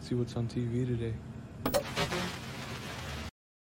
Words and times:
Let's 0.00 0.08
see 0.08 0.14
what's 0.14 0.34
on 0.34 0.48
TV 0.48 0.86
today. 0.86 1.12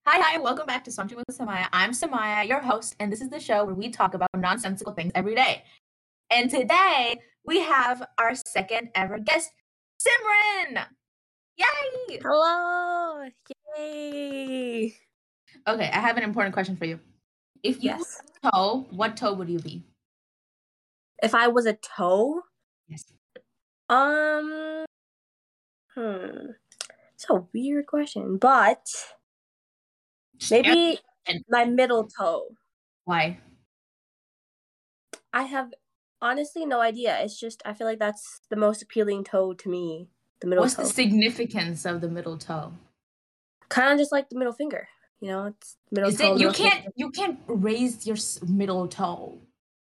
Hi, 0.06 0.20
hi, 0.22 0.38
welcome 0.38 0.66
back 0.66 0.84
to 0.84 0.92
Sauntering 0.92 1.24
with 1.26 1.38
Sumaiya. 1.38 1.68
I'm 1.72 1.92
Sumaiya, 1.92 2.46
your 2.46 2.60
host, 2.60 2.94
and 3.00 3.10
this 3.10 3.22
is 3.22 3.30
the 3.30 3.40
show 3.40 3.64
where 3.64 3.74
we 3.74 3.90
talk 3.90 4.16
about 4.16 4.28
nonsensical 4.36 4.92
things 4.92 5.14
every 5.16 5.34
day. 5.34 5.64
And 6.30 6.50
today 6.50 7.16
we 7.46 7.62
have 7.62 8.06
our 8.18 8.36
second 8.36 8.90
ever 8.96 9.18
guest, 9.18 9.54
Simran. 9.98 10.86
Yay! 11.56 12.20
Hello! 12.22 13.30
Yay! 13.78 14.94
Okay, 15.66 15.90
I 15.90 16.00
have 16.02 16.18
an 16.18 16.24
important 16.24 16.54
question 16.54 16.76
for 16.76 16.84
you. 16.84 17.00
If 17.64 17.78
you 17.82 17.92
Yes. 17.92 18.22
were 18.44 18.50
a 18.50 18.52
toe, 18.52 18.88
what 18.92 19.16
toe 19.16 19.34
would 19.36 19.48
you 19.48 19.60
be? 19.60 19.86
If 21.24 21.34
I 21.34 21.48
was 21.48 21.66
a 21.66 21.76
toe, 21.76 22.42
Yes. 22.90 23.06
um, 23.88 24.84
hmm, 25.96 26.52
it's 27.14 27.26
a 27.30 27.44
weird 27.54 27.88
question, 27.88 28.38
but 28.38 28.86
maybe 30.52 31.00
my 31.50 31.66
middle 31.66 32.08
toe. 32.08 32.48
Why? 33.06 33.40
I 35.34 35.44
have 35.44 35.74
honestly 36.22 36.66
no 36.66 36.82
idea. 36.82 37.18
It's 37.22 37.40
just 37.40 37.62
I 37.66 37.74
feel 37.74 37.88
like 37.88 38.00
that's 38.00 38.42
the 38.50 38.56
most 38.56 38.82
appealing 38.82 39.24
toe 39.24 39.54
to 39.54 39.70
me. 39.70 40.10
The 40.42 40.48
middle 40.48 40.64
What's 40.64 40.76
toe, 40.76 40.84
the 40.84 40.90
significance 40.90 41.86
of 41.86 42.02
the 42.02 42.10
middle 42.10 42.38
toe? 42.38 42.74
kind 43.70 43.92
of 43.92 43.98
just 43.98 44.12
like 44.12 44.30
the 44.30 44.38
middle 44.38 44.54
finger. 44.54 44.88
You 45.22 45.30
know, 45.30 45.46
it's 45.48 45.78
middle 45.92 46.10
Is 46.10 46.18
toe. 46.20 46.36
it 46.36 46.40
you 46.42 46.52
can't 46.52 46.76
finger. 46.76 46.92
you 46.96 47.10
can't 47.10 47.40
raise 47.48 48.06
your 48.06 48.18
middle 48.48 48.88
toe? 48.88 49.40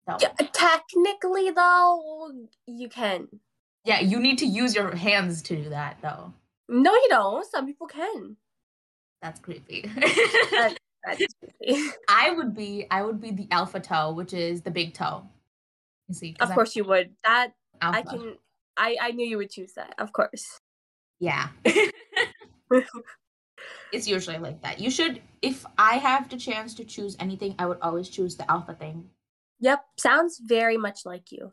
though. 0.07 0.18
Yeah, 0.20 0.34
technically, 0.54 1.52
though, 1.52 2.32
you 2.68 2.90
can. 2.90 3.27
Yeah, 3.85 3.99
you 3.99 4.20
need 4.20 4.38
to 4.40 4.45
use 4.45 4.76
your 4.76 4.95
hands 4.95 5.41
to 5.44 5.55
do 5.55 5.70
that 5.70 5.98
though. 6.02 6.34
No, 6.70 6.94
you 6.94 7.08
don't. 7.09 7.45
Some 7.49 7.66
people 7.66 7.88
can. 7.88 8.37
That's 9.21 9.40
creepy. 9.40 9.90
That- 10.51 10.77
That's 11.05 11.24
I 12.07 12.32
would 12.32 12.54
be 12.55 12.85
I 12.91 13.02
would 13.02 13.20
be 13.20 13.32
the 13.32 13.48
alpha 13.49 13.79
toe, 13.79 14.12
which 14.13 14.34
is 14.34 14.62
the 14.62 14.70
big 14.71 14.93
toe. 14.93 15.24
You 16.07 16.13
see, 16.13 16.35
Of 16.40 16.49
I'm 16.49 16.55
course 16.55 16.76
you 16.76 16.84
would. 16.84 17.12
That 17.24 17.54
I 17.82 18.04
can. 18.04 18.35
I 18.77 18.98
I 19.02 19.12
knew 19.12 19.26
you 19.26 19.37
would 19.37 19.49
choose 19.49 19.74
that. 19.74 19.96
Of 19.98 20.13
course. 20.13 20.59
Yeah. 21.20 21.48
it's 23.91 24.07
usually 24.07 24.37
like 24.37 24.62
that. 24.62 24.79
You 24.79 24.91
should 24.91 25.21
if 25.41 25.65
I 25.77 25.98
have 25.98 26.29
the 26.29 26.37
chance 26.37 26.74
to 26.76 26.85
choose 26.85 27.15
anything, 27.20 27.55
I 27.57 27.65
would 27.65 27.79
always 27.82 28.07
choose 28.09 28.35
the 28.35 28.49
alpha 28.52 28.74
thing. 28.74 29.09
Yep. 29.59 29.84
Sounds 29.98 30.40
very 30.43 30.77
much 30.77 31.05
like 31.05 31.32
you. 31.32 31.52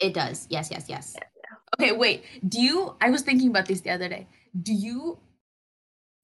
It 0.00 0.14
does. 0.14 0.46
Yes, 0.50 0.70
yes, 0.70 0.86
yes. 0.88 1.16
Okay, 1.78 1.92
wait. 1.92 2.24
Do 2.48 2.60
you 2.60 2.96
I 3.00 3.10
was 3.10 3.22
thinking 3.22 3.48
about 3.48 3.66
this 3.66 3.80
the 3.80 3.90
other 3.90 4.08
day. 4.08 4.28
Do 4.60 4.72
you 4.72 5.18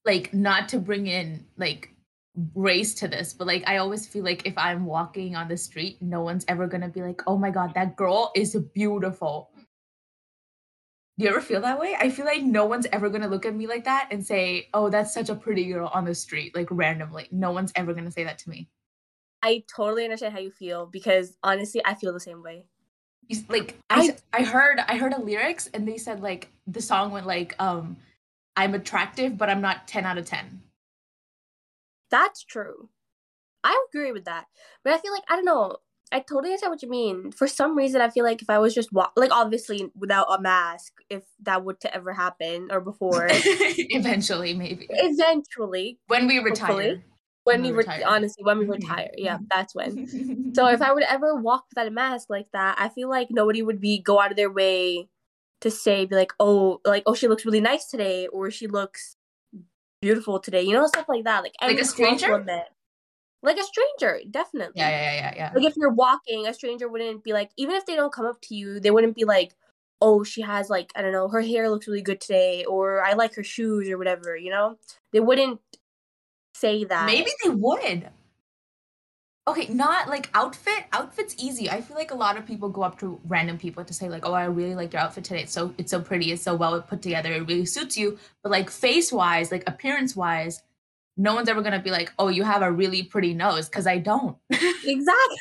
like 0.04 0.32
not 0.32 0.68
to 0.70 0.78
bring 0.78 1.06
in 1.06 1.46
like 1.56 1.90
race 2.54 2.94
to 2.94 3.08
this, 3.08 3.32
but 3.32 3.46
like 3.46 3.64
I 3.66 3.78
always 3.78 4.06
feel 4.06 4.24
like 4.24 4.46
if 4.46 4.56
I'm 4.56 4.86
walking 4.86 5.36
on 5.36 5.48
the 5.48 5.56
street, 5.56 6.00
no 6.00 6.22
one's 6.22 6.44
ever 6.48 6.66
gonna 6.66 6.88
be 6.88 7.02
like, 7.02 7.22
oh 7.26 7.36
my 7.36 7.50
god, 7.50 7.74
that 7.74 7.96
girl 7.96 8.32
is 8.34 8.56
beautiful. 8.74 9.50
Do 11.18 11.24
you 11.24 11.30
ever 11.30 11.40
feel 11.40 11.60
that 11.62 11.80
way? 11.80 11.96
I 11.98 12.10
feel 12.10 12.26
like 12.26 12.42
no 12.42 12.64
one's 12.64 12.86
ever 12.92 13.08
gonna 13.08 13.28
look 13.28 13.44
at 13.44 13.54
me 13.54 13.66
like 13.66 13.84
that 13.84 14.08
and 14.12 14.24
say, 14.24 14.68
oh, 14.72 14.88
that's 14.88 15.12
such 15.12 15.30
a 15.30 15.34
pretty 15.34 15.64
girl 15.66 15.90
on 15.92 16.04
the 16.04 16.14
street, 16.14 16.54
like 16.54 16.68
randomly. 16.70 17.26
No 17.32 17.50
one's 17.50 17.72
ever 17.74 17.92
gonna 17.92 18.12
say 18.12 18.24
that 18.24 18.38
to 18.40 18.50
me. 18.50 18.68
I 19.42 19.64
totally 19.74 20.04
understand 20.04 20.32
how 20.32 20.40
you 20.40 20.50
feel 20.50 20.86
because 20.86 21.36
honestly, 21.42 21.80
I 21.84 21.94
feel 21.94 22.12
the 22.12 22.20
same 22.20 22.42
way. 22.42 22.66
Like 23.48 23.76
I, 23.90 24.16
I 24.32 24.42
heard 24.42 24.78
I 24.86 24.96
heard 24.96 25.12
a 25.12 25.20
lyrics 25.20 25.68
and 25.74 25.86
they 25.86 25.98
said 25.98 26.20
like 26.20 26.48
the 26.66 26.80
song 26.80 27.10
went 27.10 27.26
like 27.26 27.54
um 27.58 27.96
I'm 28.56 28.74
attractive 28.74 29.36
but 29.36 29.50
I'm 29.50 29.60
not 29.60 29.86
10 29.86 30.04
out 30.04 30.18
of 30.18 30.24
10. 30.24 30.62
That's 32.10 32.42
true. 32.42 32.88
I 33.62 33.84
agree 33.90 34.12
with 34.12 34.24
that, 34.24 34.46
but 34.82 34.92
I 34.94 34.98
feel 34.98 35.12
like 35.12 35.24
I 35.28 35.36
don't 35.36 35.44
know. 35.44 35.76
I 36.10 36.20
totally 36.20 36.50
understand 36.50 36.70
what 36.70 36.82
you 36.82 36.88
mean. 36.88 37.32
For 37.32 37.46
some 37.46 37.76
reason, 37.76 38.00
I 38.00 38.08
feel 38.08 38.24
like 38.24 38.40
if 38.40 38.48
I 38.48 38.58
was 38.58 38.74
just 38.74 38.90
wa- 38.94 39.10
like 39.14 39.30
obviously 39.30 39.90
without 39.94 40.26
a 40.30 40.40
mask, 40.40 40.94
if 41.10 41.24
that 41.42 41.64
would 41.64 41.80
to 41.80 41.94
ever 41.94 42.14
happen 42.14 42.68
or 42.70 42.80
before, 42.80 43.28
Eventually 43.30 44.54
maybe. 44.54 44.86
eventually 44.90 45.98
When 46.06 46.26
we 46.26 46.38
Hopefully. 46.38 47.02
Retire. 47.48 47.56
when 47.56 47.62
When 47.62 47.62
we 47.62 47.70
we 47.72 47.76
were 47.76 48.10
honestly 48.10 48.44
when 48.44 48.58
we 48.58 48.64
Mhm. 48.66 48.70
retire, 48.72 49.10
yeah, 49.16 49.38
that's 49.50 49.74
when. 49.74 49.98
So 50.56 50.66
if 50.68 50.82
I 50.82 50.92
would 50.92 51.04
ever 51.04 51.34
walk 51.36 51.66
without 51.70 51.86
a 51.86 51.90
mask 51.90 52.28
like 52.30 52.48
that, 52.52 52.76
I 52.80 52.88
feel 52.88 53.08
like 53.08 53.28
nobody 53.30 53.62
would 53.62 53.80
be 53.80 53.98
go 54.00 54.20
out 54.20 54.30
of 54.32 54.36
their 54.36 54.50
way 54.50 55.08
to 55.60 55.70
say 55.70 56.04
be 56.06 56.16
like, 56.16 56.32
oh, 56.40 56.80
like 56.84 57.04
oh, 57.06 57.14
she 57.14 57.28
looks 57.28 57.44
really 57.46 57.60
nice 57.60 57.86
today, 57.86 58.26
or 58.28 58.50
she 58.50 58.66
looks 58.66 59.16
beautiful 60.00 60.38
today, 60.40 60.62
you 60.62 60.72
know, 60.72 60.86
stuff 60.86 61.08
like 61.08 61.24
that. 61.24 61.42
Like 61.42 61.54
Like 61.62 61.72
a 61.76 61.78
any 61.80 61.84
stranger? 61.84 62.26
compliment. 62.26 62.64
like 63.42 63.58
a 63.58 63.62
stranger, 63.64 64.20
definitely. 64.30 64.80
yeah, 64.80 64.90
yeah, 64.90 65.12
yeah, 65.14 65.32
yeah, 65.36 65.52
Like 65.54 65.66
if 65.66 65.76
you're 65.76 65.90
walking, 65.92 66.46
a 66.46 66.54
stranger 66.54 66.88
wouldn't 66.88 67.24
be 67.24 67.32
like, 67.32 67.50
even 67.56 67.76
if 67.76 67.86
they 67.86 67.96
don't 67.96 68.12
come 68.12 68.26
up 68.26 68.40
to 68.42 68.54
you, 68.54 68.80
they 68.80 68.90
wouldn't 68.90 69.14
be 69.16 69.24
like, 69.24 69.54
oh, 70.00 70.24
she 70.24 70.42
has 70.42 70.70
like 70.70 70.92
I 70.96 71.02
don't 71.02 71.12
know, 71.12 71.28
her 71.28 71.40
hair 71.42 71.70
looks 71.70 71.86
really 71.88 72.02
good 72.02 72.20
today, 72.20 72.64
or 72.64 73.02
I 73.04 73.14
like 73.14 73.34
her 73.36 73.44
shoes 73.44 73.88
or 73.90 73.98
whatever, 73.98 74.36
you 74.36 74.50
know. 74.50 74.78
They 75.12 75.20
wouldn't 75.20 75.60
say 76.60 76.84
that. 76.84 77.06
Maybe 77.06 77.30
they 77.44 77.50
would. 77.50 78.08
Okay, 79.46 79.66
not 79.72 80.08
like 80.08 80.28
outfit. 80.34 80.84
Outfit's 80.92 81.34
easy. 81.38 81.70
I 81.70 81.80
feel 81.80 81.96
like 81.96 82.10
a 82.10 82.14
lot 82.14 82.36
of 82.36 82.44
people 82.46 82.68
go 82.68 82.82
up 82.82 82.98
to 83.00 83.18
random 83.26 83.56
people 83.56 83.82
to 83.82 83.94
say 83.94 84.10
like, 84.10 84.26
"Oh, 84.26 84.34
I 84.34 84.44
really 84.44 84.74
like 84.74 84.92
your 84.92 85.00
outfit 85.00 85.24
today. 85.24 85.40
It's 85.42 85.52
so 85.52 85.74
it's 85.78 85.90
so 85.90 86.02
pretty. 86.02 86.32
It's 86.32 86.42
so 86.42 86.54
well 86.54 86.80
put 86.82 87.00
together. 87.00 87.32
It 87.32 87.46
really 87.48 87.64
suits 87.64 87.96
you." 87.96 88.18
But 88.42 88.52
like 88.52 88.68
face 88.68 89.10
wise, 89.10 89.50
like 89.50 89.64
appearance 89.66 90.14
wise, 90.14 90.60
no 91.16 91.34
one's 91.34 91.48
ever 91.48 91.62
gonna 91.62 91.80
be 91.80 91.90
like, 91.90 92.12
"Oh, 92.18 92.28
you 92.28 92.44
have 92.44 92.60
a 92.60 92.70
really 92.70 93.02
pretty 93.02 93.32
nose," 93.32 93.68
because 93.70 93.86
I 93.86 93.96
don't. 93.98 94.36
Exactly. 94.84 95.38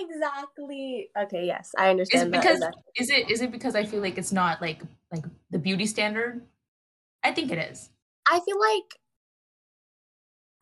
Exactly. 0.00 1.10
Okay, 1.16 1.46
yes, 1.46 1.70
I 1.78 1.86
Is 1.86 1.90
understand 1.90 2.28
it 2.28 2.32
because 2.40 2.60
that- 2.60 2.74
is 2.96 3.10
it 3.10 3.30
is 3.30 3.40
it 3.40 3.52
because 3.52 3.74
I 3.76 3.84
feel 3.84 4.00
like 4.00 4.18
it's 4.18 4.32
not 4.32 4.60
like 4.60 4.80
like 5.12 5.24
the 5.50 5.58
beauty 5.58 5.86
standard? 5.86 6.42
I 7.22 7.30
think 7.32 7.52
it 7.52 7.58
is. 7.58 7.90
I 8.28 8.40
feel 8.40 8.58
like 8.58 8.98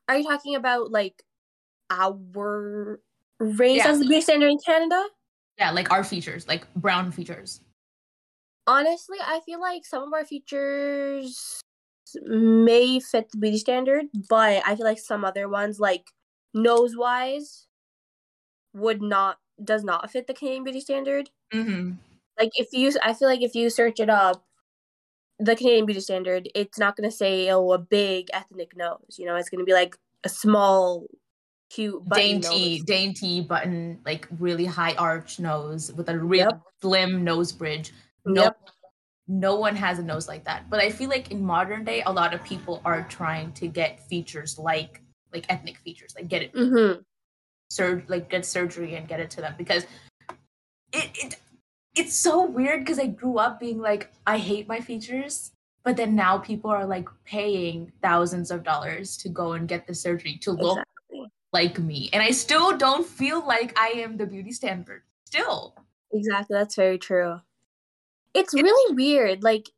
Are 0.09 0.17
you 0.17 0.25
talking 0.25 0.57
about 0.57 0.91
like 0.91 1.23
our 1.91 3.01
race 3.39 3.79
Yeah. 3.79 3.89
as 3.89 3.99
the 3.99 4.07
beauty 4.07 4.21
standard 4.21 4.51
in 4.51 4.59
Canada? 4.65 5.07
Yeah, 5.59 5.71
like 5.71 5.91
our 5.91 6.05
features, 6.05 6.49
like 6.49 6.73
brown 6.75 7.13
features. 7.13 7.61
Honestly, 8.67 9.19
I 9.21 9.41
feel 9.41 9.61
like 9.61 9.85
some 9.85 10.03
of 10.03 10.13
our 10.13 10.25
features 10.25 11.61
may 12.23 13.01
fit 13.01 13.31
the 13.33 13.39
beauty 13.39 13.59
standard, 13.59 14.07
but 14.29 14.63
I 14.67 14.77
feel 14.77 14.87
like 14.87 14.99
some 14.99 15.25
other 15.25 15.49
ones, 15.49 15.81
like 15.81 16.11
nose 16.55 16.97
wise, 16.97 17.67
would 18.75 19.03
not 19.03 19.39
does 19.63 19.85
not 19.85 20.11
fit 20.11 20.27
the 20.27 20.35
Canadian 20.35 20.65
beauty 20.65 20.81
standard. 20.81 21.31
Mm-hmm. 21.53 21.93
Like 22.39 22.51
if 22.55 22.69
you, 22.73 22.93
I 23.03 23.15
feel 23.15 23.29
like 23.29 23.43
if 23.43 23.55
you 23.55 23.69
search 23.71 24.01
it 24.01 24.09
up, 24.09 24.45
the 25.45 25.57
Canadian 25.57 25.87
beauty 25.87 26.01
standard, 26.01 26.49
it's 26.55 26.79
not 26.79 26.97
gonna 26.97 27.11
say 27.11 27.51
oh 27.51 27.73
a 27.73 27.79
big 27.79 28.29
ethnic 28.33 28.77
nose. 28.77 29.17
You 29.19 29.27
know, 29.27 29.37
it's 29.37 29.49
gonna 29.49 29.65
be 29.65 29.73
like 29.75 29.97
a 30.25 30.29
small, 30.29 31.07
cute, 31.71 32.07
button 32.09 32.41
Dainty, 32.41 32.77
nose. 32.79 32.85
dainty 32.85 33.41
button, 33.41 34.01
like 34.05 34.29
really 34.39 34.65
high 34.65 34.95
arch 34.95 35.39
nose 35.41 35.93
with 35.93 36.09
a 36.09 36.19
real 36.19 36.47
Yep. 36.51 36.61
slim 36.81 37.25
nose 37.25 37.53
bridge. 37.53 37.93
No, 38.25 38.43
Yep. 38.43 38.57
no 39.29 39.57
one 39.57 39.75
has 39.77 39.99
a 39.99 40.03
nose 40.03 40.29
like 40.29 40.45
that. 40.45 40.69
But 40.71 40.81
I 40.81 40.91
feel 40.91 41.09
like 41.09 41.31
in 41.31 41.43
modern 41.45 41.85
day, 41.85 42.03
a 42.03 42.13
lot 42.13 42.35
of 42.35 42.43
people 42.45 42.81
are 42.85 43.03
trying 43.09 43.53
to 43.55 43.67
get 43.69 44.01
features 44.09 44.59
like 44.59 45.01
like 45.33 45.47
ethnic 45.49 45.79
features, 45.79 46.15
like 46.15 46.29
get 46.29 46.43
it 46.43 46.53
Mm-hmm. 46.55 47.01
sur- 47.71 48.05
like 48.09 48.29
get 48.29 48.45
surgery 48.45 48.95
and 48.97 49.09
get 49.09 49.19
it 49.19 49.31
to 49.31 49.41
them 49.41 49.55
because 49.57 49.87
it, 50.93 51.11
it 51.15 51.37
it's 51.95 52.15
so 52.15 52.45
weird 52.47 52.81
because 52.85 52.99
I 52.99 53.07
grew 53.07 53.39
up 53.39 53.61
being 53.61 53.79
like 53.81 54.13
I 54.27 54.39
hate 54.39 54.69
my 54.69 54.81
features, 54.81 55.53
but 55.85 55.97
then 55.97 56.15
now 56.15 56.39
people 56.39 56.71
are 56.71 56.87
like 56.87 57.09
paying 57.25 57.93
thousands 58.03 58.51
of 58.51 58.63
dollars 58.65 59.17
to 59.19 59.29
go 59.29 59.53
and 59.53 59.69
get 59.69 59.87
the 59.87 59.95
surgery 59.95 60.37
to 60.43 60.53
look 60.53 60.79
Exactly. 60.79 61.33
like 61.53 61.79
me, 61.79 62.11
and 62.13 62.23
I 62.23 62.31
still 62.31 62.77
don't 62.77 63.07
feel 63.07 63.47
like 63.47 63.79
I 63.79 63.89
am 63.89 64.17
the 64.17 64.27
beauty 64.27 64.53
standard. 64.53 65.03
Still, 65.27 65.75
Exactly. 66.13 66.55
That's 66.57 66.75
very 66.77 66.99
true. 66.99 67.41
It's 68.35 68.55
really 68.55 68.95
weird. 68.95 69.43
Like 69.43 69.71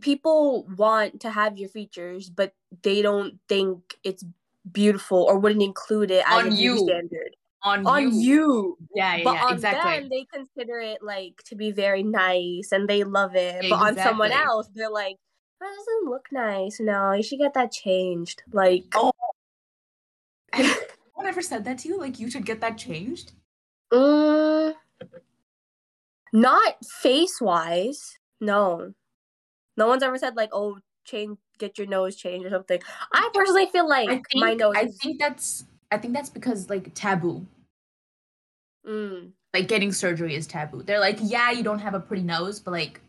people 0.00 0.66
want 0.76 1.20
to 1.22 1.30
have 1.30 1.58
your 1.58 1.68
features, 1.68 2.30
but 2.30 2.54
they 2.82 3.02
don't 3.02 3.38
think 3.48 3.96
it's 4.04 4.24
beautiful 4.70 5.18
or 5.24 5.38
wouldn't 5.38 5.62
include 5.62 6.10
it 6.10 6.24
as 6.26 6.46
On 6.46 6.48
a 6.48 6.56
beauty 6.56 6.62
you. 6.62 6.78
standard 6.78 7.36
on, 7.62 7.86
on 7.86 8.02
you, 8.02 8.20
you. 8.20 8.78
yeah, 8.94 9.16
yeah, 9.16 9.24
But 9.24 9.34
yeah, 9.34 9.44
on 9.46 9.52
exactly. 9.54 10.00
them, 10.00 10.08
they 10.08 10.26
consider 10.32 10.80
it 10.80 11.02
like 11.02 11.42
to 11.46 11.56
be 11.56 11.72
very 11.72 12.02
nice 12.02 12.72
and 12.72 12.88
they 12.88 13.04
love 13.04 13.36
it. 13.36 13.66
But 13.68 13.80
on 13.80 13.96
someone 13.96 14.32
else, 14.32 14.68
they're 14.74 14.90
like, 14.90 15.16
that 15.60 15.68
doesn't 15.68 16.10
look 16.10 16.26
nice. 16.32 16.80
No, 16.80 17.12
you 17.12 17.22
should 17.22 17.38
get 17.38 17.54
that 17.54 17.70
changed. 17.72 18.42
Like, 18.52 18.84
Oh. 18.94 19.12
Has 20.52 20.66
anyone 20.66 21.28
ever 21.28 21.42
said 21.42 21.64
that 21.66 21.78
to 21.78 21.88
you? 21.88 21.98
Like 21.98 22.18
you 22.18 22.30
should 22.30 22.44
get 22.46 22.60
that 22.60 22.76
changed? 22.78 23.32
mm, 23.92 24.74
not 26.32 26.74
face 26.84 27.40
wise. 27.40 28.18
No, 28.40 28.94
no 29.76 29.86
one's 29.86 30.02
ever 30.02 30.18
said 30.18 30.36
like, 30.36 30.50
oh, 30.52 30.78
change, 31.04 31.38
get 31.58 31.78
your 31.78 31.86
nose 31.86 32.16
changed 32.16 32.46
or 32.46 32.50
something. 32.50 32.80
I 33.12 33.30
personally 33.34 33.66
feel 33.66 33.88
like 33.88 34.08
I 34.08 34.14
think, 34.14 34.26
my 34.34 34.54
nose. 34.54 34.74
I 34.76 34.86
think 34.86 35.20
that's 35.20 35.64
I 35.90 35.98
think 35.98 36.14
that's 36.14 36.30
because 36.30 36.70
like 36.70 36.92
taboo. 36.94 37.46
Mm, 38.86 39.32
Like 39.52 39.68
getting 39.68 39.92
surgery 39.92 40.34
is 40.34 40.46
taboo. 40.46 40.82
They're 40.82 41.00
like, 41.00 41.18
yeah, 41.22 41.50
you 41.50 41.62
don't 41.62 41.80
have 41.80 41.94
a 41.94 42.00
pretty 42.00 42.22
nose, 42.22 42.60
but 42.60 42.70
like 42.72 43.00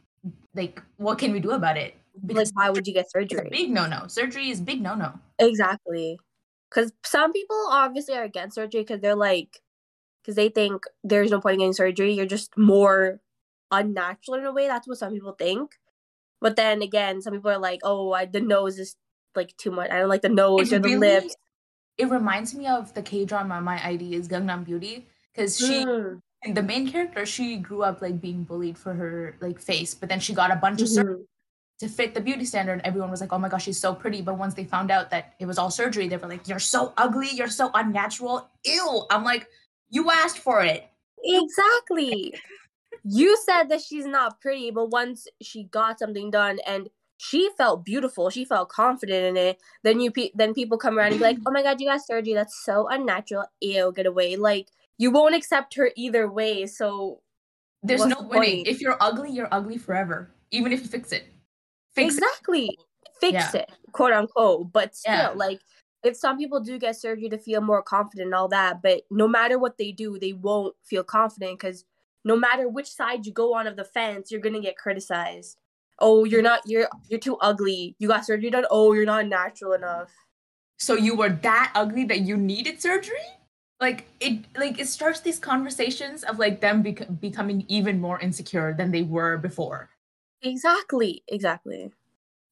like 0.54 0.81
what 0.98 1.18
can 1.18 1.31
we 1.31 1.39
do 1.39 1.51
about 1.51 1.78
it? 1.78 1.95
like, 2.28 2.48
why 2.54 2.69
would 2.69 2.86
you 2.88 2.94
get 2.94 3.10
surgery? 3.10 3.48
big 3.50 3.72
no 3.72 3.88
no. 3.88 4.07
Surgery 4.07 4.50
is 4.50 4.60
big 4.60 4.81
no 4.81 4.95
no. 4.95 5.13
Exactly. 5.39 6.19
Because 6.69 6.92
some 7.06 7.31
people 7.33 7.68
obviously 7.69 8.16
are 8.16 8.24
against 8.24 8.56
surgery 8.56 8.81
because 8.81 9.00
they're 9.01 9.16
like, 9.16 9.62
because 10.22 10.36
they 10.36 10.50
think 10.50 10.84
there's 11.04 11.31
no 11.31 11.39
point 11.42 11.54
in 11.56 11.60
getting 11.60 11.74
surgery. 11.74 12.13
You're 12.13 12.25
just 12.25 12.57
more 12.57 13.19
unnatural 13.72 14.38
in 14.38 14.45
a 14.45 14.51
way. 14.54 14.68
That's 14.68 14.88
what 14.88 14.98
some 14.98 15.13
people 15.13 15.34
think. 15.34 15.72
But 16.42 16.56
then 16.56 16.81
again, 16.81 17.22
some 17.22 17.34
people 17.34 17.51
are 17.51 17.57
like, 17.60 17.80
oh, 17.84 18.12
I, 18.13 18.25
the 18.25 18.39
nose 18.42 18.80
is 18.80 18.95
like 19.36 19.56
too 19.57 19.72
much. 19.72 19.89
I 19.92 20.00
don't 20.00 20.10
like 20.10 20.22
the 20.22 20.30
nose 20.30 20.72
It 20.72 20.77
or 20.77 20.80
the 20.80 20.89
really- 20.89 21.00
lips. 21.00 21.36
It 21.97 22.09
reminds 22.09 22.55
me 22.55 22.67
of 22.67 22.93
the 22.93 23.01
K 23.01 23.25
drama 23.25 23.61
My 23.61 23.85
ID 23.85 24.15
is 24.15 24.27
Gangnam 24.27 24.65
Beauty 24.65 25.07
because 25.33 25.57
she 25.57 25.85
Mm, 26.45 26.55
the 26.55 26.63
main 26.63 26.89
character 26.89 27.25
she 27.25 27.57
grew 27.57 27.83
up 27.83 28.01
like 28.01 28.19
being 28.19 28.43
bullied 28.43 28.77
for 28.77 28.93
her 28.93 29.38
like 29.41 29.59
face, 29.59 29.93
but 29.93 30.09
then 30.09 30.19
she 30.19 30.33
got 30.33 30.51
a 30.51 30.55
bunch 30.55 30.81
of 30.81 30.89
surgery 30.89 31.25
to 31.79 31.88
fit 31.88 32.13
the 32.13 32.21
beauty 32.21 32.45
standard. 32.45 32.81
Everyone 32.83 33.11
was 33.11 33.21
like, 33.21 33.31
"Oh 33.31 33.38
my 33.38 33.49
gosh, 33.49 33.65
she's 33.65 33.79
so 33.79 33.93
pretty." 33.93 34.21
But 34.21 34.38
once 34.38 34.55
they 34.55 34.63
found 34.63 34.89
out 34.89 35.11
that 35.11 35.35
it 35.39 35.45
was 35.45 35.59
all 35.59 35.69
surgery, 35.69 36.07
they 36.07 36.17
were 36.17 36.27
like, 36.27 36.47
"You're 36.47 36.59
so 36.59 36.93
ugly. 36.97 37.29
You're 37.31 37.47
so 37.47 37.69
unnatural. 37.73 38.49
Ew." 38.65 39.05
I'm 39.11 39.23
like, 39.23 39.47
"You 39.89 40.09
asked 40.09 40.39
for 40.39 40.63
it." 40.63 40.89
Exactly. 41.23 42.33
you 43.03 43.38
said 43.45 43.69
that 43.69 43.81
she's 43.81 44.05
not 44.05 44.41
pretty, 44.41 44.71
but 44.71 44.89
once 44.89 45.27
she 45.41 45.65
got 45.65 45.99
something 45.99 46.31
done 46.31 46.59
and 46.65 46.89
she 47.23 47.50
felt 47.56 47.85
beautiful, 47.85 48.31
she 48.31 48.45
felt 48.45 48.69
confident 48.69 49.23
in 49.25 49.38
it. 49.38 49.62
Then 49.83 50.00
you 50.00 50.09
pe- 50.09 50.31
then 50.33 50.56
people 50.56 50.79
come 50.79 50.97
around 50.97 51.12
and 51.12 51.19
be 51.19 51.23
like, 51.25 51.38
"Oh 51.45 51.51
my 51.51 51.62
god, 51.62 51.79
you 51.79 51.88
got 51.88 52.03
surgery. 52.03 52.33
That's 52.33 52.63
so 52.65 52.88
unnatural. 52.89 53.45
Ew, 53.59 53.94
get 53.95 54.07
away." 54.07 54.38
Like 54.38 54.69
you 54.97 55.12
won't 55.12 55.35
accept 55.35 55.75
her 55.75 55.91
either 55.95 56.29
way. 56.29 56.65
So 56.65 57.21
There's 57.83 58.06
no 58.06 58.21
the 58.21 58.27
winning. 58.27 58.56
point? 58.57 58.68
If 58.68 58.81
you're 58.81 58.97
ugly, 59.00 59.29
you're 59.31 59.47
ugly 59.51 59.77
forever. 59.77 60.31
Even 60.50 60.71
if 60.73 60.81
you 60.81 60.88
fix 60.88 61.12
it. 61.12 61.25
Fix 61.94 62.15
it. 62.15 62.18
exactly, 62.18 62.77
fix 63.19 63.33
Yeah. 63.53 63.62
it, 63.62 63.71
quote 63.91 64.13
unquote. 64.13 64.71
But 64.74 64.95
still, 64.95 65.13
Yeah. 65.13 65.29
like 65.35 65.59
if 66.03 66.17
some 66.17 66.38
people 66.39 66.59
do 66.59 66.79
get 66.79 66.95
surgery 66.95 67.29
to 67.29 67.38
feel 67.38 67.62
more 67.62 67.83
confident 67.83 68.27
and 68.27 68.33
all 68.35 68.47
that, 68.47 68.81
but 68.81 69.03
no 69.12 69.27
matter 69.27 69.59
what 69.59 69.77
they 69.77 69.91
do, 69.91 70.17
they 70.17 70.33
won't 70.33 70.75
feel 70.83 71.03
confident 71.03 71.59
because 71.59 71.85
no 72.25 72.35
matter 72.35 72.67
which 72.67 72.89
side 72.91 73.25
you 73.27 73.31
go 73.31 73.53
on 73.53 73.67
of 73.67 73.75
the 73.75 73.83
fence, 73.85 74.31
you're 74.31 74.41
gonna 74.41 74.59
get 74.62 74.75
criticized. 74.77 75.57
Oh, 76.01 76.25
you're 76.25 76.42
not 76.42 76.62
you're 76.65 76.89
you're 77.07 77.19
too 77.19 77.38
ugly. 77.38 77.95
You 78.00 78.07
got 78.07 78.25
surgery 78.25 78.50
done. 78.50 78.65
Oh, 78.69 78.94
you're 78.94 79.06
not 79.06 79.27
natural 79.27 79.74
enough. 79.74 80.12
So 80.80 80.95
you 80.95 81.15
were 81.15 81.30
that 81.30 81.71
ugly 81.75 82.06
that 82.06 82.21
you 82.21 82.36
needed 82.36 82.81
surgery? 82.81 83.15
Like 83.80 84.07
it 84.19 84.39
like 84.57 84.80
it 84.80 84.88
starts 84.88 85.21
these 85.21 85.39
conversations 85.39 86.24
of 86.24 86.39
like 86.39 86.59
them 86.59 86.81
bec- 86.81 87.19
becoming 87.21 87.65
even 87.68 88.01
more 88.01 88.19
insecure 88.19 88.74
than 88.74 88.92
they 88.92 89.03
were 89.03 89.38
before. 89.38 89.89
Exactly. 90.42 91.24
Exactly. 91.27 91.92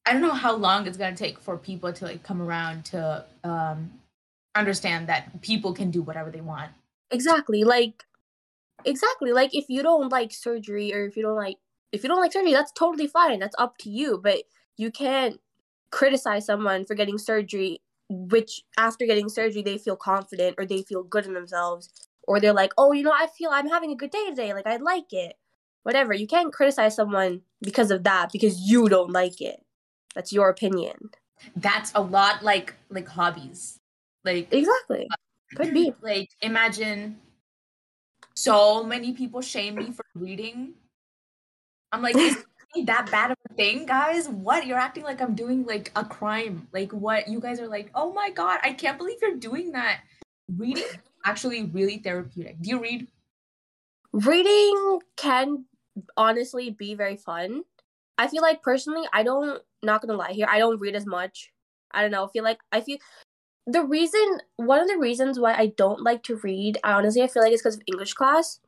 I 0.06 0.12
don't 0.12 0.22
know 0.22 0.30
how 0.32 0.54
long 0.54 0.86
it's 0.86 0.96
gonna 0.96 1.16
take 1.16 1.38
for 1.40 1.56
people 1.56 1.92
to 1.92 2.04
like 2.04 2.22
come 2.22 2.40
around 2.40 2.84
to 2.86 3.24
um 3.44 3.90
understand 4.54 5.08
that 5.08 5.40
people 5.42 5.72
can 5.72 5.90
do 5.90 6.02
whatever 6.02 6.30
they 6.30 6.40
want. 6.40 6.70
Exactly. 7.10 7.64
Like 7.64 8.04
exactly. 8.84 9.32
Like 9.32 9.54
if 9.54 9.66
you 9.68 9.82
don't 9.82 10.10
like 10.10 10.32
surgery 10.32 10.94
or 10.94 11.04
if 11.06 11.16
you 11.16 11.22
don't 11.22 11.36
like 11.36 11.58
if 11.92 12.02
you 12.02 12.08
don't 12.08 12.20
like 12.20 12.32
surgery, 12.32 12.52
that's 12.52 12.72
totally 12.72 13.06
fine. 13.06 13.38
That's 13.38 13.56
up 13.58 13.78
to 13.78 13.90
you. 13.90 14.18
But 14.22 14.44
you 14.76 14.90
can't 14.90 15.40
criticize 15.90 16.46
someone 16.46 16.84
for 16.84 16.94
getting 16.94 17.18
surgery 17.18 17.80
which 18.10 18.62
after 18.76 19.06
getting 19.06 19.28
surgery 19.28 19.62
they 19.62 19.78
feel 19.78 19.96
confident 19.96 20.56
or 20.58 20.66
they 20.66 20.82
feel 20.82 21.04
good 21.04 21.26
in 21.26 21.32
themselves 21.32 22.08
or 22.24 22.40
they're 22.40 22.52
like, 22.52 22.72
"Oh, 22.76 22.92
you 22.92 23.02
know, 23.02 23.12
I 23.12 23.28
feel 23.28 23.50
I'm 23.50 23.68
having 23.68 23.92
a 23.92 23.96
good 23.96 24.10
day 24.10 24.26
today. 24.28 24.52
Like 24.52 24.66
I 24.66 24.76
like 24.76 25.12
it." 25.12 25.36
Whatever. 25.84 26.12
You 26.12 26.26
can't 26.26 26.52
criticize 26.52 26.94
someone 26.94 27.42
because 27.62 27.90
of 27.90 28.04
that 28.04 28.30
because 28.32 28.60
you 28.60 28.88
don't 28.88 29.12
like 29.12 29.40
it. 29.40 29.64
That's 30.14 30.32
your 30.32 30.50
opinion. 30.50 31.10
That's 31.56 31.92
a 31.94 32.02
lot 32.02 32.42
like 32.42 32.74
like 32.90 33.08
hobbies. 33.08 33.78
Like 34.24 34.52
Exactly. 34.52 35.08
Could 35.56 35.72
be. 35.72 35.94
like 36.02 36.28
imagine 36.42 37.18
so 38.34 38.84
many 38.84 39.12
people 39.12 39.40
shame 39.40 39.76
me 39.76 39.92
for 39.92 40.04
reading. 40.14 40.74
I'm 41.92 42.02
like, 42.02 42.16
is 42.16 42.44
that 42.84 43.10
bad 43.10 43.32
of 43.32 43.36
a 43.50 43.54
thing, 43.54 43.86
guys? 43.86 44.28
What? 44.28 44.66
You're 44.66 44.78
acting 44.78 45.04
like 45.04 45.20
I'm 45.20 45.34
doing 45.34 45.64
like 45.66 45.92
a 45.96 46.04
crime. 46.04 46.68
Like 46.72 46.92
what? 46.92 47.28
You 47.28 47.40
guys 47.40 47.60
are 47.60 47.68
like, 47.68 47.90
oh 47.94 48.12
my 48.12 48.30
god, 48.30 48.60
I 48.62 48.72
can't 48.72 48.98
believe 48.98 49.18
you're 49.20 49.36
doing 49.36 49.72
that. 49.72 50.00
Reading 50.56 50.84
actually 51.24 51.64
really 51.64 51.98
therapeutic. 51.98 52.60
Do 52.60 52.70
you 52.70 52.80
read? 52.80 53.08
reading 54.12 55.00
can 55.16 55.64
honestly 56.16 56.70
be 56.70 56.94
very 56.94 57.16
fun. 57.16 57.62
I 58.18 58.28
feel 58.28 58.42
like 58.42 58.62
personally, 58.62 59.06
I 59.12 59.22
don't 59.22 59.62
not 59.82 60.02
gonna 60.02 60.18
lie 60.18 60.32
here, 60.32 60.46
I 60.48 60.58
don't 60.58 60.80
read 60.80 60.94
as 60.94 61.06
much. 61.06 61.52
I 61.92 62.02
don't 62.02 62.10
know, 62.10 62.26
I 62.26 62.28
feel 62.32 62.44
like 62.44 62.60
I 62.72 62.80
feel 62.80 62.98
the 63.66 63.84
reason 63.84 64.40
one 64.56 64.80
of 64.80 64.88
the 64.88 64.98
reasons 64.98 65.38
why 65.38 65.54
I 65.54 65.72
don't 65.76 66.02
like 66.02 66.22
to 66.24 66.36
read, 66.36 66.78
honestly 66.84 67.22
I 67.22 67.28
feel 67.28 67.42
like 67.42 67.52
it's 67.52 67.62
because 67.62 67.76
of 67.76 67.82
English 67.86 68.14
class, 68.14 68.60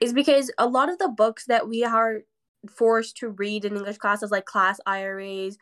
is 0.00 0.12
because 0.12 0.50
a 0.58 0.66
lot 0.66 0.88
of 0.88 0.98
the 0.98 1.08
books 1.08 1.46
that 1.46 1.68
we 1.68 1.84
are 1.84 2.22
forced 2.70 3.16
to 3.18 3.30
read 3.30 3.64
in 3.64 3.76
English 3.76 3.98
classes 3.98 4.30
like 4.30 4.44
class 4.46 4.80
IRAs 4.86 5.58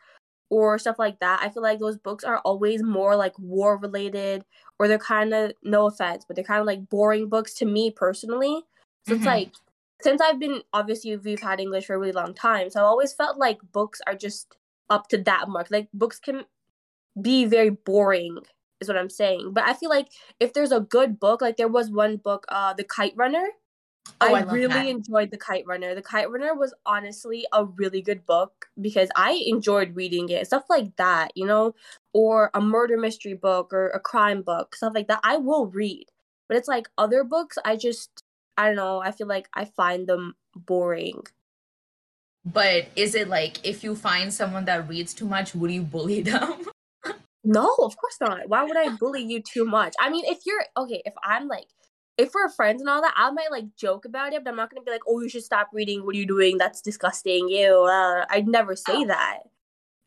or 0.49 0.77
stuff 0.79 0.99
like 0.99 1.19
that, 1.19 1.41
I 1.41 1.49
feel 1.49 1.63
like 1.63 1.79
those 1.79 1.97
books 1.97 2.23
are 2.23 2.39
always 2.39 2.83
more 2.83 3.15
like 3.15 3.37
war 3.39 3.77
related 3.77 4.45
or 4.79 4.87
they're 4.87 4.99
kind 4.99 5.33
of 5.33 5.53
no 5.63 5.87
offense, 5.87 6.25
but 6.27 6.35
they're 6.35 6.45
kind 6.45 6.59
of 6.61 6.67
like 6.67 6.89
boring 6.89 7.29
books 7.29 7.53
to 7.55 7.65
me 7.65 7.91
personally. 7.91 8.63
So 9.07 9.15
it's 9.15 9.23
Mhm. 9.23 9.25
like 9.25 9.53
since 10.01 10.21
I've 10.21 10.39
been 10.39 10.61
obviously 10.73 11.15
we've 11.17 11.41
had 11.41 11.59
English 11.59 11.87
for 11.87 11.95
a 11.95 11.99
really 11.99 12.11
long 12.13 12.33
time, 12.33 12.69
so 12.69 12.79
I've 12.81 12.85
always 12.87 13.13
felt 13.13 13.37
like 13.37 13.59
books 13.71 14.01
are 14.07 14.15
just 14.15 14.55
up 14.89 15.07
to 15.09 15.17
that 15.23 15.49
mark. 15.49 15.67
Like 15.71 15.89
books 15.93 16.19
can 16.19 16.45
be 17.21 17.45
very 17.45 17.69
boring, 17.71 18.39
is 18.81 18.87
what 18.87 18.97
I'm 18.97 19.09
saying. 19.09 19.53
But 19.53 19.63
I 19.65 19.73
feel 19.73 19.89
like 19.89 20.07
if 20.39 20.53
there's 20.53 20.71
a 20.71 20.79
good 20.81 21.19
book, 21.19 21.41
like 21.41 21.57
there 21.57 21.67
was 21.67 21.89
one 21.91 22.17
book, 22.17 22.45
uh, 22.49 22.73
The 22.73 22.83
Kite 22.83 23.13
Runner. 23.15 23.47
Oh, 24.21 24.33
I, 24.33 24.39
I 24.39 24.41
really 24.41 24.69
that. 24.69 24.87
enjoyed 24.87 25.31
The 25.31 25.37
Kite 25.37 25.65
Runner. 25.67 25.93
The 25.93 26.01
Kite 26.01 26.29
Runner 26.29 26.53
was 26.53 26.73
honestly 26.85 27.45
a 27.51 27.65
really 27.65 28.01
good 28.01 28.25
book 28.25 28.67
because 28.79 29.09
I 29.15 29.43
enjoyed 29.45 29.95
reading 29.95 30.29
it. 30.29 30.47
Stuff 30.47 30.63
like 30.69 30.95
that, 30.95 31.31
you 31.35 31.45
know, 31.45 31.75
or 32.13 32.49
a 32.53 32.61
murder 32.61 32.97
mystery 32.97 33.33
book 33.33 33.73
or 33.73 33.89
a 33.89 33.99
crime 33.99 34.41
book, 34.41 34.75
stuff 34.75 34.93
like 34.95 35.07
that. 35.07 35.19
I 35.23 35.37
will 35.37 35.67
read. 35.67 36.05
But 36.47 36.57
it's 36.57 36.67
like 36.67 36.87
other 36.97 37.23
books, 37.23 37.57
I 37.65 37.75
just 37.75 38.23
I 38.57 38.67
don't 38.67 38.75
know, 38.77 39.01
I 39.01 39.11
feel 39.11 39.27
like 39.27 39.49
I 39.53 39.65
find 39.65 40.07
them 40.07 40.35
boring. 40.55 41.23
But 42.45 42.85
is 42.95 43.15
it 43.15 43.27
like 43.27 43.65
if 43.65 43.83
you 43.83 43.95
find 43.95 44.33
someone 44.33 44.65
that 44.65 44.87
reads 44.87 45.13
too 45.13 45.25
much, 45.25 45.55
would 45.55 45.71
you 45.71 45.81
bully 45.81 46.21
them? 46.21 46.65
No, 47.43 47.75
of 47.79 47.95
course 47.97 48.17
not. 48.21 48.49
Why 48.49 48.63
would 48.63 48.77
I 48.77 48.89
bully 48.89 49.23
you 49.23 49.41
too 49.41 49.65
much? 49.65 49.93
I 49.99 50.09
mean, 50.09 50.25
if 50.25 50.39
you're 50.45 50.63
okay, 50.77 51.01
if 51.05 51.13
I'm 51.23 51.47
like, 51.47 51.67
if 52.17 52.33
we're 52.33 52.49
friends 52.49 52.81
and 52.81 52.89
all 52.89 53.01
that, 53.01 53.13
I 53.15 53.29
might 53.31 53.51
like 53.51 53.75
joke 53.75 54.05
about 54.05 54.33
it, 54.33 54.43
but 54.43 54.51
I'm 54.51 54.55
not 54.55 54.69
gonna 54.69 54.83
be 54.83 54.91
like, 54.91 55.03
oh, 55.07 55.21
you 55.21 55.29
should 55.29 55.43
stop 55.43 55.69
reading. 55.73 56.05
What 56.05 56.15
are 56.15 56.17
you 56.17 56.27
doing? 56.27 56.57
That's 56.57 56.81
disgusting. 56.81 57.49
Ew. 57.49 57.83
Uh, 57.83 58.25
I'd 58.29 58.47
never 58.47 58.75
say 58.75 59.05
that. 59.05 59.39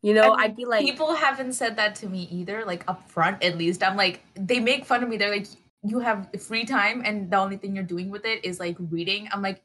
You 0.01 0.13
know, 0.13 0.23
I 0.23 0.29
mean, 0.29 0.39
I'd 0.39 0.55
be 0.55 0.65
like, 0.65 0.85
People 0.85 1.13
haven't 1.13 1.53
said 1.53 1.75
that 1.75 1.95
to 1.95 2.07
me 2.07 2.27
either, 2.31 2.63
like 2.65 2.83
up 2.87 3.09
front 3.09 3.43
at 3.43 3.57
least. 3.57 3.83
I'm 3.83 3.97
like, 3.97 4.23
they 4.35 4.59
make 4.59 4.85
fun 4.85 5.03
of 5.03 5.09
me. 5.09 5.17
They're 5.17 5.31
like, 5.31 5.47
you 5.83 5.99
have 5.99 6.29
free 6.39 6.65
time 6.65 7.01
and 7.05 7.29
the 7.29 7.37
only 7.37 7.57
thing 7.57 7.75
you're 7.75 7.83
doing 7.83 8.09
with 8.09 8.25
it 8.25 8.43
is 8.43 8.59
like 8.59 8.77
reading. 8.79 9.27
I'm 9.31 9.41
like, 9.41 9.61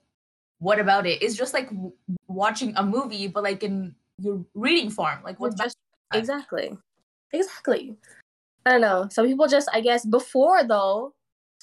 what 0.58 0.78
about 0.78 1.06
it? 1.06 1.22
It's 1.22 1.36
just 1.36 1.54
like 1.54 1.68
w- 1.70 1.92
watching 2.28 2.74
a 2.76 2.84
movie, 2.84 3.26
but 3.28 3.42
like 3.42 3.62
in 3.62 3.94
your 4.18 4.44
reading 4.54 4.90
form. 4.90 5.20
Like, 5.24 5.38
what's 5.40 5.56
just 5.56 5.76
that? 6.10 6.18
exactly, 6.18 6.76
exactly. 7.32 7.96
I 8.66 8.72
don't 8.72 8.80
know. 8.80 9.08
Some 9.10 9.26
people 9.26 9.46
just, 9.46 9.68
I 9.72 9.80
guess, 9.80 10.04
before 10.04 10.64
though, 10.64 11.14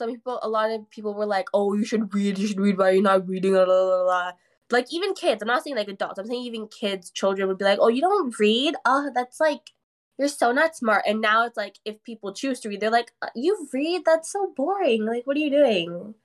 some 0.01 0.09
people, 0.09 0.39
a 0.41 0.49
lot 0.49 0.71
of 0.71 0.89
people 0.89 1.13
were 1.13 1.27
like, 1.27 1.47
"Oh, 1.53 1.73
you 1.73 1.85
should 1.85 2.13
read. 2.13 2.39
You 2.39 2.47
should 2.47 2.59
read. 2.59 2.77
Why 2.77 2.91
you're 2.91 3.03
not 3.03 3.27
reading?" 3.27 3.53
Blah, 3.53 3.65
blah, 3.65 3.85
blah, 3.85 4.03
blah. 4.03 4.31
Like 4.71 4.91
even 4.91 5.13
kids. 5.13 5.41
I'm 5.41 5.47
not 5.47 5.63
saying 5.63 5.75
like 5.75 5.87
adults. 5.89 6.17
I'm 6.17 6.25
saying 6.25 6.43
even 6.43 6.67
kids, 6.67 7.11
children 7.11 7.47
would 7.47 7.59
be 7.59 7.65
like, 7.65 7.79
"Oh, 7.79 7.89
you 7.89 8.01
don't 8.01 8.37
read? 8.39 8.75
Oh, 8.85 9.11
that's 9.13 9.39
like." 9.39 9.71
You're 10.17 10.27
so 10.27 10.51
not 10.51 10.75
smart. 10.75 11.03
And 11.07 11.19
now 11.19 11.45
it's 11.45 11.57
like 11.57 11.77
if 11.83 12.03
people 12.03 12.33
choose 12.33 12.59
to 12.61 12.69
read, 12.69 12.79
they're 12.79 12.91
like, 12.91 13.11
"Uh, 13.21 13.29
"You 13.35 13.67
read? 13.73 14.03
That's 14.05 14.31
so 14.31 14.53
boring. 14.55 15.05
Like, 15.05 15.25
what 15.27 15.37
are 15.37 15.39
you 15.39 15.49
doing?" 15.49 16.15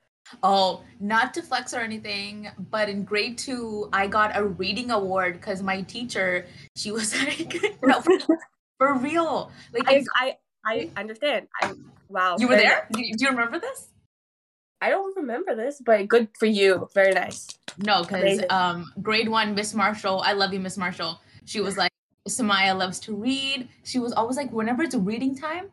Oh, 0.43 0.83
not 0.99 1.33
to 1.35 1.41
flex 1.41 1.73
or 1.73 1.79
anything, 1.79 2.49
but 2.69 2.89
in 2.89 3.03
grade 3.03 3.37
two, 3.37 3.89
I 3.93 4.07
got 4.07 4.35
a 4.35 4.43
reading 4.43 4.91
award 4.91 5.33
because 5.33 5.63
my 5.63 5.81
teacher, 5.83 6.45
she 6.75 6.91
was 6.91 7.15
like, 7.23 7.55
no, 7.81 8.01
for, 8.01 8.17
for 8.77 8.93
real. 8.95 9.51
Like, 9.73 9.87
I 9.87 10.03
I 10.15 10.37
I 10.65 10.89
understand. 10.97 11.47
I 11.61 11.73
wow. 12.09 12.35
you 12.39 12.47
were 12.47 12.55
there? 12.55 12.87
nice. 12.91 13.15
Do 13.15 13.25
you 13.25 13.29
remember 13.29 13.59
this? 13.59 13.87
I 14.81 14.89
don't 14.89 15.15
remember 15.15 15.55
this, 15.55 15.81
but 15.83 16.07
good 16.07 16.29
for 16.37 16.45
you. 16.45 16.87
Very 16.93 17.13
nice. 17.13 17.47
No, 17.79 18.03
because 18.03 18.41
um, 18.49 18.91
grade 19.01 19.27
one, 19.27 19.55
Miss 19.55 19.73
Marshall, 19.73 20.21
I 20.21 20.33
love 20.33 20.53
you, 20.53 20.59
Miss 20.59 20.77
Marshall. 20.77 21.19
She 21.45 21.61
was 21.61 21.77
like, 21.77 21.91
Sumaiya 22.29 22.77
loves 22.77 22.99
to 23.01 23.15
read. 23.15 23.69
She 23.83 23.99
was 23.99 24.13
always 24.13 24.37
like, 24.37 24.51
whenever 24.51 24.83
it's 24.83 24.95
reading 24.95 25.35
time, 25.35 25.71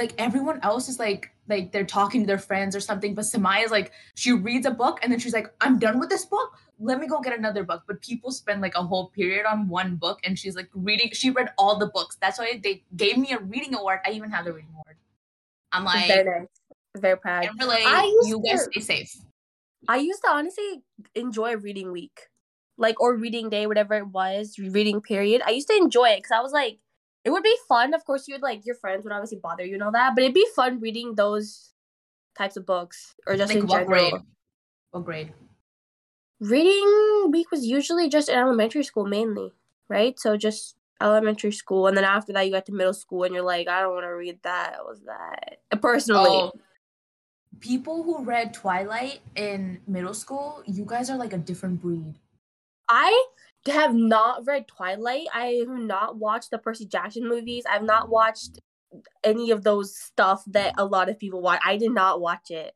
like 0.00 0.14
everyone 0.18 0.58
else 0.62 0.88
is 0.88 0.98
like 0.98 1.30
like 1.48 1.72
they're 1.72 1.84
talking 1.84 2.22
to 2.22 2.26
their 2.26 2.38
friends 2.38 2.74
or 2.74 2.80
something 2.80 3.14
but 3.14 3.24
sumaiya 3.24 3.64
is 3.64 3.70
like 3.70 3.92
she 4.14 4.32
reads 4.32 4.66
a 4.66 4.70
book 4.70 4.98
and 5.02 5.12
then 5.12 5.18
she's 5.18 5.34
like 5.34 5.52
i'm 5.60 5.78
done 5.78 5.98
with 5.98 6.08
this 6.08 6.24
book 6.24 6.56
let 6.78 6.98
me 6.98 7.06
go 7.06 7.20
get 7.20 7.36
another 7.38 7.64
book 7.64 7.82
but 7.86 8.00
people 8.00 8.30
spend 8.30 8.62
like 8.62 8.74
a 8.76 8.82
whole 8.82 9.08
period 9.08 9.44
on 9.46 9.68
one 9.68 9.96
book 9.96 10.18
and 10.24 10.38
she's 10.38 10.56
like 10.56 10.70
reading 10.74 11.10
she 11.12 11.30
read 11.30 11.50
all 11.58 11.78
the 11.78 11.88
books 11.88 12.16
that's 12.20 12.38
why 12.38 12.58
they 12.62 12.82
gave 12.96 13.18
me 13.18 13.32
a 13.32 13.38
reading 13.38 13.74
award 13.74 14.00
i 14.06 14.10
even 14.10 14.30
have 14.30 14.44
the 14.44 14.52
reading 14.52 14.70
award 14.72 14.96
i'm 15.72 15.84
like 15.84 16.06
very 16.06 16.24
nice 16.24 16.48
very 16.96 17.16
proud 17.16 17.48
like 17.60 18.04
you 18.24 18.42
guys 18.44 18.66
to, 18.66 18.80
stay 18.80 18.80
safe 18.80 19.16
i 19.88 19.96
used 19.96 20.22
to 20.22 20.30
honestly 20.30 20.82
enjoy 21.14 21.56
reading 21.56 21.92
week 21.92 22.28
like 22.76 23.00
or 23.00 23.16
reading 23.16 23.48
day 23.48 23.66
whatever 23.66 23.94
it 23.94 24.08
was 24.08 24.58
reading 24.58 25.00
period 25.00 25.40
i 25.46 25.50
used 25.50 25.68
to 25.68 25.76
enjoy 25.76 26.08
it 26.08 26.16
because 26.18 26.32
i 26.32 26.40
was 26.40 26.52
like 26.52 26.78
it 27.24 27.30
would 27.30 27.42
be 27.42 27.56
fun. 27.68 27.94
Of 27.94 28.04
course, 28.04 28.28
you'd 28.28 28.42
like 28.42 28.64
your 28.64 28.74
friends 28.74 29.04
would 29.04 29.12
obviously 29.12 29.38
bother 29.38 29.64
you 29.64 29.74
and 29.74 29.82
all 29.82 29.92
that, 29.92 30.14
but 30.14 30.22
it'd 30.22 30.34
be 30.34 30.46
fun 30.54 30.80
reading 30.80 31.14
those 31.14 31.72
types 32.36 32.56
of 32.56 32.64
books 32.64 33.14
or 33.26 33.36
just 33.36 33.52
like 33.52 33.62
in 33.62 33.66
what 33.66 33.80
general. 33.80 34.10
Grade? 34.10 34.22
What 34.90 35.04
grade? 35.04 35.32
Reading 36.40 37.30
week 37.30 37.50
was 37.50 37.66
usually 37.66 38.08
just 38.08 38.28
in 38.28 38.38
elementary 38.38 38.82
school 38.82 39.06
mainly, 39.06 39.52
right? 39.88 40.18
So 40.18 40.36
just 40.36 40.76
elementary 41.00 41.52
school, 41.52 41.86
and 41.86 41.96
then 41.96 42.04
after 42.04 42.32
that, 42.32 42.46
you 42.46 42.52
got 42.52 42.66
to 42.66 42.72
middle 42.72 42.94
school, 42.94 43.24
and 43.24 43.34
you're 43.34 43.44
like, 43.44 43.68
I 43.68 43.80
don't 43.80 43.94
want 43.94 44.04
to 44.04 44.14
read 44.14 44.38
that. 44.42 44.76
What 44.78 44.88
was 44.88 45.02
that? 45.04 45.80
Personally, 45.80 46.28
oh, 46.30 46.52
people 47.60 48.02
who 48.02 48.24
read 48.24 48.54
Twilight 48.54 49.20
in 49.36 49.80
middle 49.86 50.14
school, 50.14 50.62
you 50.66 50.84
guys 50.84 51.10
are 51.10 51.16
like 51.16 51.32
a 51.32 51.38
different 51.38 51.80
breed. 51.80 52.14
I 52.88 53.26
have 53.66 53.94
not 53.94 54.46
read 54.46 54.66
Twilight. 54.66 55.26
I 55.32 55.64
have 55.66 55.68
not 55.68 56.16
watched 56.16 56.50
the 56.50 56.58
Percy 56.58 56.86
Jackson 56.86 57.28
movies. 57.28 57.64
I've 57.70 57.84
not 57.84 58.08
watched 58.08 58.58
any 59.22 59.50
of 59.50 59.62
those 59.62 59.96
stuff 59.96 60.42
that 60.48 60.74
a 60.78 60.84
lot 60.84 61.08
of 61.08 61.18
people 61.18 61.40
watch. 61.40 61.60
I 61.64 61.76
did 61.76 61.92
not 61.92 62.20
watch 62.20 62.50
it 62.50 62.74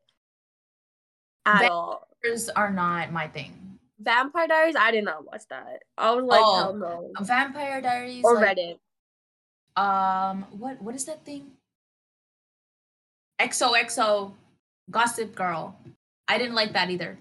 at 1.45 1.61
Vampires 1.61 2.49
all. 2.49 2.53
are 2.55 2.71
not 2.71 3.11
my 3.11 3.27
thing. 3.27 3.74
Vampire 3.99 4.47
Diaries, 4.47 4.75
I 4.77 4.91
did 4.91 5.05
not 5.05 5.25
watch 5.25 5.43
that. 5.49 5.83
I 5.97 6.11
was 6.11 6.25
like, 6.25 6.41
oh, 6.43 6.75
no. 6.75 7.11
Vampire 7.25 7.81
Diaries 7.81 8.23
or 8.23 8.35
like, 8.35 8.57
Reddit. 8.57 8.79
Um, 9.77 10.45
what 10.51 10.81
what 10.81 10.95
is 10.95 11.05
that 11.05 11.25
thing? 11.25 11.51
XOXO 13.39 14.33
Gossip 14.89 15.35
Girl. 15.35 15.77
I 16.27 16.37
didn't 16.37 16.55
like 16.55 16.73
that 16.73 16.89
either. 16.89 17.17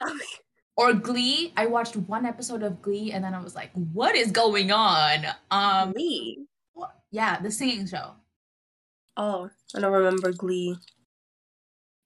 or 0.76 0.92
Glee. 0.92 1.52
I 1.56 1.66
watched 1.66 1.96
one 1.96 2.26
episode 2.26 2.62
of 2.62 2.82
Glee 2.82 3.12
and 3.12 3.24
then 3.24 3.34
I 3.34 3.42
was 3.42 3.54
like, 3.54 3.70
what 3.92 4.14
is 4.14 4.30
going 4.30 4.70
on? 4.70 5.26
Um 5.50 5.92
Glee. 5.92 6.46
Yeah, 7.10 7.40
the 7.40 7.50
singing 7.50 7.86
show. 7.86 8.12
Oh, 9.16 9.48
I 9.74 9.80
don't 9.80 9.92
remember 9.92 10.32
Glee. 10.32 10.76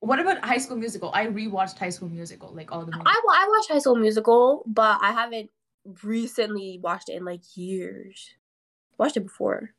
What 0.01 0.21
about 0.21 0.45
High 0.45 0.59
School 0.59 0.77
Musical? 0.77 1.11
I 1.13 1.27
rewatched 1.27 1.79
High 1.79 1.89
School 1.91 2.09
Musical, 2.09 2.53
like 2.55 2.71
all 2.71 2.85
the. 2.85 2.93
Movies. 2.93 3.03
I 3.07 3.21
I 3.31 3.49
watched 3.49 3.71
High 3.71 3.79
School 3.79 3.97
Musical, 3.97 4.63
but 4.67 4.99
I 5.03 5.13
haven't 5.13 5.51
recently 6.03 6.79
watched 6.83 7.09
it 7.09 7.15
in 7.15 7.25
like 7.25 7.43
years. 7.57 8.31
Watched 8.97 9.17
it 9.17 9.25
before. 9.25 9.71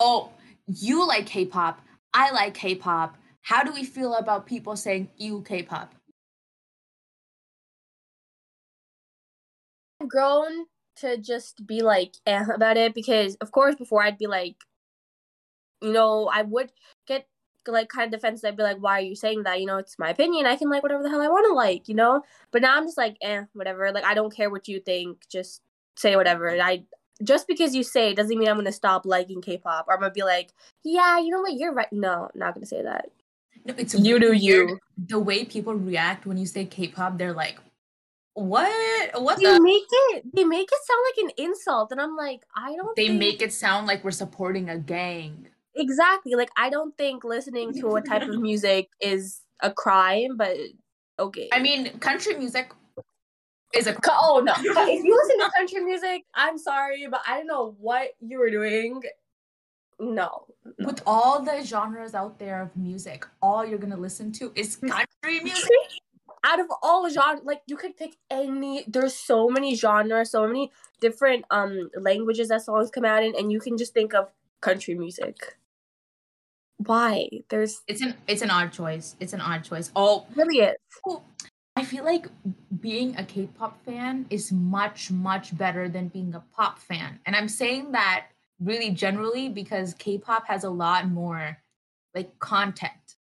Oh, 0.00 0.30
you 0.66 1.06
like 1.06 1.26
K-pop. 1.26 1.80
I 2.12 2.32
like 2.32 2.54
K-pop. 2.54 3.16
How 3.42 3.62
do 3.62 3.72
we 3.72 3.84
feel 3.84 4.14
about 4.14 4.46
people 4.46 4.76
saying 4.76 5.08
you 5.16 5.42
K-pop? 5.42 5.94
I've 10.00 10.08
grown 10.08 10.66
to 10.96 11.16
just 11.16 11.66
be 11.66 11.82
like 11.82 12.14
eh 12.26 12.44
about 12.52 12.76
it 12.76 12.94
because 12.94 13.36
of 13.36 13.52
course 13.52 13.76
before 13.76 14.02
I'd 14.02 14.18
be 14.18 14.26
like 14.26 14.56
you 15.80 15.92
know, 15.92 16.28
I 16.32 16.42
would 16.42 16.72
get 17.06 17.26
like 17.72 17.88
kind 17.88 18.12
of 18.12 18.20
defensive. 18.20 18.48
I'd 18.48 18.56
be 18.56 18.62
like, 18.62 18.78
why 18.78 18.98
are 18.98 19.02
you 19.02 19.14
saying 19.14 19.44
that? 19.44 19.60
You 19.60 19.66
know, 19.66 19.78
it's 19.78 19.98
my 19.98 20.10
opinion. 20.10 20.46
I 20.46 20.56
can 20.56 20.70
like 20.70 20.82
whatever 20.82 21.02
the 21.02 21.10
hell 21.10 21.20
I 21.20 21.28
want 21.28 21.46
to 21.48 21.54
like, 21.54 21.88
you 21.88 21.94
know? 21.94 22.22
But 22.50 22.62
now 22.62 22.76
I'm 22.76 22.86
just 22.86 22.98
like, 22.98 23.16
eh, 23.22 23.44
whatever. 23.52 23.90
Like 23.92 24.04
I 24.04 24.14
don't 24.14 24.34
care 24.34 24.50
what 24.50 24.68
you 24.68 24.80
think. 24.80 25.28
Just 25.28 25.62
say 25.96 26.16
whatever. 26.16 26.46
And 26.46 26.62
I 26.62 26.84
just 27.22 27.48
because 27.48 27.74
you 27.74 27.82
say 27.82 28.10
it 28.10 28.16
doesn't 28.16 28.38
mean 28.38 28.48
I'm 28.48 28.56
gonna 28.56 28.72
stop 28.72 29.04
liking 29.04 29.42
K-pop 29.42 29.86
or 29.88 29.94
I'm 29.94 30.00
gonna 30.00 30.12
be 30.12 30.22
like, 30.22 30.50
yeah, 30.84 31.18
you 31.18 31.30
know 31.30 31.40
what, 31.40 31.54
you're 31.54 31.74
right. 31.74 31.92
No, 31.92 32.30
not 32.34 32.54
gonna 32.54 32.66
say 32.66 32.82
that. 32.82 33.10
No, 33.64 33.74
it's 33.76 33.94
you 33.94 34.18
do 34.18 34.32
you. 34.32 34.78
The 34.96 35.18
way 35.18 35.44
people 35.44 35.74
react 35.74 36.26
when 36.26 36.36
you 36.36 36.46
say 36.46 36.64
K-pop, 36.64 37.18
they're 37.18 37.32
like, 37.32 37.58
what? 38.34 39.20
What 39.20 39.38
they 39.38 39.52
the? 39.52 39.60
make 39.60 39.84
it? 39.90 40.24
They 40.32 40.44
make 40.44 40.68
it 40.70 40.78
sound 40.86 41.00
like 41.06 41.24
an 41.24 41.44
insult, 41.44 41.90
and 41.90 42.00
I'm 42.00 42.16
like, 42.16 42.44
I 42.56 42.76
don't. 42.76 42.94
They 42.94 43.08
think... 43.08 43.18
make 43.18 43.42
it 43.42 43.52
sound 43.52 43.86
like 43.86 44.04
we're 44.04 44.12
supporting 44.12 44.70
a 44.70 44.78
gang. 44.78 45.48
Exactly. 45.78 46.34
Like 46.34 46.50
I 46.56 46.70
don't 46.70 46.96
think 46.98 47.24
listening 47.24 47.72
to 47.80 47.96
a 47.96 48.02
type 48.02 48.22
of 48.22 48.40
music 48.40 48.88
is 49.00 49.40
a 49.60 49.72
crime, 49.72 50.36
but 50.36 50.56
okay. 51.18 51.48
I 51.52 51.60
mean, 51.60 51.98
country 52.00 52.34
music 52.34 52.72
is 53.74 53.86
a 53.86 53.96
oh 54.08 54.42
no. 54.44 54.52
if 54.58 55.04
you 55.04 55.14
listen 55.14 55.38
to 55.38 55.50
country 55.56 55.80
music, 55.80 56.24
I'm 56.34 56.58
sorry, 56.58 57.06
but 57.10 57.20
I 57.26 57.38
don't 57.38 57.46
know 57.46 57.76
what 57.78 58.10
you 58.20 58.38
were 58.38 58.50
doing. 58.50 59.00
No, 60.00 60.46
no. 60.78 60.86
With 60.86 61.02
all 61.06 61.42
the 61.42 61.62
genres 61.64 62.14
out 62.14 62.38
there 62.38 62.62
of 62.62 62.76
music, 62.76 63.26
all 63.40 63.64
you're 63.64 63.78
gonna 63.78 63.96
listen 63.96 64.32
to 64.32 64.52
is 64.54 64.76
country 64.76 65.40
music 65.42 65.70
out 66.44 66.60
of 66.60 66.66
all 66.82 67.08
genres, 67.10 67.44
like 67.44 67.62
you 67.66 67.76
could 67.76 67.96
pick 67.96 68.16
any. 68.30 68.84
There's 68.86 69.14
so 69.14 69.48
many 69.48 69.74
genres, 69.74 70.30
so 70.30 70.46
many 70.46 70.72
different 71.00 71.44
um 71.50 71.90
languages 72.00 72.48
that 72.48 72.62
songs 72.62 72.90
come 72.90 73.04
out 73.04 73.22
in, 73.22 73.34
and 73.36 73.52
you 73.52 73.60
can 73.60 73.76
just 73.76 73.94
think 73.94 74.14
of 74.14 74.30
country 74.60 74.94
music. 74.94 75.56
Why? 76.78 77.28
There's 77.48 77.82
it's 77.86 78.00
an 78.00 78.14
it's 78.26 78.42
an 78.42 78.50
odd 78.50 78.72
choice. 78.72 79.16
It's 79.20 79.32
an 79.32 79.40
odd 79.40 79.64
choice. 79.64 79.90
Oh, 79.94 80.26
really 80.34 80.58
is. 80.58 80.76
I 81.76 81.84
feel 81.84 82.04
like 82.04 82.26
being 82.80 83.16
a 83.16 83.24
K-pop 83.24 83.84
fan 83.84 84.26
is 84.30 84.50
much 84.50 85.10
much 85.10 85.56
better 85.56 85.88
than 85.88 86.08
being 86.08 86.34
a 86.34 86.42
pop 86.52 86.78
fan, 86.78 87.18
and 87.26 87.36
I'm 87.36 87.48
saying 87.48 87.92
that 87.92 88.26
really 88.60 88.90
generally 88.90 89.48
because 89.48 89.94
K-pop 89.94 90.46
has 90.46 90.64
a 90.64 90.70
lot 90.70 91.08
more 91.08 91.58
like 92.14 92.36
content 92.38 93.16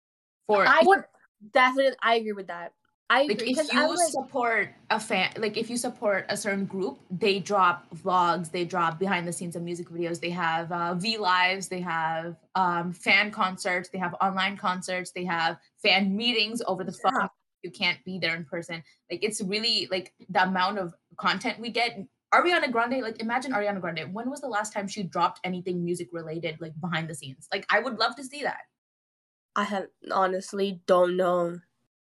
for. 0.46 0.66
I 0.66 0.80
would 0.82 1.04
definitely 1.52 1.96
I 2.02 2.16
agree 2.16 2.32
with 2.32 2.46
that. 2.48 2.72
I 3.08 3.22
like 3.22 3.42
if 3.42 3.72
you 3.72 3.88
like, 3.88 4.08
support 4.08 4.74
a 4.90 4.98
fan, 4.98 5.30
like 5.38 5.56
if 5.56 5.70
you 5.70 5.76
support 5.76 6.26
a 6.28 6.36
certain 6.36 6.66
group, 6.66 6.98
they 7.08 7.38
drop 7.38 7.86
vlogs, 7.94 8.50
they 8.50 8.64
drop 8.64 8.98
behind 8.98 9.28
the 9.28 9.32
scenes 9.32 9.54
of 9.54 9.62
music 9.62 9.88
videos, 9.88 10.20
they 10.20 10.30
have 10.30 10.72
uh, 10.72 10.94
V 10.94 11.16
lives, 11.16 11.68
they 11.68 11.80
have 11.80 12.36
um, 12.56 12.92
fan 12.92 13.30
concerts, 13.30 13.90
they 13.90 13.98
have 13.98 14.14
online 14.20 14.56
concerts, 14.56 15.12
they 15.12 15.24
have 15.24 15.56
fan 15.80 16.16
meetings 16.16 16.60
over 16.66 16.82
the 16.82 16.92
phone. 16.92 17.28
You 17.62 17.70
can't 17.70 18.04
be 18.04 18.18
there 18.18 18.34
in 18.34 18.44
person. 18.44 18.82
Like 19.08 19.22
it's 19.22 19.40
really 19.40 19.86
like 19.88 20.12
the 20.28 20.42
amount 20.42 20.78
of 20.78 20.92
content 21.16 21.60
we 21.60 21.70
get. 21.70 21.98
Ariana 22.34 22.72
Grande, 22.72 23.02
like 23.02 23.20
imagine 23.20 23.52
Ariana 23.52 23.80
Grande. 23.80 24.12
When 24.12 24.28
was 24.28 24.40
the 24.40 24.48
last 24.48 24.72
time 24.72 24.88
she 24.88 25.04
dropped 25.04 25.40
anything 25.44 25.84
music 25.84 26.08
related, 26.12 26.56
like 26.60 26.72
behind 26.80 27.08
the 27.08 27.14
scenes? 27.14 27.46
Like 27.52 27.66
I 27.70 27.78
would 27.78 27.98
love 27.98 28.16
to 28.16 28.24
see 28.24 28.42
that. 28.42 28.62
I 29.54 29.62
have 29.62 29.86
honestly 30.10 30.80
don't 30.86 31.16
know. 31.16 31.60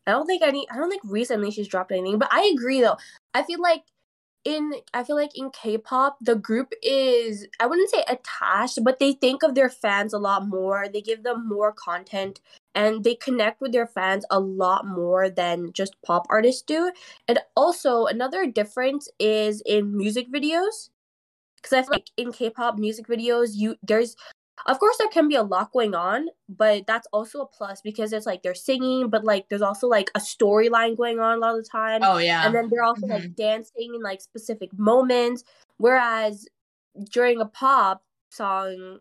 I 0.07 0.11
don't 0.11 0.25
think 0.25 0.41
any 0.41 0.67
I 0.69 0.75
don't 0.77 0.89
think 0.89 1.03
recently 1.05 1.51
she's 1.51 1.67
dropped 1.67 1.91
anything, 1.91 2.19
but 2.19 2.29
I 2.31 2.51
agree 2.53 2.81
though. 2.81 2.97
I 3.33 3.43
feel 3.43 3.61
like 3.61 3.83
in 4.45 4.73
I 4.93 5.03
feel 5.03 5.15
like 5.15 5.37
in 5.37 5.51
K-pop 5.51 6.17
the 6.21 6.35
group 6.35 6.73
is 6.83 7.47
I 7.59 7.67
wouldn't 7.67 7.89
say 7.91 8.03
attached, 8.07 8.79
but 8.83 8.99
they 8.99 9.13
think 9.13 9.43
of 9.43 9.55
their 9.55 9.69
fans 9.69 10.13
a 10.13 10.19
lot 10.19 10.47
more. 10.47 10.87
They 10.89 11.01
give 11.01 11.23
them 11.23 11.47
more 11.47 11.73
content 11.73 12.41
and 12.75 13.03
they 13.03 13.15
connect 13.15 13.61
with 13.61 13.71
their 13.73 13.87
fans 13.87 14.25
a 14.31 14.39
lot 14.39 14.87
more 14.87 15.29
than 15.29 15.71
just 15.73 15.95
pop 16.03 16.25
artists 16.29 16.63
do. 16.63 16.91
And 17.27 17.39
also 17.55 18.05
another 18.07 18.47
difference 18.47 19.09
is 19.19 19.61
in 19.65 19.95
music 19.95 20.31
videos. 20.31 20.89
Cuz 21.63 21.73
I 21.73 21.83
feel 21.83 21.91
like 21.91 22.09
in 22.17 22.31
K-pop 22.31 22.77
music 22.79 23.07
videos 23.07 23.51
you 23.55 23.75
there's 23.83 24.15
of 24.65 24.79
course 24.79 24.97
there 24.97 25.07
can 25.09 25.27
be 25.27 25.35
a 25.35 25.43
lot 25.43 25.71
going 25.71 25.95
on 25.95 26.27
but 26.49 26.85
that's 26.85 27.07
also 27.13 27.41
a 27.41 27.45
plus 27.45 27.81
because 27.81 28.13
it's 28.13 28.25
like 28.25 28.43
they're 28.43 28.53
singing 28.53 29.09
but 29.09 29.23
like 29.23 29.47
there's 29.49 29.61
also 29.61 29.87
like 29.87 30.09
a 30.15 30.19
storyline 30.19 30.97
going 30.97 31.19
on 31.19 31.37
a 31.37 31.39
lot 31.39 31.57
of 31.57 31.63
the 31.63 31.69
time. 31.69 32.01
Oh 32.03 32.17
yeah. 32.17 32.45
And 32.45 32.53
then 32.53 32.69
they're 32.69 32.83
also 32.83 33.07
mm-hmm. 33.07 33.23
like 33.23 33.35
dancing 33.35 33.93
in 33.95 34.01
like 34.01 34.21
specific 34.21 34.69
moments. 34.77 35.43
Whereas 35.77 36.47
during 37.11 37.39
a 37.39 37.45
pop 37.45 38.03
song 38.29 38.99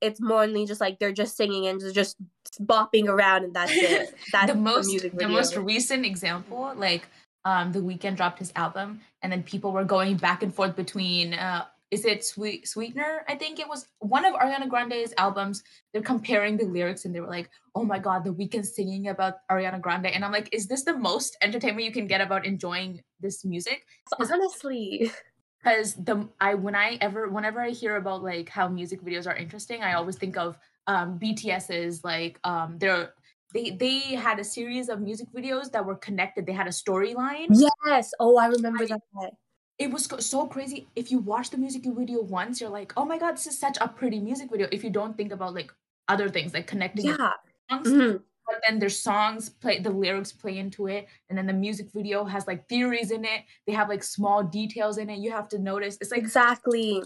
it's 0.00 0.20
more 0.20 0.46
than 0.46 0.66
just 0.66 0.80
like 0.80 0.98
they're 0.98 1.12
just 1.12 1.36
singing 1.36 1.66
and 1.66 1.80
just 1.94 2.16
bopping 2.60 3.08
around 3.08 3.44
and 3.44 3.54
that's 3.54 3.72
it. 3.72 4.14
That's 4.32 4.52
the 4.52 4.58
most 4.58 4.90
the, 5.02 5.08
the 5.08 5.28
most 5.28 5.56
recent 5.56 6.04
example 6.04 6.72
like 6.76 7.08
um 7.44 7.72
the 7.72 7.80
Weeknd 7.80 8.16
dropped 8.16 8.38
his 8.38 8.52
album 8.56 9.00
and 9.22 9.32
then 9.32 9.42
people 9.42 9.72
were 9.72 9.84
going 9.84 10.16
back 10.16 10.42
and 10.42 10.54
forth 10.54 10.76
between 10.76 11.34
uh 11.34 11.64
is 11.94 12.04
it 12.04 12.24
Sweet 12.24 12.66
Sweetener? 12.66 13.24
I 13.28 13.36
think 13.36 13.60
it 13.60 13.68
was 13.68 13.86
one 14.00 14.24
of 14.24 14.34
Ariana 14.34 14.68
Grande's 14.68 15.14
albums. 15.16 15.62
They're 15.92 16.02
comparing 16.02 16.56
the 16.56 16.64
lyrics 16.64 17.04
and 17.04 17.14
they 17.14 17.20
were 17.20 17.28
like, 17.28 17.48
"Oh 17.76 17.84
my 17.84 18.00
god, 18.00 18.24
the 18.24 18.34
Weeknd 18.34 18.66
singing 18.66 19.08
about 19.08 19.34
Ariana 19.48 19.80
Grande," 19.80 20.06
and 20.06 20.24
I'm 20.24 20.32
like, 20.32 20.48
"Is 20.52 20.66
this 20.66 20.82
the 20.82 20.98
most 20.98 21.36
entertainment 21.40 21.86
you 21.86 21.92
can 21.92 22.08
get 22.08 22.20
about 22.20 22.44
enjoying 22.44 23.00
this 23.20 23.44
music?" 23.44 23.86
Honestly, 24.18 25.12
because 25.58 25.94
the 25.94 26.28
I 26.40 26.54
when 26.54 26.74
I 26.74 26.98
ever 27.00 27.28
whenever 27.28 27.60
I 27.60 27.70
hear 27.70 27.96
about 27.96 28.24
like 28.24 28.48
how 28.48 28.66
music 28.66 29.00
videos 29.00 29.28
are 29.28 29.36
interesting, 29.36 29.82
I 29.84 29.94
always 29.94 30.16
think 30.16 30.36
of 30.36 30.58
um 30.88 31.18
BTS's 31.20 32.02
like 32.02 32.40
um 32.42 32.76
their 32.78 33.14
they 33.54 33.70
they 33.70 34.00
had 34.18 34.40
a 34.40 34.44
series 34.44 34.88
of 34.88 35.00
music 35.00 35.28
videos 35.30 35.70
that 35.70 35.86
were 35.86 35.94
connected. 35.94 36.44
They 36.44 36.58
had 36.58 36.66
a 36.66 36.74
storyline. 36.82 37.54
Yes. 37.86 38.10
Oh, 38.18 38.36
I 38.36 38.46
remember 38.46 38.82
I, 38.82 38.98
that. 38.98 39.32
It 39.78 39.90
was 39.90 40.08
so 40.20 40.46
crazy. 40.46 40.88
If 40.94 41.10
you 41.10 41.18
watch 41.18 41.50
the 41.50 41.58
music 41.58 41.82
video 41.84 42.22
once, 42.22 42.60
you're 42.60 42.70
like, 42.70 42.92
"Oh 42.96 43.04
my 43.04 43.18
god, 43.18 43.32
this 43.32 43.46
is 43.46 43.58
such 43.58 43.76
a 43.80 43.88
pretty 43.88 44.20
music 44.20 44.50
video." 44.50 44.68
If 44.70 44.84
you 44.84 44.90
don't 44.90 45.16
think 45.16 45.32
about 45.32 45.54
like 45.54 45.72
other 46.08 46.28
things 46.28 46.54
like 46.54 46.66
connecting 46.66 47.06
yeah. 47.06 47.32
songs, 47.70 47.88
mm-hmm. 47.88 48.16
but 48.46 48.56
then 48.66 48.78
their 48.78 48.88
songs 48.88 49.48
play, 49.48 49.80
the 49.80 49.90
lyrics 49.90 50.30
play 50.30 50.58
into 50.58 50.86
it, 50.86 51.08
and 51.28 51.36
then 51.36 51.46
the 51.46 51.52
music 51.52 51.90
video 51.92 52.24
has 52.24 52.46
like 52.46 52.68
theories 52.68 53.10
in 53.10 53.24
it. 53.24 53.42
They 53.66 53.72
have 53.72 53.88
like 53.88 54.04
small 54.04 54.44
details 54.44 54.98
in 54.98 55.10
it. 55.10 55.18
You 55.18 55.32
have 55.32 55.48
to 55.48 55.58
notice. 55.58 55.98
It's 56.00 56.12
like 56.12 56.20
exactly 56.20 57.02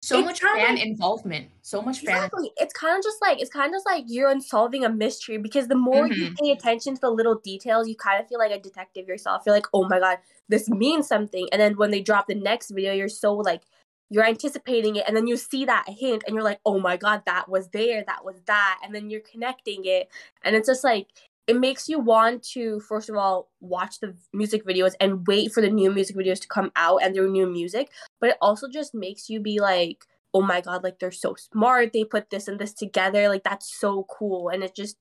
so 0.00 0.18
it's 0.18 0.26
much 0.26 0.40
fan 0.40 0.76
like, 0.76 0.84
involvement 0.84 1.48
so 1.62 1.82
much 1.82 2.02
exactly. 2.02 2.44
fan 2.44 2.52
it's 2.58 2.72
kind 2.72 2.96
of 2.96 3.02
just 3.02 3.18
like 3.20 3.40
it's 3.40 3.50
kind 3.50 3.74
of 3.74 3.82
like 3.84 4.04
you're 4.06 4.30
unsolving 4.30 4.84
a 4.84 4.88
mystery 4.88 5.38
because 5.38 5.66
the 5.66 5.74
more 5.74 6.08
mm-hmm. 6.08 6.22
you 6.22 6.34
pay 6.40 6.50
attention 6.50 6.94
to 6.94 7.00
the 7.00 7.10
little 7.10 7.36
details 7.42 7.88
you 7.88 7.96
kind 7.96 8.22
of 8.22 8.28
feel 8.28 8.38
like 8.38 8.52
a 8.52 8.60
detective 8.60 9.08
yourself 9.08 9.42
you're 9.44 9.54
like 9.54 9.66
oh 9.72 9.88
my 9.88 9.98
god 9.98 10.18
this 10.48 10.68
means 10.68 11.08
something 11.08 11.48
and 11.50 11.60
then 11.60 11.76
when 11.76 11.90
they 11.90 12.00
drop 12.00 12.26
the 12.28 12.34
next 12.34 12.70
video 12.70 12.92
you're 12.92 13.08
so 13.08 13.34
like 13.34 13.62
you're 14.10 14.24
anticipating 14.24 14.96
it 14.96 15.04
and 15.06 15.16
then 15.16 15.26
you 15.26 15.36
see 15.36 15.64
that 15.64 15.84
hint 15.88 16.22
and 16.26 16.34
you're 16.34 16.44
like 16.44 16.60
oh 16.64 16.78
my 16.78 16.96
god 16.96 17.22
that 17.26 17.48
was 17.48 17.68
there 17.68 18.04
that 18.06 18.24
was 18.24 18.36
that 18.46 18.80
and 18.84 18.94
then 18.94 19.10
you're 19.10 19.20
connecting 19.20 19.84
it 19.84 20.08
and 20.42 20.54
it's 20.56 20.68
just 20.68 20.84
like 20.84 21.08
it 21.48 21.58
makes 21.58 21.88
you 21.88 21.98
want 21.98 22.42
to 22.42 22.78
first 22.80 23.08
of 23.08 23.16
all 23.16 23.50
watch 23.60 23.98
the 24.00 24.14
music 24.32 24.64
videos 24.64 24.92
and 25.00 25.26
wait 25.26 25.50
for 25.52 25.60
the 25.60 25.70
new 25.70 25.90
music 25.90 26.14
videos 26.14 26.40
to 26.40 26.46
come 26.46 26.70
out 26.76 26.98
and 27.02 27.14
their 27.14 27.26
new 27.26 27.46
music 27.46 27.90
but 28.20 28.30
it 28.30 28.36
also 28.40 28.68
just 28.68 28.94
makes 28.94 29.28
you 29.28 29.40
be 29.40 29.58
like 29.58 30.04
oh 30.34 30.42
my 30.42 30.60
god 30.60 30.84
like 30.84 30.98
they're 30.98 31.10
so 31.10 31.34
smart 31.34 31.92
they 31.92 32.04
put 32.04 32.30
this 32.30 32.48
and 32.48 32.58
this 32.58 32.72
together 32.72 33.28
like 33.28 33.44
that's 33.44 33.78
so 33.78 34.06
cool. 34.08 34.48
And 34.48 34.62
it 34.62 34.74
just 34.74 34.96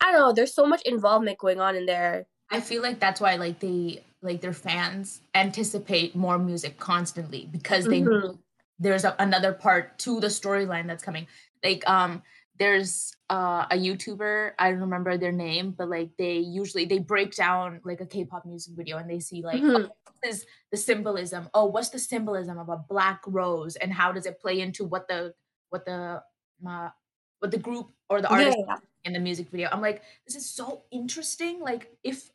i 0.00 0.12
don't 0.12 0.20
know 0.20 0.32
there's 0.32 0.54
so 0.54 0.66
much 0.66 0.82
involvement 0.82 1.38
going 1.38 1.60
on 1.60 1.76
in 1.76 1.86
there. 1.86 2.26
I 2.50 2.60
feel 2.60 2.82
like 2.82 3.00
that's 3.00 3.20
why 3.20 3.36
like 3.36 3.60
they 3.60 4.04
like 4.22 4.40
their 4.40 4.52
fans 4.52 5.20
anticipate 5.34 6.14
more 6.14 6.38
music 6.38 6.78
constantly 6.78 7.48
because 7.50 7.84
they 7.84 8.00
mm-hmm. 8.00 8.36
there's 8.78 9.04
a, 9.04 9.14
another 9.18 9.52
part 9.52 9.98
to 10.00 10.20
the 10.20 10.28
storyline 10.28 10.86
that's 10.86 11.04
coming. 11.04 11.26
Like 11.62 11.88
um 11.88 12.22
there's 12.58 13.16
uh, 13.30 13.66
a 13.70 13.76
YouTuber, 13.76 14.52
I 14.58 14.70
don't 14.70 14.80
remember 14.80 15.16
their 15.16 15.32
name, 15.32 15.72
but 15.76 15.88
like 15.88 16.10
they 16.18 16.38
usually 16.38 16.84
they 16.84 16.98
break 16.98 17.34
down 17.34 17.80
like 17.84 18.00
a 18.00 18.06
K-pop 18.06 18.46
music 18.46 18.74
video 18.76 18.98
and 18.98 19.10
they 19.10 19.20
see 19.20 19.42
like 19.42 19.60
mm-hmm. 19.60 19.86
oh, 19.86 20.12
this 20.22 20.36
is 20.36 20.46
the 20.70 20.76
symbolism. 20.76 21.48
Oh, 21.52 21.66
what's 21.66 21.88
the 21.88 21.98
symbolism 21.98 22.58
of 22.58 22.68
a 22.68 22.76
black 22.76 23.22
rose 23.26 23.76
and 23.76 23.92
how 23.92 24.12
does 24.12 24.26
it 24.26 24.40
play 24.40 24.60
into 24.60 24.84
what 24.84 25.08
the 25.08 25.34
what 25.70 25.84
the 25.84 26.22
uh, 26.66 26.88
what 27.40 27.50
the 27.50 27.58
group 27.58 27.90
or 28.08 28.20
the 28.22 28.28
artist 28.28 28.56
yeah, 28.66 28.76
in 29.04 29.12
the 29.12 29.20
music 29.20 29.48
video? 29.50 29.68
I'm 29.72 29.80
like, 29.80 30.02
this 30.26 30.36
is 30.36 30.48
so 30.48 30.84
interesting. 30.92 31.60
Like 31.60 31.90
if 32.04 32.30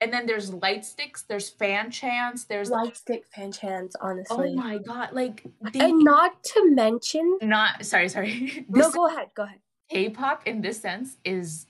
and 0.00 0.12
then 0.12 0.26
there's 0.26 0.52
light 0.52 0.84
sticks, 0.84 1.22
there's 1.22 1.48
fan 1.48 1.90
chants, 1.90 2.44
there's 2.44 2.70
light 2.70 2.96
stick 2.96 3.24
fan 3.34 3.50
chants, 3.50 3.96
honestly. 4.00 4.50
Oh 4.50 4.54
my 4.54 4.78
god, 4.78 5.10
like 5.12 5.44
they, 5.72 5.80
and 5.80 6.04
not 6.04 6.42
to 6.44 6.70
mention 6.70 7.38
not 7.42 7.84
sorry, 7.84 8.08
sorry. 8.08 8.66
no, 8.68 8.90
go 8.90 9.08
ahead, 9.08 9.28
go 9.34 9.44
ahead. 9.44 9.58
K-pop 9.90 10.46
in 10.46 10.60
this 10.60 10.80
sense 10.80 11.16
is 11.24 11.66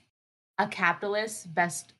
a 0.57 0.67
capitalist 0.67 1.53
best 1.53 1.93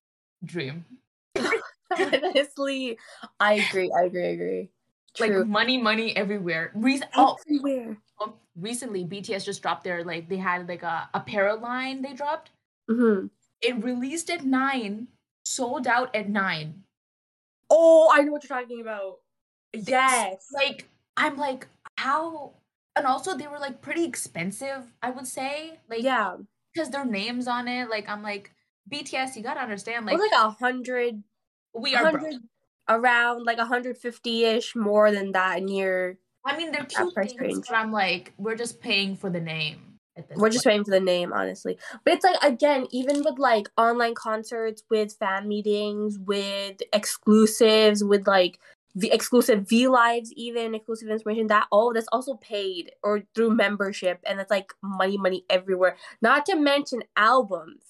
dream. 0.43 0.86
Honestly, 1.98 2.98
I 3.39 3.53
agree. 3.53 3.91
I 3.95 4.03
agree. 4.03 4.25
I 4.25 4.29
agree. 4.29 4.69
True. 5.15 5.39
Like 5.39 5.48
money, 5.48 5.77
money 5.77 6.15
everywhere. 6.17 6.72
Re- 6.75 7.01
oh, 7.15 7.38
everywhere. 7.48 7.98
Oh, 8.19 8.34
recently, 8.60 9.05
BTS 9.05 9.45
just 9.45 9.62
dropped 9.62 9.84
their 9.84 10.04
like 10.04 10.28
they 10.28 10.38
had 10.38 10.67
like 10.67 10.84
a 10.84 11.10
apparel 11.13 11.60
line 11.60 12.01
they 12.01 12.13
dropped. 12.13 12.51
Mm-hmm. 12.89 13.28
It 13.62 13.84
released 13.84 14.30
at 14.30 14.43
nine, 14.43 15.08
sold 15.45 15.88
out 15.88 16.13
at 16.15 16.30
nine. 16.30 16.84
Oh, 17.69 18.12
I 18.13 18.21
know 18.21 18.34
what 18.34 18.43
you're 18.43 18.60
talking 18.60 18.82
about. 18.82 19.19
Yes. 19.73 20.47
Like 20.54 20.89
I'm 21.17 21.38
like, 21.38 21.67
how 21.97 22.54
and 22.95 23.05
also 23.05 23.38
they 23.38 23.47
were 23.47 23.60
like 23.60 23.81
pretty 23.81 24.05
expensive, 24.05 24.93
I 25.01 25.10
would 25.10 25.27
say. 25.27 25.79
Like 25.89 26.03
yeah, 26.03 26.38
because 26.73 26.89
their 26.89 27.05
names 27.05 27.47
on 27.47 27.67
it. 27.67 27.89
Like 27.89 28.10
I'm 28.10 28.23
like 28.23 28.51
BTS, 28.91 29.36
you 29.36 29.43
gotta 29.43 29.62
understand. 29.62 30.05
Like 30.05 30.17
like 30.17 30.31
a 30.34 30.49
hundred. 30.51 31.23
We 31.73 31.95
are 31.95 32.21
around 32.88 33.45
like 33.45 33.58
150 33.58 34.45
ish 34.45 34.75
more 34.75 35.12
than 35.12 35.31
that 35.34 35.63
near. 35.63 36.17
I 36.45 36.58
mean, 36.58 36.71
they're 36.71 36.86
cute 36.86 37.13
things, 37.15 37.34
range. 37.39 37.65
but 37.67 37.75
I'm 37.75 37.91
like, 37.91 38.34
we're 38.38 38.55
just 38.55 38.79
paying 38.79 39.15
for 39.15 39.29
the 39.29 39.41
name. 39.41 39.81
We're 40.15 40.36
point. 40.36 40.53
just 40.53 40.65
paying 40.65 40.84
for 40.84 40.91
the 40.91 40.99
name, 40.99 41.34
honestly. 41.34 41.77
But 42.05 42.13
it's 42.13 42.23
like 42.23 42.41
again, 42.41 42.88
even 42.91 43.17
with 43.23 43.38
like 43.38 43.67
online 43.77 44.13
concerts, 44.13 44.84
with 44.89 45.13
fan 45.13 45.47
meetings, 45.47 46.17
with 46.19 46.81
exclusives, 46.93 48.03
with 48.03 48.25
like 48.27 48.60
the 48.95 49.12
exclusive 49.12 49.67
V 49.67 49.88
lives, 49.89 50.31
even 50.36 50.73
exclusive 50.73 51.10
information, 51.10 51.47
that 51.47 51.67
all 51.71 51.93
that's 51.93 52.08
also 52.13 52.36
paid 52.36 52.91
or 53.03 53.23
through 53.36 53.51
membership, 53.51 54.19
and 54.25 54.39
it's 54.39 54.49
like 54.49 54.73
money, 54.81 55.17
money 55.17 55.43
everywhere. 55.49 55.97
Not 56.21 56.45
to 56.47 56.55
mention 56.55 57.03
albums. 57.17 57.81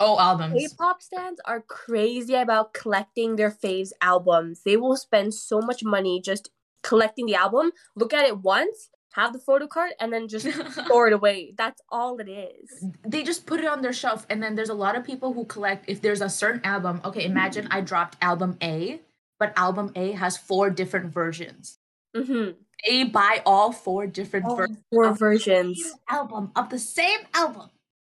Oh, 0.00 0.18
albums. 0.18 0.54
K-pop 0.54 1.02
stands 1.02 1.40
are 1.44 1.60
crazy 1.60 2.34
about 2.34 2.72
collecting 2.72 3.36
their 3.36 3.50
faves 3.50 3.90
albums. 4.00 4.62
They 4.64 4.76
will 4.76 4.96
spend 4.96 5.34
so 5.34 5.60
much 5.60 5.84
money 5.84 6.20
just 6.20 6.50
collecting 6.82 7.26
the 7.26 7.34
album, 7.34 7.72
look 7.96 8.14
at 8.14 8.24
it 8.24 8.38
once, 8.38 8.90
have 9.12 9.32
the 9.32 9.38
photo 9.38 9.66
card, 9.66 9.90
and 10.00 10.12
then 10.12 10.28
just 10.28 10.46
store 10.84 11.08
it 11.08 11.12
away. 11.12 11.52
That's 11.58 11.82
all 11.90 12.18
it 12.18 12.28
is. 12.28 12.86
They 13.04 13.22
just 13.22 13.44
put 13.44 13.60
it 13.60 13.66
on 13.66 13.82
their 13.82 13.92
shelf, 13.92 14.26
and 14.30 14.42
then 14.42 14.54
there's 14.54 14.68
a 14.68 14.74
lot 14.74 14.96
of 14.96 15.04
people 15.04 15.32
who 15.32 15.44
collect. 15.44 15.84
If 15.88 16.00
there's 16.00 16.20
a 16.20 16.28
certain 16.28 16.60
album, 16.64 17.00
okay, 17.04 17.24
imagine 17.24 17.66
I 17.70 17.80
dropped 17.80 18.16
album 18.22 18.56
A 18.62 19.00
but 19.38 19.52
album 19.56 19.92
A 19.94 20.12
has 20.12 20.36
four 20.36 20.70
different 20.70 21.12
versions. 21.12 21.78
Mm-hmm. 22.16 22.52
They 22.86 23.04
buy 23.04 23.42
all 23.44 23.72
four 23.72 24.06
different 24.06 24.46
all 24.46 24.56
ver- 24.56 24.68
four 24.90 25.12
versions 25.12 25.82
album 26.08 26.52
of 26.56 26.70
the 26.70 26.78
same 26.78 27.20
album, 27.34 27.70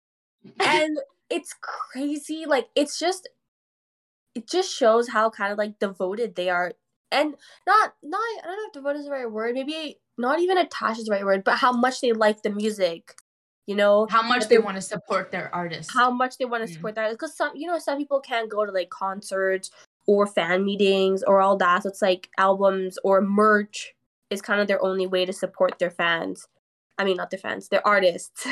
and 0.60 0.98
it's 1.30 1.54
crazy. 1.60 2.44
Like 2.46 2.68
it's 2.74 2.98
just, 2.98 3.28
it 4.34 4.48
just 4.48 4.72
shows 4.72 5.08
how 5.08 5.30
kind 5.30 5.52
of 5.52 5.58
like 5.58 5.78
devoted 5.78 6.34
they 6.34 6.50
are, 6.50 6.72
and 7.10 7.34
not 7.66 7.94
not 8.02 8.20
I 8.20 8.46
don't 8.46 8.56
know 8.56 8.66
if 8.66 8.72
devoted 8.72 9.00
is 9.00 9.04
the 9.06 9.12
right 9.12 9.30
word. 9.30 9.54
Maybe 9.54 9.98
not 10.18 10.40
even 10.40 10.58
attached 10.58 10.98
is 10.98 11.06
the 11.06 11.12
right 11.12 11.24
word, 11.24 11.44
but 11.44 11.58
how 11.58 11.72
much 11.72 12.00
they 12.00 12.12
like 12.12 12.42
the 12.42 12.50
music 12.50 13.14
you 13.66 13.74
know 13.74 14.06
how 14.08 14.22
much 14.22 14.48
they 14.48 14.58
want 14.58 14.76
to 14.76 14.80
support 14.80 15.32
their 15.32 15.52
artists 15.54 15.92
how 15.92 16.10
much 16.10 16.38
they 16.38 16.44
want 16.44 16.66
to 16.66 16.72
support 16.72 16.94
their 16.94 17.04
artists 17.04 17.20
because 17.20 17.36
some 17.36 17.50
you 17.56 17.66
know 17.66 17.78
some 17.78 17.98
people 17.98 18.20
can't 18.20 18.48
go 18.48 18.64
to 18.64 18.72
like 18.72 18.90
concerts 18.90 19.70
or 20.06 20.26
fan 20.26 20.64
meetings 20.64 21.22
or 21.22 21.40
all 21.40 21.56
that. 21.56 21.82
So 21.82 21.88
it's 21.88 22.02
like 22.02 22.30
albums 22.38 22.98
or 23.02 23.20
merch 23.20 23.94
is 24.30 24.42
kind 24.42 24.60
of 24.60 24.68
their 24.68 24.82
only 24.82 25.06
way 25.06 25.24
to 25.24 25.32
support 25.32 25.78
their 25.78 25.90
fans. 25.90 26.46
I 26.98 27.04
mean, 27.04 27.16
not 27.16 27.30
their 27.30 27.38
fans, 27.38 27.68
their 27.68 27.86
artists. 27.86 28.46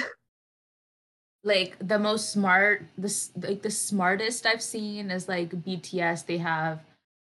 like 1.44 1.76
the 1.80 1.98
most 1.98 2.30
smart, 2.30 2.84
the 2.98 3.12
like 3.36 3.62
the 3.62 3.70
smartest 3.70 4.46
I've 4.46 4.62
seen 4.62 5.10
is 5.10 5.28
like 5.28 5.50
BTS. 5.50 6.26
They 6.26 6.38
have, 6.38 6.80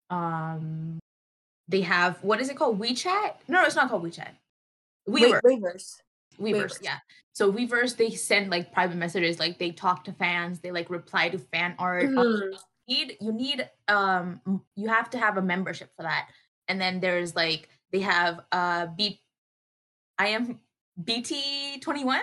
um, 0.10 1.00
they 1.68 1.82
have 1.82 2.24
what 2.24 2.42
is 2.42 2.50
it 2.50 2.58
called? 2.58 2.80
WeChat? 2.80 3.36
No, 3.48 3.64
it's 3.64 3.76
not 3.76 3.90
called 3.90 4.04
WeChat. 4.04 4.32
Weverse. 5.08 5.42
Weverse. 5.44 5.96
Weverse, 6.40 6.80
yeah. 6.82 6.98
So 7.34 7.52
Weverse, 7.52 7.96
they 7.96 8.10
send 8.10 8.50
like 8.50 8.74
private 8.74 8.98
messages, 8.98 9.40
like 9.40 9.60
they 9.60 9.72
talk 9.72 10.04
to 10.06 10.14
fans, 10.14 10.60
they 10.60 10.72
like 10.72 10.90
reply 10.90 11.30
to 11.30 11.38
fan 11.38 11.76
art. 11.78 12.06
Mm-hmm 12.06 12.56
need 12.88 13.18
you 13.20 13.32
need 13.32 13.70
um 13.88 14.42
you 14.76 14.88
have 14.88 15.10
to 15.12 15.18
have 15.18 15.38
a 15.38 15.42
membership 15.42 15.92
for 15.96 16.04
that. 16.04 16.30
And 16.68 16.80
then 16.80 17.00
there's 17.00 17.36
like 17.36 17.70
they 17.92 18.00
have 18.02 18.42
uh 18.52 18.88
b 18.98 19.22
i 20.18 20.28
am 20.28 20.60
bt 21.04 21.80
21 21.80 22.22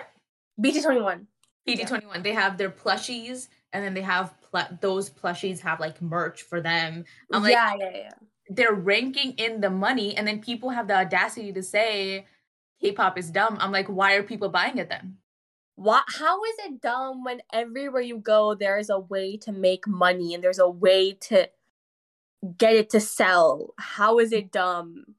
bt 0.59 0.81
21 0.81 1.27
bt 1.65 1.85
21 1.85 2.23
they 2.23 2.33
have 2.33 2.57
their 2.57 2.69
plushies 2.69 3.47
and 3.73 3.83
then 3.83 3.93
they 3.93 4.01
have 4.01 4.33
pl- 4.41 4.77
those 4.81 5.09
plushies 5.09 5.59
have 5.59 5.79
like 5.79 6.01
merch 6.01 6.43
for 6.43 6.61
them. 6.61 7.05
I'm 7.31 7.43
like 7.43 7.53
yeah 7.53 7.73
yeah 7.77 7.91
yeah. 7.93 8.09
they're 8.49 8.73
ranking 8.73 9.33
in 9.33 9.61
the 9.61 9.69
money 9.69 10.15
and 10.15 10.27
then 10.27 10.41
people 10.41 10.69
have 10.69 10.87
the 10.87 10.97
audacity 10.97 11.53
to 11.53 11.63
say 11.63 12.25
k-pop 12.81 13.17
is 13.17 13.29
dumb. 13.29 13.57
I'm 13.59 13.71
like 13.71 13.87
why 13.87 14.15
are 14.15 14.23
people 14.23 14.49
buying 14.49 14.77
it 14.77 14.89
then 14.89 15.17
what 15.81 16.03
how 16.19 16.43
is 16.43 16.55
it 16.65 16.81
dumb 16.81 17.23
when 17.23 17.41
everywhere 17.51 18.01
you 18.01 18.19
go 18.19 18.53
there's 18.53 18.89
a 18.89 18.99
way 18.99 19.35
to 19.37 19.51
make 19.51 19.87
money 19.87 20.35
and 20.35 20.43
there's 20.43 20.59
a 20.59 20.69
way 20.69 21.13
to 21.13 21.49
get 22.57 22.75
it 22.75 22.89
to 22.91 22.99
sell? 22.99 23.73
How 23.79 24.19
is 24.19 24.31
it 24.31 24.51
dumb? 24.51 25.15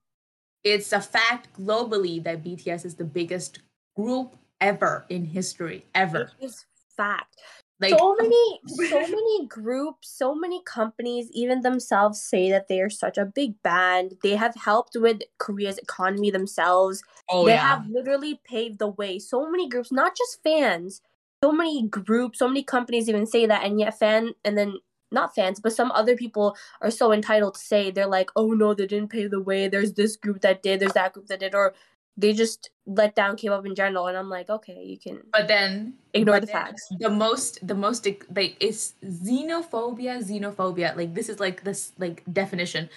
It's 0.63 0.93
a 0.93 1.01
fact 1.01 1.49
globally 1.59 2.23
that 2.23 2.45
bts 2.45 2.85
is 2.85 2.95
the 2.95 3.05
biggest 3.05 3.59
group 3.97 4.37
ever 4.61 5.05
in 5.09 5.25
history 5.25 5.85
ever. 5.95 6.31
It 6.41 6.47
is 6.47 6.65
fact 6.97 7.41
Like 7.83 7.99
so 7.99 8.15
many 8.15 8.61
so 8.89 9.01
many 9.01 9.47
groups 9.47 10.09
so 10.09 10.35
many 10.35 10.63
companies 10.65 11.29
even 11.33 11.63
themselves 11.63 12.23
say 12.23 12.51
that 12.51 12.69
they 12.69 12.81
are 12.81 12.91
such 12.91 13.19
a 13.19 13.25
big 13.25 13.61
band. 13.63 14.15
They 14.23 14.37
have 14.37 14.55
helped 14.55 14.97
with 14.97 15.23
korea's 15.39 15.79
economy 15.79 16.31
themselves. 16.31 17.03
Oh 17.29 17.45
they 17.45 17.53
yeah. 17.53 17.67
have 17.67 17.89
literally 17.89 18.41
paved 18.45 18.79
the 18.79 18.89
way. 18.89 19.19
So 19.19 19.51
many 19.51 19.69
groups 19.69 19.91
not 19.93 20.17
just 20.17 20.43
fans 20.43 21.03
so 21.43 21.51
many 21.51 21.89
groups 21.89 22.39
so 22.39 22.49
many 22.49 22.63
companies 22.63 23.09
even 23.09 23.27
say 23.27 23.47
that 23.47 23.65
and 23.65 23.81
yet 23.81 23.99
fan 23.99 24.33
and 24.45 24.57
then 24.57 24.75
not 25.11 25.35
fans 25.35 25.61
but 25.61 25.73
some 25.73 25.91
other 25.91 26.17
people 26.17 26.57
are 26.81 26.91
so 26.91 27.13
entitled 27.13 27.55
to 27.55 27.61
say 27.61 27.91
they're 27.91 28.07
like 28.07 28.31
oh 28.37 28.53
no 28.53 28.75
they 28.75 28.87
didn't 28.87 29.11
pave 29.11 29.31
the 29.31 29.41
way. 29.41 29.69
There's 29.69 29.95
this 29.95 30.17
group 30.17 30.41
that 30.43 30.63
did 30.63 30.81
there's 30.81 30.93
that 30.93 31.13
group 31.13 31.27
that 31.27 31.41
did 31.41 31.55
or 31.55 31.75
they 32.17 32.33
just 32.33 32.71
let 32.87 33.15
down 33.15 33.37
k-pop 33.37 33.65
in 33.65 33.75
general 33.75 34.07
and 34.07 34.17
i'm 34.17 34.29
like 34.29 34.51
okay 34.51 34.83
you 34.85 34.99
can 34.99 35.21
But 35.33 35.49
then 35.49 35.95
ignore 36.15 36.37
but 36.37 36.41
the 36.41 36.47
then 36.47 36.53
facts 36.53 36.89
The 36.99 37.11
most 37.11 37.67
the 37.67 37.75
most 37.75 38.07
like 38.07 38.57
it's 38.61 38.95
xenophobia, 39.05 40.23
xenophobia. 40.23 40.97
Like 40.97 41.15
this 41.15 41.29
is 41.29 41.41
like 41.41 41.65
this 41.65 41.93
like 41.99 42.23
definition. 42.33 42.91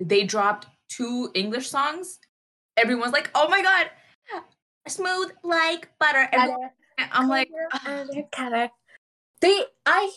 They 0.00 0.24
dropped 0.24 0.66
two 0.88 1.30
English 1.34 1.70
songs. 1.70 2.18
Everyone's 2.76 3.12
like, 3.12 3.30
"Oh 3.34 3.48
my 3.48 3.62
god, 3.62 3.90
smooth 4.88 5.32
like 5.42 5.88
butter." 5.98 6.28
Everyone, 6.32 6.70
I'm 6.98 7.28
like, 7.28 7.48
they 9.40 9.64
i 9.84 10.10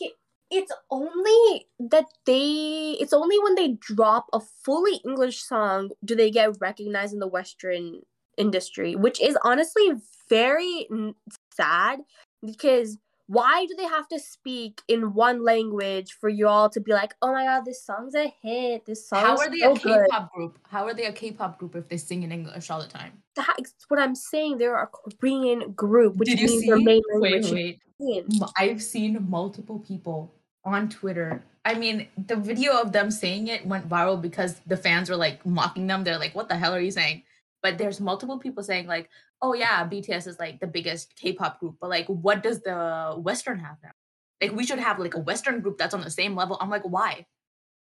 it's 0.52 0.72
only 0.90 1.68
that 1.80 2.06
they 2.26 2.98
it's 3.00 3.14
only 3.14 3.38
when 3.40 3.56
they 3.56 3.78
drop 3.80 4.28
a 4.34 4.40
fully 4.40 5.00
english 5.06 5.44
song 5.44 5.90
do 6.04 6.16
they 6.16 6.32
get 6.32 6.56
recognized 6.60 7.14
in 7.14 7.20
the 7.20 7.28
western 7.28 8.02
industry 8.40 8.96
which 8.96 9.22
is 9.22 9.38
honestly 9.44 9.92
very 10.30 10.88
n- 10.92 11.14
sad 11.56 12.00
because 12.44 12.98
why 13.28 13.64
do 13.68 13.76
they 13.76 13.86
have 13.86 14.08
to 14.08 14.18
speak 14.18 14.82
in 14.88 15.14
one 15.14 15.44
language 15.44 16.14
for 16.20 16.30
you 16.30 16.48
all 16.48 16.70
to 16.70 16.82
be 16.82 16.94
like 16.94 17.14
oh 17.22 17.32
my 17.32 17.46
god 17.46 17.64
this 17.66 17.84
song's 17.86 18.16
a 18.16 18.34
hit 18.42 18.86
this 18.88 19.08
song 19.08 19.24
how 19.24 19.38
are 19.38 19.50
they 19.50 19.60
so 19.60 19.74
a 19.74 19.76
good 19.76 20.06
K-pop 20.08 20.34
group? 20.34 20.58
How 20.68 20.86
are 20.86 20.96
they 20.96 21.06
a 21.06 21.12
K-pop 21.12 21.60
group 21.60 21.76
if 21.76 21.88
they 21.90 21.98
sing 21.98 22.24
in 22.24 22.32
English 22.32 22.72
all 22.72 22.82
the 22.82 22.88
time? 22.88 23.22
that's 23.36 23.76
what 23.88 24.00
i'm 24.00 24.16
saying 24.16 24.58
they're 24.58 24.82
a 24.82 24.88
korean 24.88 25.72
group 25.74 26.16
which 26.18 26.30
Did 26.30 26.40
you 26.42 26.48
means 26.48 26.62
see? 26.62 26.68
their 26.68 26.78
main 26.78 27.02
language 27.12 27.52
wait. 27.52 27.80
Korean. 28.00 28.26
M- 28.42 28.50
I've 28.58 28.82
seen 28.82 29.26
multiple 29.30 29.80
people 29.80 30.34
on 30.64 30.90
Twitter. 30.90 31.44
I 31.66 31.74
mean, 31.74 32.08
the 32.28 32.36
video 32.36 32.80
of 32.80 32.92
them 32.94 33.12
saying 33.12 33.48
it 33.48 33.66
went 33.66 33.90
viral 33.90 34.22
because 34.22 34.60
the 34.66 34.78
fans 34.78 35.10
were 35.10 35.18
like 35.18 35.46
mocking 35.46 35.88
them. 35.88 36.04
They're 36.04 36.18
like, 36.18 36.34
"What 36.34 36.48
the 36.48 36.56
hell 36.56 36.74
are 36.74 36.80
you 36.80 36.92
saying?" 36.92 37.24
But 37.62 37.78
there's 37.78 38.00
multiple 38.00 38.40
people 38.40 38.64
saying 38.64 38.88
like, 38.88 39.10
"Oh 39.42 39.54
yeah, 39.54 39.88
BTS 39.88 40.28
is 40.28 40.40
like 40.40 40.60
the 40.60 40.68
biggest 40.68 41.16
K-pop 41.16 41.60
group." 41.60 41.76
But 41.80 41.90
like, 41.90 42.08
what 42.08 42.44
does 42.44 42.62
the 42.62 43.16
Western 43.18 43.60
have 43.60 43.78
now? 43.84 43.92
Like, 44.42 44.54
we 44.54 44.66
should 44.66 44.80
have 44.80 45.00
like 45.00 45.16
a 45.16 45.20
Western 45.20 45.62
group 45.62 45.78
that's 45.78 45.94
on 45.94 46.02
the 46.02 46.12
same 46.12 46.36
level. 46.36 46.58
I'm 46.62 46.70
like, 46.70 46.84
why? 46.84 47.26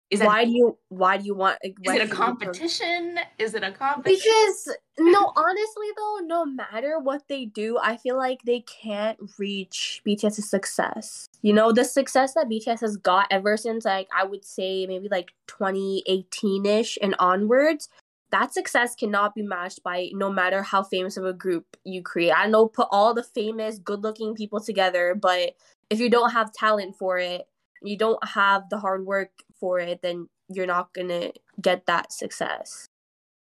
Is 0.09 0.19
that 0.19 0.25
why 0.25 0.45
do 0.45 0.51
you 0.51 0.77
why 0.87 1.17
do 1.17 1.25
you 1.25 1.35
want 1.35 1.59
is 1.63 1.71
it 1.85 2.01
a 2.01 2.07
competition? 2.07 3.19
Is 3.37 3.53
it 3.53 3.63
a 3.63 3.71
competition? 3.71 4.19
Because 4.25 4.75
no, 4.97 5.31
honestly 5.35 5.87
though, 5.95 6.19
no 6.23 6.45
matter 6.45 6.97
what 6.99 7.27
they 7.27 7.45
do, 7.45 7.77
I 7.77 7.95
feel 7.95 8.17
like 8.17 8.39
they 8.41 8.61
can't 8.61 9.19
reach 9.37 10.01
BTS's 10.07 10.49
success. 10.49 11.29
You 11.43 11.53
know, 11.53 11.71
the 11.71 11.85
success 11.85 12.33
that 12.33 12.49
BTS 12.49 12.79
has 12.81 12.97
got 12.97 13.27
ever 13.29 13.55
since 13.55 13.85
like 13.85 14.07
I 14.11 14.23
would 14.23 14.43
say 14.43 14.87
maybe 14.87 15.09
like 15.09 15.31
2018ish 15.47 16.97
and 17.03 17.15
onwards, 17.19 17.89
that 18.31 18.53
success 18.53 18.95
cannot 18.95 19.33
be 19.33 19.41
matched 19.41 19.83
by 19.83 20.09
no 20.13 20.31
matter 20.31 20.61
how 20.61 20.83
famous 20.83 21.17
of 21.17 21.25
a 21.25 21.33
group 21.33 21.77
you 21.83 22.03
create. 22.03 22.31
I 22.31 22.47
know 22.47 22.67
put 22.67 22.87
all 22.91 23.13
the 23.13 23.23
famous, 23.23 23.79
good-looking 23.79 24.35
people 24.35 24.59
together, 24.59 25.15
but 25.15 25.55
if 25.89 25.99
you 25.99 26.09
don't 26.09 26.31
have 26.31 26.53
talent 26.53 26.95
for 26.97 27.17
it, 27.17 27.47
you 27.81 27.97
don't 27.97 28.23
have 28.27 28.69
the 28.69 28.77
hard 28.79 29.05
work 29.05 29.31
for 29.59 29.79
it, 29.79 30.01
then 30.01 30.29
you're 30.49 30.67
not 30.67 30.93
gonna 30.93 31.31
get 31.61 31.85
that 31.85 32.11
success 32.11 32.87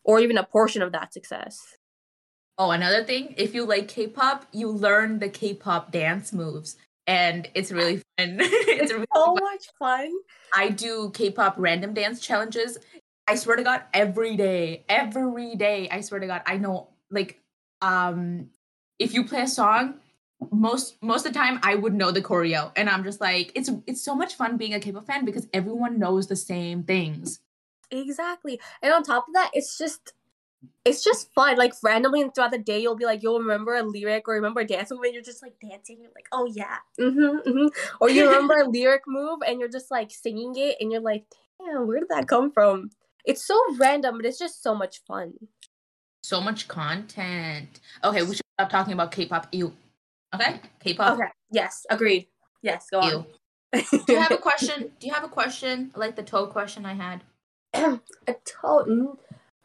or 0.03 0.19
even 0.19 0.37
a 0.37 0.43
portion 0.43 0.81
of 0.81 0.91
that 0.91 1.13
success. 1.13 1.77
Oh, 2.57 2.71
another 2.71 3.03
thing, 3.03 3.33
if 3.37 3.55
you 3.55 3.65
like 3.65 3.87
K-pop, 3.87 4.45
you 4.51 4.69
learn 4.69 5.19
the 5.19 5.29
K-pop 5.29 5.91
dance 5.91 6.31
moves, 6.31 6.77
and 7.07 7.49
it's 7.55 7.71
really 7.71 7.97
fun. 7.97 8.03
it's 8.39 8.93
really 8.93 9.05
so 9.13 9.35
fun. 9.35 9.43
much 9.43 9.65
fun. 9.79 10.11
I 10.55 10.69
do 10.69 11.11
K-pop 11.13 11.55
random 11.57 11.93
dance 11.93 12.19
challenges. 12.19 12.77
I 13.27 13.35
swear 13.35 13.55
to 13.55 13.63
God, 13.63 13.83
every 13.93 14.35
day, 14.35 14.85
every 14.89 15.55
day. 15.55 15.87
I 15.89 16.01
swear 16.01 16.19
to 16.19 16.27
God, 16.27 16.41
I 16.45 16.57
know. 16.57 16.89
Like, 17.09 17.39
um, 17.81 18.49
if 18.99 19.13
you 19.13 19.25
play 19.25 19.41
a 19.41 19.47
song, 19.47 19.95
most 20.51 21.01
most 21.01 21.25
of 21.25 21.33
the 21.33 21.39
time 21.39 21.59
I 21.63 21.75
would 21.75 21.93
know 21.93 22.11
the 22.11 22.21
choreo, 22.21 22.71
and 22.75 22.89
I'm 22.89 23.03
just 23.03 23.21
like, 23.21 23.51
it's 23.55 23.69
it's 23.87 24.01
so 24.01 24.15
much 24.15 24.35
fun 24.35 24.57
being 24.57 24.73
a 24.73 24.79
K-pop 24.79 25.07
fan 25.07 25.25
because 25.25 25.47
everyone 25.53 25.99
knows 25.99 26.27
the 26.27 26.35
same 26.35 26.83
things. 26.83 27.39
Exactly. 27.91 28.59
And 28.81 28.93
on 28.93 29.03
top 29.03 29.27
of 29.27 29.33
that, 29.35 29.51
it's 29.53 29.77
just 29.77 30.13
it's 30.85 31.03
just 31.03 31.33
fun. 31.33 31.57
Like 31.57 31.73
randomly 31.83 32.27
throughout 32.33 32.51
the 32.51 32.57
day, 32.57 32.81
you'll 32.81 32.95
be 32.95 33.05
like, 33.05 33.23
you'll 33.23 33.39
remember 33.39 33.75
a 33.75 33.83
lyric 33.83 34.27
or 34.27 34.35
remember 34.35 34.61
a 34.61 34.67
dance 34.67 34.91
move, 34.91 35.01
and 35.03 35.13
you're 35.13 35.23
just 35.23 35.43
like 35.43 35.53
dancing. 35.61 35.99
You're 36.01 36.11
like, 36.15 36.27
oh 36.31 36.45
yeah, 36.45 36.77
mm-hmm, 36.99 37.49
mm-hmm. 37.49 37.67
Or 38.01 38.09
you 38.09 38.25
remember 38.25 38.55
a 38.55 38.67
lyric 38.69 39.03
move, 39.07 39.39
and 39.47 39.59
you're 39.59 39.69
just 39.69 39.91
like 39.91 40.11
singing 40.11 40.53
it, 40.57 40.77
and 40.79 40.91
you're 40.91 41.01
like, 41.01 41.25
damn, 41.63 41.87
where 41.87 41.99
did 41.99 42.09
that 42.09 42.27
come 42.27 42.51
from? 42.51 42.89
It's 43.25 43.45
so 43.45 43.59
random, 43.77 44.17
but 44.17 44.25
it's 44.25 44.39
just 44.39 44.61
so 44.61 44.75
much 44.75 45.01
fun. 45.07 45.33
So 46.23 46.41
much 46.41 46.67
content. 46.67 47.79
Okay, 48.03 48.23
we 48.23 48.35
should 48.35 48.45
stop 48.59 48.69
talking 48.69 48.93
about 48.93 49.11
K-pop. 49.11 49.47
Ew. 49.51 49.73
Okay, 50.33 50.59
K-pop. 50.79 51.13
Okay. 51.13 51.29
Yes. 51.51 51.85
Agreed. 51.89 52.27
Yes. 52.61 52.87
Go 52.89 53.01
Ew. 53.01 53.25
Do 54.05 54.13
you 54.13 54.19
have 54.19 54.31
a 54.31 54.37
question? 54.49 54.91
Do 54.99 55.07
you 55.07 55.13
have 55.13 55.23
a 55.23 55.29
question 55.29 55.91
like 55.95 56.15
the 56.15 56.23
toe 56.23 56.47
question 56.47 56.85
I 56.85 56.93
had? 56.93 57.23
a 57.73 58.35
toe. 58.45 59.19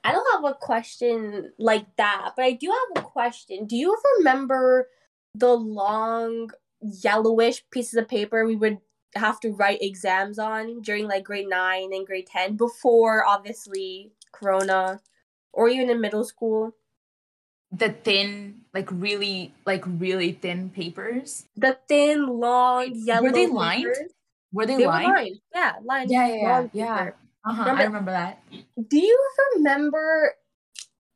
I 0.04 0.12
don't 0.12 0.32
have 0.32 0.50
a 0.50 0.54
question 0.54 1.52
like 1.58 1.84
that, 1.96 2.32
but 2.36 2.44
I 2.44 2.52
do 2.52 2.70
have 2.70 3.04
a 3.04 3.06
question. 3.06 3.66
Do 3.66 3.76
you 3.76 3.96
remember 4.18 4.88
the 5.34 5.54
long 5.54 6.50
yellowish 6.80 7.64
pieces 7.70 7.94
of 7.94 8.08
paper 8.08 8.46
we 8.46 8.56
would 8.56 8.78
have 9.14 9.40
to 9.40 9.50
write 9.50 9.82
exams 9.82 10.38
on 10.38 10.80
during 10.82 11.06
like 11.08 11.24
grade 11.24 11.48
9 11.48 11.92
and 11.92 12.06
grade 12.06 12.26
10 12.26 12.56
before 12.56 13.24
obviously 13.26 14.12
corona 14.32 15.00
or 15.52 15.68
even 15.68 15.90
in 15.90 16.00
middle 16.00 16.24
school? 16.24 16.74
The 17.70 17.90
thin, 17.90 18.62
like 18.72 18.88
really, 18.90 19.52
like 19.66 19.84
really 19.86 20.32
thin 20.32 20.70
papers. 20.70 21.44
The 21.56 21.78
thin, 21.88 22.26
long, 22.26 22.92
yellow 22.94 23.22
were 23.24 23.32
they 23.32 23.46
lined? 23.46 23.86
Were 24.52 24.64
they, 24.64 24.76
They 24.76 24.86
were 24.86 24.92
lined? 24.92 25.12
lined. 25.12 25.40
Yeah, 25.54 25.72
lined. 25.84 26.10
Yeah, 26.10 26.26
yeah, 26.28 26.34
yeah, 26.36 26.66
yeah. 26.72 27.10
Uh-huh. 27.44 27.62
Remember- 27.62 27.80
I 27.82 27.84
remember 27.84 28.10
that. 28.12 28.42
Do 28.88 28.98
you 28.98 29.18
remember? 29.56 30.34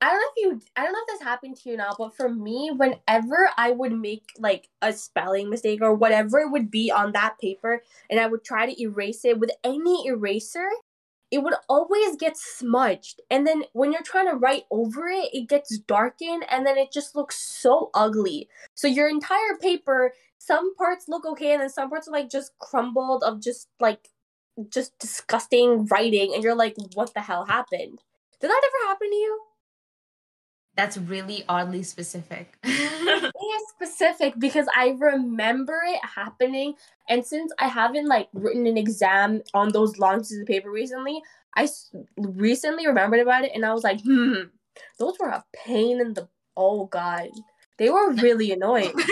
I 0.03 0.07
don't 0.09 0.17
know 0.17 0.29
if 0.37 0.43
you. 0.43 0.69
I 0.75 0.83
don't 0.83 0.93
know 0.93 0.99
if 1.07 1.07
this 1.07 1.23
happened 1.23 1.57
to 1.59 1.71
you 1.71 1.77
now, 1.77 1.95
but 1.97 2.17
for 2.17 2.29
me, 2.29 2.73
whenever 2.77 3.51
I 3.57 3.71
would 3.71 3.93
make 3.93 4.25
like 4.37 4.69
a 4.83 4.93
spelling 4.93 5.49
mistake 5.49 5.81
or 5.81 5.95
whatever 5.95 6.41
it 6.41 6.51
would 6.51 6.73
be 6.73 6.91
on 6.91 7.13
that 7.13 7.39
paper, 7.41 7.85
and 8.11 8.19
I 8.19 8.27
would 8.27 8.43
try 8.43 8.67
to 8.67 8.83
erase 8.83 9.25
it 9.25 9.39
with 9.39 9.53
any 9.63 10.09
eraser, 10.09 10.69
it 11.31 11.45
would 11.45 11.55
always 11.69 12.17
get 12.17 12.37
smudged. 12.37 13.21
And 13.31 13.47
then 13.47 13.63
when 13.75 13.93
you're 13.93 14.03
trying 14.03 14.27
to 14.29 14.35
write 14.35 14.65
over 14.73 15.07
it, 15.07 15.31
it 15.33 15.49
gets 15.49 15.79
darkened, 15.79 16.47
and 16.51 16.67
then 16.67 16.77
it 16.79 16.91
just 16.93 17.15
looks 17.15 17.39
so 17.39 17.91
ugly. 17.95 18.49
So 18.75 18.89
your 18.89 19.09
entire 19.09 19.57
paper, 19.61 20.15
some 20.37 20.75
parts 20.75 21.07
look 21.09 21.25
okay, 21.25 21.53
and 21.53 21.63
then 21.63 21.71
some 21.71 21.91
parts 21.91 22.09
are 22.09 22.13
like 22.13 22.29
just 22.29 22.59
crumbled 22.59 23.23
of 23.23 23.41
just 23.41 23.69
like 23.79 24.09
just 24.69 24.99
disgusting 24.99 25.87
writing 25.87 26.35
and 26.35 26.45
you're 26.45 26.55
like 26.55 26.77
what 26.95 27.15
the 27.15 27.21
hell 27.21 27.47
happened 27.47 28.03
did 28.41 28.51
that 28.51 28.63
ever 28.65 28.89
happen 28.89 29.09
to 29.09 29.17
you 29.17 29.41
That's 30.75 30.97
really 30.97 31.45
oddly 31.49 31.83
specific. 31.83 32.57
it 32.65 33.35
is 33.35 33.69
specific 33.71 34.35
because 34.39 34.67
i 34.77 34.95
remember 34.99 35.81
it 35.87 36.01
happening 36.05 36.75
and 37.09 37.25
since 37.25 37.53
i 37.59 37.67
haven't 37.67 38.07
like 38.07 38.29
written 38.33 38.67
an 38.67 38.77
exam 38.77 39.43
on 39.55 39.71
those 39.73 39.99
long 39.99 40.19
pieces 40.21 40.41
of 40.41 40.47
paper 40.47 40.71
recently 40.71 41.21
i 41.55 41.65
s- 41.65 41.91
recently 42.17 42.87
remembered 42.87 43.21
about 43.21 43.45
it 43.45 43.51
and 43.55 43.65
i 43.67 43.73
was 43.73 43.83
like 43.83 44.01
hmm 44.03 44.35
those 44.99 45.17
were 45.19 45.29
a 45.29 45.45
pain 45.65 46.01
in 46.01 46.15
the 46.15 46.29
oh 46.57 46.87
god 46.87 47.29
they 47.79 47.91
were 47.91 48.13
really 48.13 48.53
annoying 48.53 48.93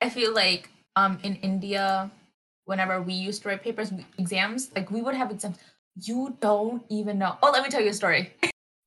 I 0.00 0.08
feel 0.10 0.34
like 0.34 0.70
um 0.96 1.18
in 1.22 1.36
India, 1.36 2.10
whenever 2.64 3.00
we 3.02 3.12
used 3.14 3.42
to 3.42 3.48
write 3.48 3.62
papers, 3.62 3.92
we- 3.92 4.06
exams, 4.18 4.70
like 4.74 4.90
we 4.90 5.02
would 5.02 5.14
have 5.14 5.30
exams. 5.30 5.58
You 5.96 6.36
don't 6.40 6.82
even 6.88 7.18
know. 7.18 7.36
Oh, 7.42 7.50
let 7.50 7.62
me 7.62 7.68
tell 7.68 7.80
you 7.80 7.90
a 7.90 7.94
story. 7.94 8.32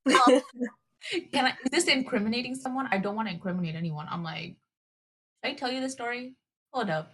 Um, 0.06 0.42
can 1.32 1.46
I? 1.46 1.54
Is 1.66 1.72
this 1.72 1.88
incriminating 1.88 2.56
someone? 2.56 2.88
I 2.92 2.98
don't 2.98 3.16
want 3.16 3.28
to 3.28 3.34
incriminate 3.34 3.76
anyone. 3.76 4.08
I'm 4.10 4.24
like, 4.24 4.56
should 5.44 5.52
I 5.52 5.54
tell 5.54 5.72
you 5.72 5.82
the 5.82 5.90
story? 5.90 6.36
Hold 6.72 6.90
up. 6.90 7.14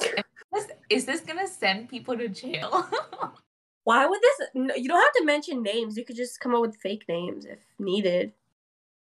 Is 0.00 0.14
this, 0.52 0.66
is 0.90 1.04
this 1.04 1.20
gonna 1.20 1.48
send 1.48 1.88
people 1.88 2.16
to 2.16 2.28
jail? 2.28 2.88
why 3.84 4.06
would 4.06 4.20
this 4.20 4.48
no, 4.54 4.74
you 4.74 4.86
don't 4.86 5.00
have 5.00 5.12
to 5.14 5.24
mention 5.24 5.62
names 5.62 5.96
you 5.96 6.04
could 6.04 6.14
just 6.14 6.40
come 6.40 6.54
up 6.54 6.60
with 6.60 6.76
fake 6.76 7.04
names 7.08 7.46
if 7.46 7.58
needed 7.78 8.32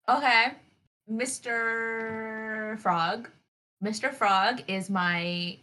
okay, 0.09 0.53
Mr. 1.11 2.79
Frog 2.79 3.29
Mr. 3.85 4.13
Frog 4.13 4.63
is 4.69 4.89
my. 4.89 5.59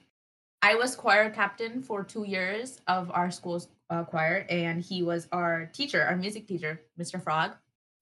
I 0.62 0.76
was 0.76 0.96
choir 0.96 1.30
captain 1.30 1.82
for 1.82 2.04
two 2.04 2.26
years 2.26 2.80
of 2.88 3.12
our 3.12 3.32
school's 3.32 3.68
uh, 3.94 4.04
choir, 4.04 4.46
and 4.50 4.82
he 4.82 5.04
was 5.04 5.28
our 5.32 5.70
teacher, 5.74 6.02
our 6.04 6.16
music 6.16 6.48
teacher, 6.48 6.82
Mr. 7.00 7.22
Frog. 7.22 7.52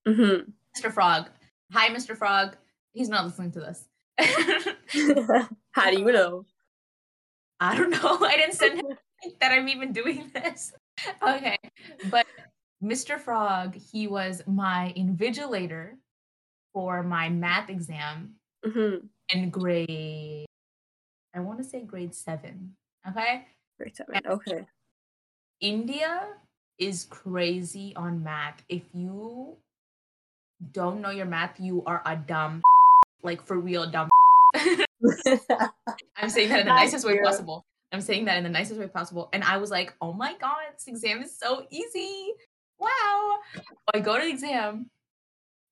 Mm-hmm. 0.08 0.50
Mr. 0.78 0.92
Frog. 0.92 1.30
Hi, 1.74 1.90
Mr. 1.90 2.16
Frog. 2.18 2.56
He's 2.94 3.10
not 3.10 3.26
listening 3.26 3.52
to 3.52 3.60
this. 3.60 3.88
How 5.72 5.92
do 5.92 6.00
you 6.00 6.12
know? 6.12 6.46
I 7.60 7.76
don't 7.78 7.92
know. 7.92 8.18
I 8.22 8.38
didn't 8.38 8.56
send 8.56 8.80
him 8.80 8.88
that 9.40 9.52
I'm 9.52 9.68
even 9.70 9.92
doing 9.94 10.32
this. 10.34 10.74
Okay. 11.24 11.58
But 12.12 12.28
Mr. 12.84 13.20
Frog, 13.20 13.76
he 13.76 14.08
was 14.08 14.44
my 14.46 14.94
invigilator 14.96 15.94
for 16.74 17.02
my 17.02 17.30
math 17.30 17.70
exam 17.70 18.36
Mm-hmm. 18.64 19.08
in 19.34 19.50
grade, 19.50 20.46
I 21.34 21.40
want 21.40 21.58
to 21.58 21.64
say 21.64 21.82
grade 21.82 22.14
seven. 22.14 22.76
Okay. 23.10 23.48
Grade 23.80 23.96
seven. 23.96 24.22
Okay. 24.28 24.66
India 25.62 26.28
is 26.80 27.06
crazy 27.06 27.94
on 27.96 28.24
math. 28.24 28.64
If 28.68 28.82
you 28.94 29.58
don't 30.72 31.02
know 31.02 31.12
your 31.12 31.28
math, 31.28 31.60
you 31.60 31.84
are 31.86 32.02
a 32.06 32.16
dumb, 32.16 32.64
like 33.24 33.46
for 33.46 33.60
real 33.60 33.90
dumb. 33.90 34.10
I'm 34.56 36.30
saying 36.30 36.50
that 36.50 36.60
in 36.62 36.66
the 36.66 36.74
nicest 36.74 37.06
way 37.06 37.20
possible. 37.20 37.64
I'm 37.92 38.02
saying 38.02 38.26
that 38.26 38.38
in 38.38 38.44
the 38.44 38.50
nicest 38.50 38.80
way 38.80 38.88
possible. 38.88 39.30
And 39.34 39.44
I 39.44 39.58
was 39.58 39.70
like, 39.70 39.94
oh 40.02 40.14
my 40.14 40.36
God, 40.40 40.58
this 40.74 40.88
exam 40.88 41.22
is 41.22 41.38
so 41.38 41.66
easy. 41.70 42.34
Wow. 42.80 43.38
I 43.94 44.00
go 44.00 44.16
to 44.16 44.22
the 44.24 44.30
exam 44.30 44.90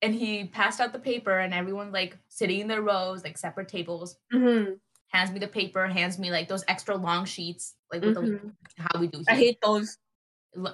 and 0.01 0.13
he 0.13 0.45
passed 0.45 0.79
out 0.79 0.93
the 0.93 0.99
paper 0.99 1.39
and 1.39 1.53
everyone 1.53 1.91
like 1.91 2.17
sitting 2.27 2.59
in 2.59 2.67
their 2.67 2.81
rows, 2.81 3.23
like 3.23 3.37
separate 3.37 3.67
tables, 3.67 4.17
mm-hmm. 4.33 4.73
hands 5.11 5.31
me 5.31 5.39
the 5.39 5.47
paper, 5.47 5.87
hands 5.87 6.19
me 6.19 6.29
like 6.29 6.47
those 6.47 6.63
extra 6.67 6.95
long 6.95 7.25
sheets, 7.25 7.73
like 7.91 8.01
with 8.01 8.15
the, 8.15 8.21
mm-hmm. 8.21 8.47
how 8.77 8.99
we 8.99 9.07
do 9.07 9.23
I 9.27 9.35
hate 9.35 9.59
those. 9.61 9.97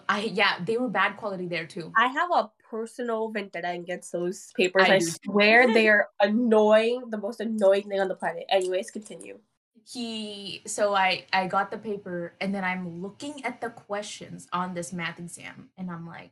I 0.08 0.32
yeah, 0.34 0.64
they 0.64 0.78
were 0.78 0.90
bad 0.90 1.18
quality 1.18 1.48
there 1.48 1.66
too. 1.66 1.92
I 1.98 2.08
have 2.08 2.30
a 2.32 2.50
personal 2.70 3.30
vendetta 3.30 3.72
against 3.72 4.12
those 4.12 4.52
papers. 4.56 4.84
I 4.88 4.96
I, 4.96 5.00
swear 5.00 5.74
they're 5.74 6.10
annoying, 6.20 7.10
the 7.10 7.18
most 7.18 7.40
annoying 7.40 7.84
thing 7.84 8.00
on 8.00 8.08
the 8.08 8.16
planet. 8.16 8.46
Anyways, 8.50 8.92
continue. 8.92 9.40
He 9.88 10.62
so 10.66 10.96
I 10.96 11.26
I 11.32 11.48
got 11.48 11.72
the 11.72 11.78
paper 11.78 12.34
and 12.42 12.56
then 12.56 12.64
I'm 12.64 13.02
looking 13.02 13.46
at 13.46 13.62
the 13.62 13.70
questions 13.70 14.48
on 14.52 14.74
this 14.74 14.92
math 14.94 15.20
exam 15.20 15.70
and 15.78 15.92
I'm 15.92 16.08
like, 16.08 16.32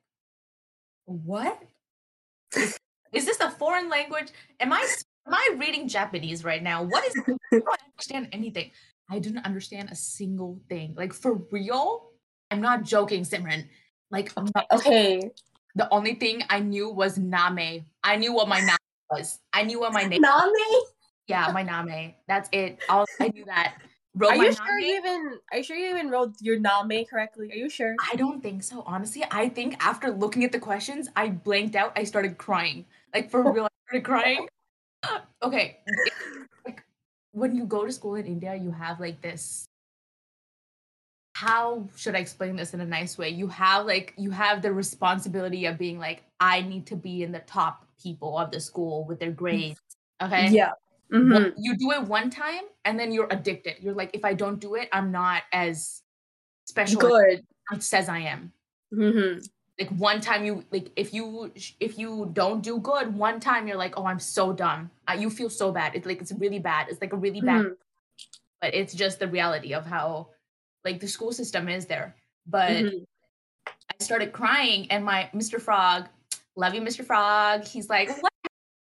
what? 1.06 1.62
Is, 2.56 2.80
is 3.12 3.26
this 3.26 3.40
a 3.40 3.52
foreign 3.52 3.90
language? 3.90 4.30
Am 4.60 4.74
I 4.74 4.82
am 5.28 5.34
I 5.34 5.56
reading 5.58 5.88
Japanese 5.88 6.44
right 6.44 6.64
now? 6.64 6.84
What 6.84 7.06
is? 7.06 7.14
I 7.28 7.36
don't 7.52 7.80
understand 7.92 8.30
anything. 8.32 8.72
I 9.10 9.20
didn't 9.20 9.46
understand 9.46 9.90
a 9.92 9.96
single 9.96 10.60
thing. 10.70 10.94
Like 10.96 11.14
for 11.14 11.36
real, 11.52 12.12
I'm 12.52 12.62
not 12.62 12.84
joking, 12.84 13.24
Simran. 13.24 13.68
Like 14.12 14.32
I'm 14.38 14.46
not- 14.56 14.68
Okay. 14.72 15.32
the 15.76 15.90
only 15.90 16.16
thing 16.16 16.44
I 16.50 16.60
knew 16.60 16.90
was 16.90 17.18
name. 17.18 17.86
I 18.04 18.16
knew 18.16 18.34
what 18.34 18.48
my 18.48 18.60
name 18.60 18.76
was. 19.10 19.40
I 19.52 19.64
knew 19.64 19.80
what 19.80 19.94
my 19.94 20.04
name. 20.04 20.22
Nami? 20.22 20.54
Yeah, 21.28 21.52
my 21.54 21.64
name. 21.64 22.14
That's 22.28 22.50
it. 22.52 22.80
All 22.90 23.06
I 23.20 23.30
knew 23.30 23.46
that. 23.46 23.76
Wrote 24.16 24.32
Are 24.32 24.36
you 24.38 24.54
sure 24.54 24.78
name. 24.80 24.88
you 24.88 24.96
even 24.98 25.40
are 25.52 25.58
you 25.58 25.64
sure 25.64 25.76
you 25.76 25.90
even 25.90 26.10
wrote 26.12 26.36
your 26.40 26.60
name 26.60 27.06
correctly? 27.10 27.52
Are 27.52 27.56
you 27.56 27.68
sure? 27.70 27.96
I 28.12 28.16
don't 28.16 28.44
think 28.44 28.62
so. 28.62 28.84
Honestly, 28.86 29.24
I 29.32 29.50
think 29.50 29.76
after 29.84 30.12
looking 30.12 30.44
at 30.44 30.52
the 30.52 30.60
questions, 30.60 31.10
I 31.16 31.30
blanked 31.30 31.76
out. 31.76 31.94
I 31.96 32.04
started 32.04 32.38
crying. 32.38 32.86
Like 33.14 33.32
for 33.32 33.42
real, 33.52 33.66
I 33.66 33.70
started 33.88 34.06
crying. 34.06 34.48
Okay. 35.42 35.80
When 37.34 37.56
you 37.56 37.66
go 37.66 37.86
to 37.86 37.92
school 37.92 38.16
in 38.16 38.26
India, 38.26 38.56
you 38.56 38.72
have 38.72 39.00
like 39.00 39.22
this. 39.22 39.66
How 41.36 41.90
should 41.98 42.16
I 42.16 42.20
explain 42.20 42.56
this 42.56 42.74
in 42.74 42.80
a 42.80 42.86
nice 42.86 43.18
way? 43.18 43.30
You 43.30 43.48
have 43.48 43.86
like 43.86 44.14
you 44.18 44.30
have 44.32 44.62
the 44.62 44.72
responsibility 44.72 45.66
of 45.66 45.78
being 45.78 46.00
like, 46.00 46.24
I 46.40 46.62
need 46.62 46.86
to 46.88 46.96
be 46.96 47.24
in 47.24 47.32
the 47.32 47.40
top 47.40 47.86
people 48.02 48.38
of 48.38 48.52
the 48.52 48.60
school 48.60 49.06
with 49.06 49.20
their 49.20 49.32
grades. 49.32 49.82
Okay. 50.22 50.50
Yeah. 50.52 50.72
Mhm. 51.12 51.54
you 51.58 51.76
do 51.78 51.92
it 51.92 52.04
one 52.04 52.30
time 52.30 52.64
and 52.86 53.00
then 53.00 53.12
you're 53.12 53.28
addicted. 53.30 53.76
You're 53.82 53.94
like, 53.94 54.12
if 54.14 54.24
I 54.24 54.34
don't 54.34 54.60
do 54.60 54.76
it, 54.76 54.90
I'm 54.92 55.12
not 55.12 55.44
as 55.52 56.02
special 56.66 57.02
Good. 57.02 57.44
as 57.72 57.80
it 57.80 57.84
says 57.84 58.10
I 58.10 58.20
am. 58.20 58.54
hmm 58.92 59.40
Like 59.80 59.90
one 59.90 60.22
time 60.22 60.46
you 60.46 60.64
like 60.72 60.92
if 60.96 61.14
you 61.14 61.52
if 61.80 61.98
you 61.98 62.30
don't 62.34 62.62
do 62.62 62.78
good 62.78 63.16
one 63.16 63.40
time 63.40 63.68
you're 63.68 63.78
like, 63.78 63.98
oh, 63.98 64.06
I'm 64.06 64.20
so 64.20 64.54
dumb. 64.54 64.92
Uh, 65.08 65.14
you 65.14 65.30
feel 65.32 65.50
so 65.50 65.72
bad. 65.72 65.96
It's 65.96 66.06
like 66.06 66.22
it's 66.22 66.32
really 66.32 66.60
bad. 66.60 66.88
It's 66.90 67.02
like 67.02 67.14
a 67.14 67.18
really 67.18 67.42
bad. 67.42 67.66
Mhm. 67.66 67.76
But 68.62 68.76
it's 68.76 68.94
just 68.94 69.20
the 69.20 69.28
reality 69.28 69.74
of 69.74 69.86
how 69.86 70.30
like 70.86 71.00
the 71.00 71.08
school 71.08 71.32
system 71.32 71.70
is 71.70 71.88
there. 71.88 72.16
But 72.46 72.70
Mhm. 72.70 73.06
I 73.68 74.04
started 74.04 74.32
crying, 74.32 74.92
and 74.92 75.04
my 75.04 75.30
Mr. 75.34 75.60
Frog, 75.60 76.08
love 76.56 76.76
you, 76.76 76.82
Mr. 76.82 77.04
Frog. 77.04 77.64
He's 77.66 77.90
like, 77.90 78.10
what? 78.22 78.32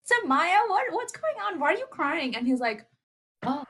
So 0.05 0.15
Maya, 0.27 0.59
what 0.69 0.93
what's 0.93 1.13
going 1.13 1.37
on? 1.47 1.59
Why 1.59 1.73
are 1.75 1.79
you 1.79 1.87
crying? 1.87 2.37
And 2.37 2.47
he's 2.47 2.61
like, 2.61 2.85
oh, 3.43 3.65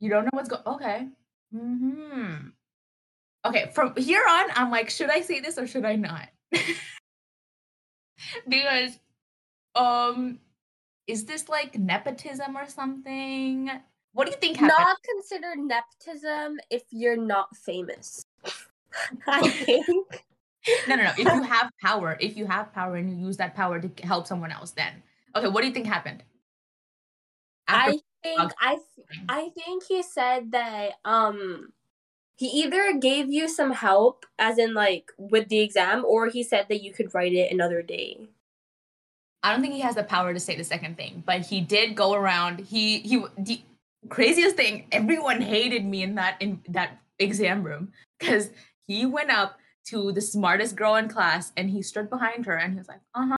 you 0.00 0.10
don't 0.10 0.24
know 0.24 0.30
what's 0.32 0.48
going. 0.48 0.62
Okay. 0.66 1.08
Hmm. 1.52 2.48
Okay. 3.44 3.70
From 3.72 3.94
here 3.96 4.24
on, 4.28 4.50
I'm 4.56 4.70
like, 4.72 4.90
should 4.90 5.10
I 5.10 5.20
say 5.20 5.38
this 5.40 5.56
or 5.56 5.66
should 5.68 5.84
I 5.84 5.94
not? 5.94 6.28
because, 8.48 8.98
um, 9.74 10.38
is 11.06 11.24
this 11.24 11.48
like 11.48 11.78
nepotism 11.78 12.56
or 12.56 12.66
something? 12.68 13.70
What 14.12 14.26
do 14.26 14.32
you 14.32 14.38
think 14.38 14.56
happened? 14.56 14.76
Not 14.78 14.96
considered 15.02 15.58
nepotism 15.58 16.58
if 16.70 16.82
you're 16.90 17.16
not 17.16 17.54
famous. 17.56 18.24
I 19.26 19.48
think. 19.48 20.24
No, 20.86 20.96
no, 20.96 21.04
no. 21.04 21.12
If 21.16 21.24
you 21.24 21.42
have 21.42 21.70
power, 21.82 22.16
if 22.20 22.36
you 22.36 22.46
have 22.46 22.72
power 22.74 22.96
and 22.96 23.10
you 23.10 23.26
use 23.26 23.36
that 23.38 23.54
power 23.54 23.80
to 23.80 23.90
help 24.06 24.26
someone 24.26 24.50
else, 24.50 24.72
then 24.72 25.02
okay. 25.36 25.48
What 25.48 25.62
do 25.62 25.68
you 25.68 25.72
think 25.72 25.86
happened? 25.86 26.22
After- 27.68 27.92
I 27.92 27.98
think 28.22 28.52
I 28.60 28.78
I 29.28 29.48
think 29.54 29.84
he 29.84 30.02
said 30.02 30.52
that 30.52 30.94
um 31.04 31.72
he 32.38 32.46
either 32.46 32.96
gave 32.96 33.32
you 33.32 33.48
some 33.48 33.72
help 33.72 34.24
as 34.38 34.58
in 34.58 34.72
like 34.72 35.10
with 35.18 35.48
the 35.48 35.58
exam 35.58 36.04
or 36.04 36.28
he 36.28 36.44
said 36.44 36.66
that 36.68 36.84
you 36.84 36.92
could 36.92 37.12
write 37.12 37.32
it 37.32 37.50
another 37.50 37.82
day. 37.82 38.28
I 39.42 39.52
don't 39.52 39.60
think 39.60 39.74
he 39.74 39.80
has 39.80 39.96
the 39.96 40.04
power 40.04 40.32
to 40.32 40.38
say 40.38 40.56
the 40.56 40.64
second 40.64 40.96
thing, 40.96 41.22
but 41.26 41.46
he 41.46 41.60
did 41.60 41.96
go 41.96 42.14
around. 42.14 42.60
He 42.60 43.00
he 43.00 43.24
the 43.36 43.60
craziest 44.08 44.56
thing. 44.56 44.86
Everyone 44.92 45.40
hated 45.40 45.84
me 45.84 46.04
in 46.04 46.14
that 46.14 46.40
in 46.40 46.62
that 46.68 46.98
exam 47.18 47.64
room 47.64 47.92
because 48.18 48.50
he 48.86 49.04
went 49.04 49.30
up 49.30 49.58
to 49.86 50.12
the 50.12 50.20
smartest 50.20 50.76
girl 50.76 50.94
in 50.94 51.08
class 51.08 51.52
and 51.56 51.70
he 51.70 51.82
stood 51.82 52.08
behind 52.08 52.46
her 52.46 52.54
and 52.56 52.72
he 52.72 52.78
was 52.78 52.88
like, 52.88 53.00
uh 53.14 53.28
huh, 53.30 53.36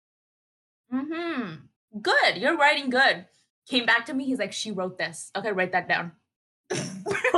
mm-hmm, 0.92 1.54
good. 2.02 2.36
You're 2.36 2.56
writing 2.56 2.90
good. 2.90 3.24
Came 3.66 3.86
back 3.86 4.04
to 4.06 4.14
me. 4.14 4.26
He's 4.26 4.38
like, 4.38 4.52
she 4.52 4.72
wrote 4.72 4.98
this. 4.98 5.30
Okay, 5.34 5.52
write 5.52 5.72
that 5.72 5.88
down. 5.88 6.12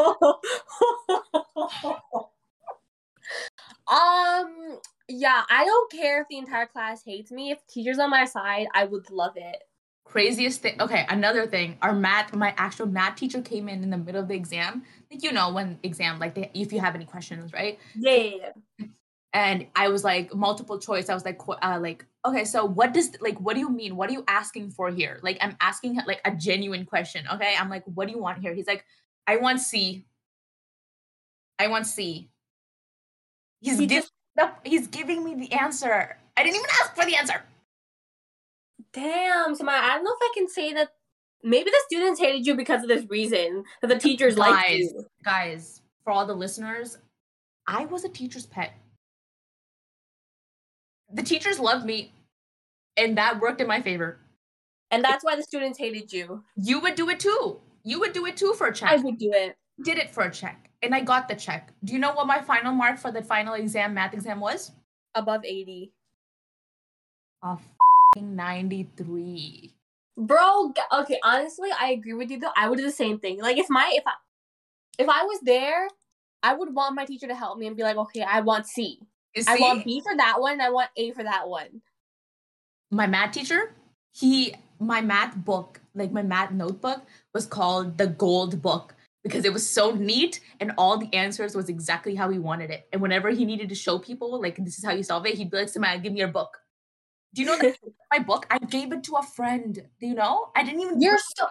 um 3.88 4.78
yeah, 5.08 5.42
I 5.50 5.64
don't 5.64 5.92
care 5.92 6.22
if 6.22 6.28
the 6.28 6.38
entire 6.38 6.66
class 6.66 7.02
hates 7.04 7.30
me. 7.30 7.50
If 7.50 7.66
teachers 7.66 7.98
on 7.98 8.10
my 8.10 8.24
side, 8.24 8.66
I 8.74 8.84
would 8.84 9.10
love 9.10 9.36
it. 9.36 9.62
craziest 10.04 10.60
thing 10.62 10.74
okay 10.82 11.06
another 11.08 11.46
thing 11.46 11.78
our 11.80 11.94
math 11.94 12.34
my 12.34 12.52
actual 12.58 12.86
math 12.86 13.14
teacher 13.16 13.40
came 13.40 13.68
in 13.68 13.82
in 13.82 13.90
the 13.90 13.96
middle 13.96 14.20
of 14.20 14.28
the 14.28 14.34
exam. 14.34 14.82
Like 15.10 15.22
you 15.22 15.32
know 15.32 15.52
when 15.52 15.78
exam 15.82 16.18
like 16.18 16.34
they, 16.34 16.50
if 16.54 16.72
you 16.72 16.80
have 16.80 16.94
any 16.94 17.04
questions 17.06 17.52
right? 17.52 17.78
Yeah, 17.94 18.12
yeah, 18.14 18.36
yeah. 18.78 18.86
and 19.32 19.66
i 19.76 19.88
was 19.88 20.04
like 20.04 20.34
multiple 20.34 20.78
choice. 20.78 21.08
I 21.08 21.14
was 21.14 21.24
like 21.24 21.40
uh, 21.48 21.78
like 21.80 22.04
okay 22.26 22.44
so 22.44 22.64
what 22.64 22.92
does 22.92 23.10
like 23.20 23.38
what 23.40 23.54
do 23.54 23.60
you 23.60 23.70
mean? 23.70 23.96
What 23.96 24.10
are 24.10 24.12
you 24.12 24.24
asking 24.28 24.72
for 24.72 24.90
here? 24.90 25.20
Like 25.22 25.38
i'm 25.40 25.56
asking 25.60 25.98
like 26.06 26.20
a 26.24 26.32
genuine 26.32 26.84
question 26.84 27.26
okay? 27.32 27.54
I'm 27.58 27.70
like 27.70 27.84
what 27.86 28.06
do 28.08 28.12
you 28.12 28.20
want 28.20 28.38
here? 28.40 28.54
He's 28.54 28.66
like 28.66 28.84
i 29.26 29.36
want 29.36 29.60
c 29.60 30.04
i 31.58 31.66
want 31.68 31.86
c 31.86 32.28
he's 33.60 33.78
He 33.78 33.86
just- 33.86 34.12
the, 34.36 34.50
he's 34.64 34.86
giving 34.86 35.22
me 35.24 35.34
the 35.34 35.52
answer 35.52 36.16
i 36.36 36.42
didn't 36.42 36.56
even 36.56 36.70
ask 36.80 36.94
for 36.94 37.04
the 37.04 37.16
answer 37.16 37.42
Damn, 38.92 39.54
so 39.54 39.64
my 39.64 39.72
I 39.72 39.94
don't 39.94 40.04
know 40.04 40.12
if 40.12 40.18
I 40.20 40.30
can 40.34 40.48
say 40.48 40.74
that 40.74 40.90
maybe 41.42 41.70
the 41.70 41.80
students 41.86 42.20
hated 42.20 42.46
you 42.46 42.54
because 42.54 42.82
of 42.82 42.88
this 42.88 43.08
reason. 43.08 43.64
That 43.80 43.88
the 43.88 43.98
teachers 43.98 44.36
liked 44.36 44.68
Guys. 44.68 44.80
you. 44.80 45.06
guys, 45.24 45.80
for 46.04 46.12
all 46.12 46.26
the 46.26 46.34
listeners, 46.34 46.98
I 47.66 47.86
was 47.86 48.04
a 48.04 48.10
teacher's 48.10 48.44
pet. 48.44 48.74
The 51.14 51.22
teachers 51.22 51.58
loved 51.58 51.86
me, 51.86 52.12
and 52.98 53.16
that 53.16 53.40
worked 53.40 53.62
in 53.62 53.66
my 53.66 53.80
favor. 53.80 54.18
And 54.90 55.02
that's 55.02 55.24
why 55.24 55.36
the 55.36 55.42
students 55.42 55.78
hated 55.78 56.12
you. 56.12 56.44
You 56.56 56.80
would 56.80 56.94
do 56.94 57.08
it 57.08 57.18
too. 57.20 57.60
You 57.84 58.00
would 58.00 58.12
do 58.12 58.26
it 58.26 58.36
too 58.36 58.54
for 58.54 58.68
a 58.68 58.74
check. 58.74 58.90
I 58.90 58.96
would 58.96 59.18
do 59.18 59.32
it. 59.32 59.56
did 59.82 59.98
it 59.98 60.10
for 60.10 60.24
a 60.24 60.30
check, 60.30 60.70
and 60.82 60.94
I 60.94 61.00
got 61.00 61.28
the 61.28 61.34
check. 61.34 61.72
Do 61.84 61.92
you 61.92 61.98
know 61.98 62.12
what 62.12 62.26
my 62.26 62.40
final 62.40 62.72
mark 62.72 62.98
for 62.98 63.10
the 63.10 63.22
final 63.22 63.54
exam, 63.54 63.94
math 63.94 64.14
exam, 64.14 64.40
was? 64.40 64.72
Above 65.14 65.44
80. 65.44 65.92
A 67.44 67.52
f***ing 67.52 68.36
93. 68.36 69.74
Bro, 70.16 70.74
okay, 70.92 71.18
honestly, 71.24 71.70
I 71.78 71.92
agree 71.92 72.14
with 72.14 72.30
you 72.30 72.38
though. 72.38 72.52
I 72.56 72.68
would 72.68 72.76
do 72.76 72.84
the 72.84 72.92
same 72.92 73.18
thing. 73.18 73.40
Like 73.40 73.58
if 73.58 73.66
my 73.68 73.90
if 73.94 74.04
I 74.06 74.12
if 74.98 75.08
I 75.08 75.24
was 75.24 75.40
there, 75.42 75.88
I 76.42 76.54
would 76.54 76.74
want 76.74 76.94
my 76.94 77.04
teacher 77.04 77.26
to 77.26 77.34
help 77.34 77.58
me 77.58 77.66
and 77.66 77.76
be 77.76 77.82
like, 77.82 77.96
okay, 77.96 78.22
I 78.22 78.40
want 78.40 78.66
C. 78.66 79.00
I 79.48 79.56
want 79.56 79.84
B 79.84 80.00
for 80.02 80.14
that 80.16 80.40
one, 80.40 80.60
I 80.60 80.70
want 80.70 80.90
A 80.96 81.10
for 81.12 81.24
that 81.24 81.48
one. 81.48 81.80
my 82.92 83.06
math 83.06 83.32
teacher, 83.32 83.74
he 84.12 84.54
my 84.78 85.00
math 85.00 85.34
book, 85.36 85.80
like 85.94 86.12
my 86.12 86.22
math 86.22 86.52
notebook, 86.52 87.02
was 87.34 87.46
called 87.46 87.98
the 87.98 88.06
gold 88.06 88.60
book 88.62 88.94
because 89.22 89.44
it 89.44 89.52
was 89.52 89.68
so 89.68 89.92
neat 89.92 90.40
and 90.60 90.72
all 90.76 90.98
the 90.98 91.12
answers 91.14 91.54
was 91.54 91.68
exactly 91.68 92.14
how 92.14 92.28
he 92.28 92.38
wanted 92.38 92.70
it. 92.70 92.88
And 92.92 93.00
whenever 93.00 93.30
he 93.30 93.44
needed 93.44 93.68
to 93.68 93.74
show 93.74 93.98
people, 93.98 94.40
like 94.40 94.56
this 94.56 94.78
is 94.78 94.84
how 94.84 94.92
you 94.92 95.02
solve 95.02 95.26
it, 95.26 95.34
he'd 95.34 95.50
be 95.50 95.58
like, 95.58 95.68
Sumaiya, 95.68 96.02
give 96.02 96.12
me 96.12 96.18
your 96.18 96.28
book. 96.28 96.58
Do 97.34 97.42
you 97.42 97.46
know 97.46 97.58
that 97.58 97.76
my 98.10 98.18
book? 98.18 98.46
I 98.50 98.58
gave 98.58 98.92
it 98.92 99.04
to 99.04 99.16
a 99.16 99.22
friend. 99.22 99.74
Do 100.00 100.06
you 100.06 100.14
know? 100.14 100.50
I 100.56 100.64
didn't 100.64 100.80
even 100.80 101.00
You're 101.00 101.18
so 101.36 101.46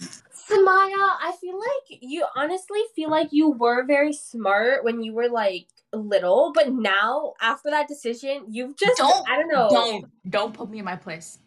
Sumaiya, 0.00 1.16
I 1.22 1.32
feel 1.40 1.58
like 1.58 1.98
you 2.02 2.26
honestly 2.36 2.80
feel 2.94 3.10
like 3.10 3.28
you 3.30 3.50
were 3.50 3.84
very 3.86 4.12
smart 4.12 4.84
when 4.84 5.02
you 5.02 5.14
were 5.14 5.28
like 5.28 5.68
little, 5.92 6.52
but 6.54 6.72
now 6.72 7.34
after 7.40 7.70
that 7.70 7.88
decision, 7.88 8.44
you've 8.48 8.76
just 8.76 8.98
Don't- 8.98 9.28
I 9.28 9.36
don't 9.36 9.48
know. 9.48 9.68
don't 9.70 10.04
don't 10.28 10.52
put 10.52 10.68
me 10.68 10.80
in 10.80 10.84
my 10.84 10.96
place. 10.96 11.38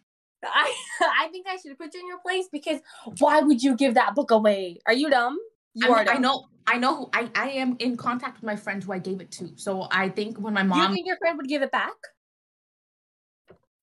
I 0.43 0.73
I 1.01 1.27
think 1.29 1.47
I 1.47 1.57
should 1.57 1.77
put 1.77 1.93
you 1.93 1.99
in 1.99 2.07
your 2.07 2.19
place 2.19 2.47
because 2.51 2.79
why 3.19 3.41
would 3.41 3.61
you 3.61 3.75
give 3.75 3.95
that 3.95 4.15
book 4.15 4.31
away? 4.31 4.79
Are 4.85 4.93
you 4.93 5.09
dumb? 5.09 5.37
You 5.73 5.87
I, 5.87 5.91
are 5.91 6.05
mean, 6.05 6.09
I 6.09 6.17
know 6.17 6.45
I 6.65 6.77
know 6.77 6.95
who 6.95 7.09
I, 7.13 7.29
I 7.35 7.49
am 7.51 7.77
in 7.79 7.97
contact 7.97 8.37
with 8.37 8.43
my 8.43 8.55
friend 8.55 8.83
who 8.83 8.91
I 8.91 8.99
gave 8.99 9.21
it 9.21 9.31
to. 9.33 9.51
So 9.55 9.87
I 9.91 10.09
think 10.09 10.37
when 10.37 10.53
my 10.53 10.63
mom. 10.63 10.89
you 10.89 10.95
think 10.95 11.07
your 11.07 11.17
friend 11.17 11.37
would 11.37 11.47
give 11.47 11.61
it 11.61 11.71
back? 11.71 11.95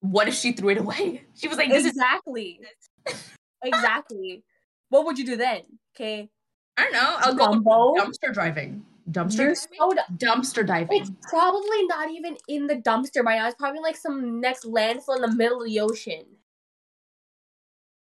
what 0.05 0.29
if 0.29 0.35
she 0.35 0.53
threw 0.53 0.71
it 0.71 0.79
away? 0.79 1.23
She 1.35 1.49
was 1.49 1.59
like, 1.59 1.71
This 1.71 1.85
is 1.85 1.93
Exactly. 1.93 2.61
exactly. 3.65 4.45
What 4.91 5.07
would 5.07 5.19
you 5.19 5.27
do 5.27 5.37
then? 5.37 5.63
Okay. 5.97 6.29
I 6.77 6.83
don't 6.85 6.93
know. 6.93 7.17
I'll 7.19 7.35
go 7.35 7.95
dumpster 7.99 8.33
driving. 8.33 8.85
Dumpster 9.11 9.37
diving? 9.37 9.55
so 9.79 9.93
dumb. 9.93 10.43
dumpster 10.43 10.67
diving. 10.67 11.03
It's 11.03 11.11
probably 11.29 11.87
not 11.87 12.11
even 12.11 12.37
in 12.49 12.67
the 12.67 12.77
dumpster 12.77 13.25
by 13.25 13.37
now. 13.37 13.47
It's 13.47 13.57
probably 13.57 13.81
like 13.81 13.97
some 13.97 14.41
next 14.41 14.65
landfill 14.65 15.17
in 15.17 15.23
the 15.23 15.35
middle 15.35 15.61
of 15.61 15.67
the 15.67 15.81
ocean. 15.81 16.25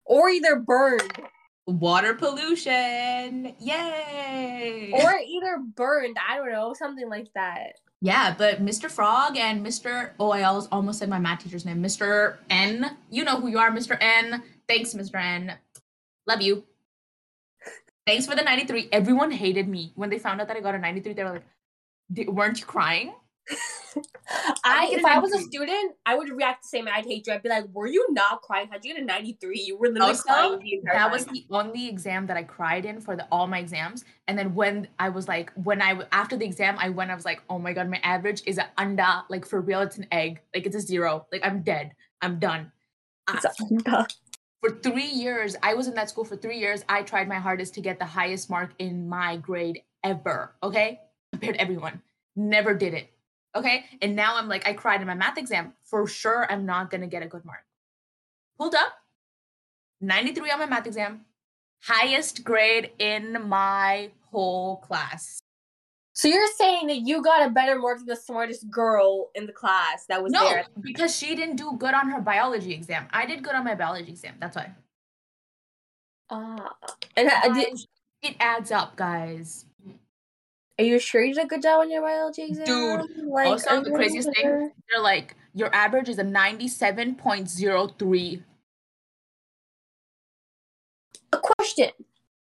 Or 0.07 0.29
either 0.29 0.55
burned. 0.57 1.21
Water 1.65 2.13
pollution. 2.13 3.53
Yay. 3.59 4.91
Or 4.93 5.13
either 5.19 5.57
burned. 5.75 6.17
I 6.27 6.37
don't 6.37 6.51
know. 6.51 6.73
Something 6.73 7.09
like 7.09 7.27
that. 7.35 7.73
yeah, 8.01 8.33
but 8.37 8.63
Mr. 8.63 8.89
Frog 8.89 9.35
and 9.37 9.65
Mr. 9.65 10.11
Oh, 10.19 10.29
I 10.31 10.43
almost 10.43 10.69
almost 10.71 10.99
said 10.99 11.09
my 11.09 11.19
math 11.19 11.43
teacher's 11.43 11.65
name. 11.65 11.83
Mr. 11.83 12.37
N. 12.49 12.97
You 13.09 13.23
know 13.25 13.39
who 13.39 13.49
you 13.49 13.59
are, 13.59 13.69
Mr. 13.71 13.97
N. 13.99 14.41
Thanks, 14.67 14.93
Mr. 14.93 15.15
N. 15.15 15.55
Love 16.25 16.41
you. 16.41 16.63
Thanks 18.05 18.25
for 18.25 18.35
the 18.35 18.43
93. 18.43 18.87
Everyone 18.93 19.31
hated 19.31 19.67
me 19.67 19.91
when 19.95 20.09
they 20.09 20.19
found 20.19 20.39
out 20.39 20.47
that 20.47 20.55
I 20.55 20.61
got 20.61 20.75
a 20.75 20.79
93. 20.79 21.11
They 21.13 21.23
were 21.25 21.31
like, 21.31 22.27
weren't 22.29 22.59
you 22.61 22.65
crying? 22.65 23.13
I 24.63 24.89
if 24.91 25.05
I 25.05 25.19
was 25.19 25.31
a 25.33 25.39
student, 25.39 25.95
I 26.05 26.15
would 26.15 26.29
react 26.29 26.63
the 26.63 26.67
same. 26.67 26.87
I'd 26.87 27.05
hate 27.05 27.25
you. 27.27 27.33
I'd 27.33 27.43
be 27.43 27.49
like, 27.49 27.65
"Were 27.71 27.87
you 27.87 28.05
not 28.09 28.41
crying? 28.41 28.67
How'd 28.69 28.83
you 28.83 28.93
get 28.93 29.01
a 29.01 29.05
ninety 29.05 29.37
three? 29.39 29.61
You 29.61 29.77
were 29.77 29.87
literally 29.87 30.11
crying 30.25 30.81
that 30.83 30.93
time." 31.03 31.11
was 31.11 31.25
the 31.25 31.45
only 31.51 31.87
exam 31.87 32.27
that 32.27 32.37
I 32.37 32.43
cried 32.43 32.85
in 32.85 32.99
for 32.99 33.15
the, 33.15 33.25
all 33.31 33.47
my 33.47 33.59
exams. 33.59 34.03
And 34.27 34.37
then 34.37 34.53
when 34.53 34.87
I 34.99 35.09
was 35.09 35.27
like, 35.27 35.51
when 35.55 35.81
I 35.81 35.99
after 36.11 36.35
the 36.35 36.45
exam, 36.45 36.75
I 36.79 36.89
went, 36.89 37.09
I 37.11 37.15
was 37.15 37.25
like, 37.25 37.41
oh 37.49 37.57
my 37.59 37.73
god, 37.73 37.89
my 37.89 37.99
average 38.03 38.43
is 38.45 38.57
an 38.57 38.65
anda. 38.77 39.23
Like 39.29 39.45
for 39.45 39.61
real, 39.61 39.81
it's 39.81 39.97
an 39.97 40.07
egg. 40.11 40.41
Like 40.53 40.65
it's 40.65 40.75
a 40.75 40.81
zero. 40.81 41.25
Like 41.31 41.41
I'm 41.45 41.61
dead. 41.61 41.93
I'm 42.21 42.39
done. 42.39 42.71
It's 43.33 43.45
a- 43.45 44.05
for 44.61 44.71
three 44.71 45.07
years, 45.07 45.55
I 45.61 45.75
was 45.75 45.87
in 45.87 45.93
that 45.95 46.09
school 46.09 46.25
for 46.25 46.35
three 46.35 46.57
years. 46.57 46.83
I 46.89 47.03
tried 47.03 47.27
my 47.27 47.35
hardest 47.35 47.75
to 47.75 47.81
get 47.81 47.99
the 47.99 48.05
highest 48.05 48.49
mark 48.49 48.71
in 48.79 49.07
my 49.07 49.37
grade 49.37 49.83
ever. 50.03 50.55
Okay, 50.63 50.99
compared 51.31 51.55
to 51.55 51.61
everyone, 51.61 52.01
never 52.35 52.73
did 52.73 52.93
it. 52.93 53.11
Okay, 53.57 53.85
and 54.01 54.15
now 54.15 54.35
I'm 54.37 54.47
like, 54.47 54.67
I 54.67 54.73
cried 54.73 55.01
in 55.01 55.07
my 55.07 55.13
math 55.15 55.37
exam. 55.37 55.73
For 55.83 56.07
sure, 56.07 56.45
I'm 56.51 56.65
not 56.65 56.89
gonna 56.91 57.07
get 57.07 57.23
a 57.23 57.27
good 57.27 57.43
mark. 57.45 57.63
Pulled 58.57 58.75
up, 58.75 58.93
93 60.01 60.51
on 60.51 60.59
my 60.59 60.65
math 60.65 60.87
exam, 60.87 61.21
highest 61.83 62.43
grade 62.43 62.91
in 62.99 63.37
my 63.47 64.11
whole 64.31 64.77
class. 64.77 65.41
So 66.13 66.27
you're 66.27 66.47
saying 66.57 66.87
that 66.87 67.01
you 67.01 67.21
got 67.21 67.45
a 67.47 67.51
better 67.51 67.77
mark 67.77 67.99
than 67.99 68.07
the 68.07 68.15
smartest 68.15 68.71
girl 68.71 69.29
in 69.35 69.45
the 69.45 69.53
class 69.53 70.05
that 70.09 70.23
was 70.23 70.31
No, 70.33 70.49
there? 70.49 70.65
because 70.81 71.15
she 71.15 71.35
didn't 71.35 71.57
do 71.57 71.73
good 71.77 71.93
on 71.93 72.09
her 72.09 72.19
biology 72.19 72.73
exam. 72.73 73.07
I 73.11 73.27
did 73.27 73.43
good 73.43 73.53
on 73.53 73.63
my 73.63 73.75
biology 73.75 74.09
exam. 74.13 74.33
That's 74.39 74.55
why. 74.55 74.71
Uh, 76.31 76.69
and 77.15 77.29
I, 77.29 77.49
did, 77.53 77.79
It 78.23 78.35
adds 78.39 78.71
up, 78.71 78.95
guys. 78.95 79.65
Are 80.79 80.83
you 80.83 80.99
sure 80.99 81.23
you 81.23 81.33
did 81.33 81.45
a 81.45 81.47
good 81.47 81.61
job 81.63 81.79
on 81.81 81.89
your 81.91 82.01
biology 82.01 82.43
exam? 82.43 82.65
Dude, 82.65 83.27
like, 83.27 83.47
also, 83.47 83.83
the 83.83 83.91
craziest 83.91 84.29
thing- 84.33 84.43
sure? 84.43 84.71
They're 84.89 85.01
like, 85.01 85.35
your 85.53 85.73
average 85.73 86.09
is 86.09 86.19
a 86.19 86.23
97.03. 86.23 88.43
A 91.33 91.37
question. 91.39 91.89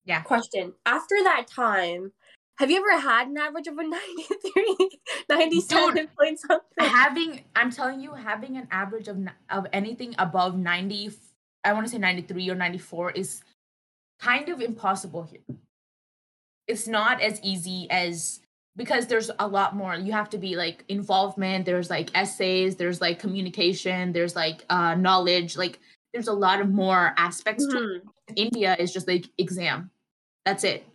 Yeah. 0.06 0.22
Question. 0.22 0.74
After 0.86 1.16
that 1.24 1.48
time, 1.48 2.12
have 2.58 2.72
you 2.72 2.78
ever 2.78 2.98
had 3.00 3.28
an 3.28 3.38
average 3.38 3.68
of 3.68 3.78
a 3.78 3.84
93, 3.88 4.90
97 5.30 6.08
point 6.20 6.40
something? 6.40 6.66
having, 6.80 7.44
I'm 7.56 7.70
telling 7.70 8.02
you, 8.02 8.14
having 8.14 8.58
an 8.58 8.68
average 8.72 9.08
of, 9.08 9.20
of 9.50 9.68
anything 9.72 10.16
above 10.18 10.58
90, 10.58 11.12
I 11.64 11.74
want 11.74 11.86
to 11.86 11.92
say 11.92 12.00
93 12.00 12.50
or 12.50 12.56
94 12.56 13.12
is 13.12 13.44
kind 14.20 14.50
of 14.50 14.62
impossible 14.62 15.22
here. 15.24 15.42
It's 16.68 16.88
not 16.88 17.22
as 17.22 17.40
easy 17.44 17.88
as 17.90 18.42
because 18.76 19.08
there's 19.08 19.32
a 19.40 19.48
lot 19.48 19.76
more 19.76 19.96
you 19.96 20.12
have 20.12 20.30
to 20.30 20.38
be 20.38 20.58
like 20.58 20.84
involvement 20.90 21.66
there's 21.66 21.90
like 21.90 22.10
essays 22.14 22.76
there's 22.76 23.00
like 23.00 23.20
communication 23.20 24.12
there's 24.12 24.36
like 24.36 24.66
uh 24.70 24.96
knowledge 24.96 25.56
like 25.56 25.80
there's 26.16 26.30
a 26.30 26.34
lot 26.34 26.62
of 26.62 26.70
more 26.70 27.14
aspects 27.18 27.68
to 27.68 27.96
it. 27.96 28.04
India 28.38 28.76
is 28.80 28.94
just 28.94 29.06
like 29.06 29.26
exam. 29.38 29.92
That's 30.46 30.64
it. 30.64 30.88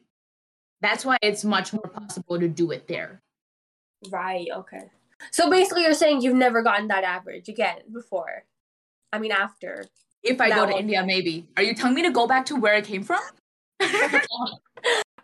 That's 0.81 1.05
why 1.05 1.19
it's 1.21 1.45
much 1.45 1.75
more 1.75 1.89
possible 1.89 2.41
to 2.41 2.49
do 2.49 2.71
it 2.71 2.89
there. 2.89 3.21
Right, 4.11 4.49
okay. 4.51 4.85
So 5.31 5.51
basically, 5.51 5.83
you're 5.83 5.93
saying 5.93 6.23
you've 6.23 6.37
never 6.37 6.63
gotten 6.63 6.89
that 6.89 7.05
average 7.05 7.51
again 7.51 7.81
before. 7.93 8.45
I 9.13 9.19
mean, 9.19 9.31
after. 9.31 9.85
If 10.23 10.41
I 10.41 10.49
go 10.49 10.65
to. 10.65 10.79
India, 10.79 11.05
maybe. 11.05 11.47
Are 11.59 11.63
you 11.63 11.75
telling 11.75 11.95
me 11.95 12.03
to 12.03 12.11
go 12.11 12.27
back 12.27 12.47
to 12.47 12.57
where 12.57 12.75
I 12.75 12.81
came 12.81 13.03
from? 13.03 13.21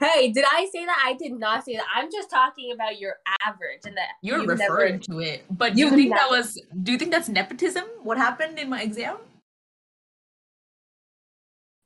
Hey, 0.01 0.31
did 0.33 0.45
I 0.51 0.69
say 0.73 0.85
that? 0.85 1.03
I 1.07 1.15
did 1.15 1.33
not 1.33 1.65
say 1.65 1.77
that. 1.77 1.87
I'm 1.95 2.11
just 2.13 2.31
talking 2.31 2.73
about 2.73 2.99
your 3.01 3.17
average 3.47 3.81
and 3.87 3.97
that 3.97 4.09
You're 4.23 4.45
referring 4.47 4.95
never- 4.95 5.05
to 5.05 5.21
it. 5.21 5.45
But 5.51 5.75
do 5.75 5.81
you 5.81 5.91
think 5.91 6.13
that 6.15 6.29
was 6.31 6.61
do 6.83 6.93
you 6.93 6.99
think 6.99 7.11
that's 7.13 7.29
nepotism? 7.29 7.85
What 8.03 8.19
happened 8.19 8.59
in 8.59 8.69
my 8.69 8.83
exam? 8.83 9.17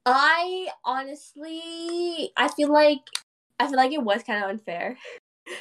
I 0.06 0.68
honestly, 0.84 2.32
I 2.36 2.48
feel 2.48 2.72
like, 2.72 3.00
I 3.58 3.66
feel 3.66 3.76
like 3.76 3.92
it 3.92 4.02
was 4.02 4.22
kind 4.22 4.42
of 4.42 4.50
unfair. 4.50 4.96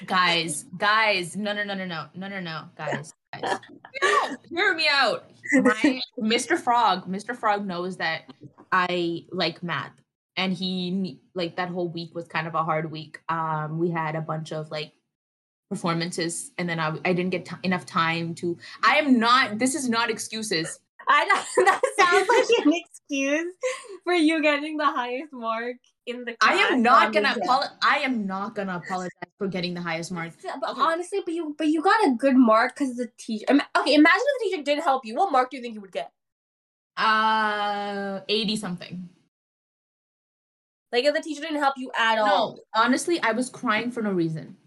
Guys, 0.05 0.65
guys, 0.77 1.35
no 1.35 1.51
no 1.53 1.63
no 1.63 1.73
no 1.73 1.85
no 1.85 2.05
no 2.15 2.27
no 2.27 2.39
no 2.39 2.63
guys. 2.77 3.13
guys. 3.33 3.59
No, 4.01 4.37
hear 4.49 4.73
me 4.75 4.87
out. 4.89 5.29
My 5.53 5.99
Mr. 6.19 6.57
Frog, 6.59 7.07
Mr. 7.07 7.35
Frog 7.35 7.65
knows 7.65 7.97
that 7.97 8.23
I 8.71 9.25
like 9.31 9.61
math. 9.63 9.91
And 10.39 10.53
he 10.53 11.19
like 11.35 11.57
that 11.57 11.67
whole 11.67 11.89
week 11.89 12.15
was 12.15 12.25
kind 12.29 12.47
of 12.47 12.55
a 12.55 12.63
hard 12.63 12.89
week. 12.89 13.19
Um, 13.27 13.77
we 13.77 13.91
had 13.91 14.15
a 14.15 14.21
bunch 14.21 14.53
of 14.53 14.71
like 14.71 14.93
performances, 15.69 16.51
and 16.57 16.67
then 16.69 16.79
I, 16.79 16.97
I 17.03 17.11
didn't 17.11 17.31
get 17.31 17.45
t- 17.45 17.55
enough 17.63 17.85
time 17.85 18.33
to. 18.35 18.57
I 18.81 18.95
am 18.95 19.19
not. 19.19 19.59
This 19.59 19.75
is 19.75 19.89
not 19.89 20.09
excuses. 20.09 20.79
I 21.09 21.25
that 21.57 21.81
sounds 21.97 22.29
like 22.29 22.65
an 22.65 22.73
excuse 22.73 23.53
for 24.05 24.13
you 24.13 24.41
getting 24.41 24.77
the 24.77 24.85
highest 24.85 25.33
mark 25.33 25.75
in 26.05 26.23
the 26.23 26.37
I 26.41 26.53
am 26.53 26.81
not 26.81 27.07
on 27.07 27.11
gonna 27.11 27.35
apologize. 27.35 27.75
I 27.83 27.97
am 27.99 28.25
not 28.25 28.55
gonna 28.55 28.77
apologize 28.77 29.09
for 29.37 29.47
getting 29.47 29.73
the 29.73 29.81
highest 29.81 30.11
mark. 30.13 30.31
But 30.41 30.69
Okay. 30.69 30.81
honestly, 30.81 31.19
but 31.25 31.33
you 31.33 31.53
but 31.57 31.67
you 31.67 31.81
got 31.81 32.07
a 32.07 32.11
good 32.11 32.37
mark 32.37 32.75
because 32.77 32.95
the 32.95 33.09
teacher. 33.17 33.45
Okay, 33.49 33.93
imagine 33.95 34.21
if 34.25 34.39
the 34.39 34.49
teacher 34.49 34.63
didn't 34.63 34.83
help 34.83 35.03
you. 35.03 35.15
What 35.15 35.33
mark 35.33 35.51
do 35.51 35.57
you 35.57 35.63
think 35.63 35.73
you 35.75 35.81
would 35.81 35.91
get? 35.91 36.13
Uh, 36.95 38.21
eighty 38.29 38.55
something. 38.55 39.09
Like 40.91 41.03
if 41.05 41.13
the 41.13 41.21
teacher 41.21 41.41
didn't 41.41 41.59
help 41.59 41.75
you 41.77 41.91
at 41.97 42.17
all. 42.17 42.55
No, 42.75 42.81
honestly, 42.81 43.19
I 43.21 43.31
was 43.31 43.49
crying 43.49 43.91
for 43.91 44.01
no 44.01 44.11
reason. 44.11 44.57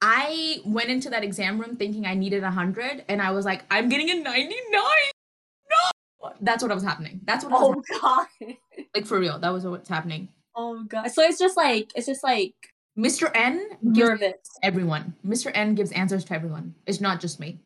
I 0.00 0.58
went 0.64 0.88
into 0.90 1.10
that 1.10 1.22
exam 1.24 1.60
room 1.60 1.76
thinking 1.76 2.06
I 2.06 2.14
needed 2.14 2.42
100, 2.42 3.04
and 3.08 3.22
I 3.22 3.30
was 3.30 3.44
like, 3.44 3.62
I'm 3.70 3.88
getting 3.88 4.10
a 4.10 4.14
99. 4.14 4.56
No! 4.72 6.30
That's 6.40 6.62
what 6.62 6.70
I 6.72 6.74
was 6.74 6.82
happening. 6.84 7.20
That's 7.24 7.44
what 7.44 7.52
was 7.52 7.84
Oh 7.92 8.00
god. 8.00 8.56
like 8.94 9.06
for 9.06 9.18
real. 9.18 9.38
That 9.38 9.50
was 9.50 9.64
what's 9.64 9.88
happening. 9.88 10.28
Oh 10.54 10.82
god. 10.84 11.08
So 11.10 11.22
it's 11.22 11.38
just 11.38 11.56
like 11.56 11.90
it's 11.96 12.06
just 12.06 12.22
like 12.24 12.54
Mr. 12.98 13.30
N 13.34 13.70
gives 13.92 14.08
nervous. 14.20 14.34
everyone. 14.62 15.14
Mr. 15.26 15.50
N 15.54 15.74
gives 15.74 15.90
answers 15.92 16.24
to 16.26 16.34
everyone. 16.34 16.74
It's 16.86 17.00
not 17.00 17.20
just 17.20 17.40
me. 17.40 17.58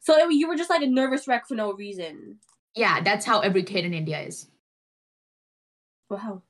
So 0.00 0.16
it- 0.16 0.32
you 0.32 0.48
were 0.48 0.56
just 0.56 0.70
like 0.70 0.82
a 0.82 0.86
nervous 0.86 1.28
wreck 1.28 1.46
for 1.46 1.54
no 1.54 1.72
reason. 1.72 2.38
Yeah, 2.74 3.00
that's 3.00 3.26
how 3.26 3.40
every 3.40 3.62
kid 3.62 3.84
in 3.84 3.94
India 3.94 4.20
is. 4.20 4.48
Wow. 6.10 6.42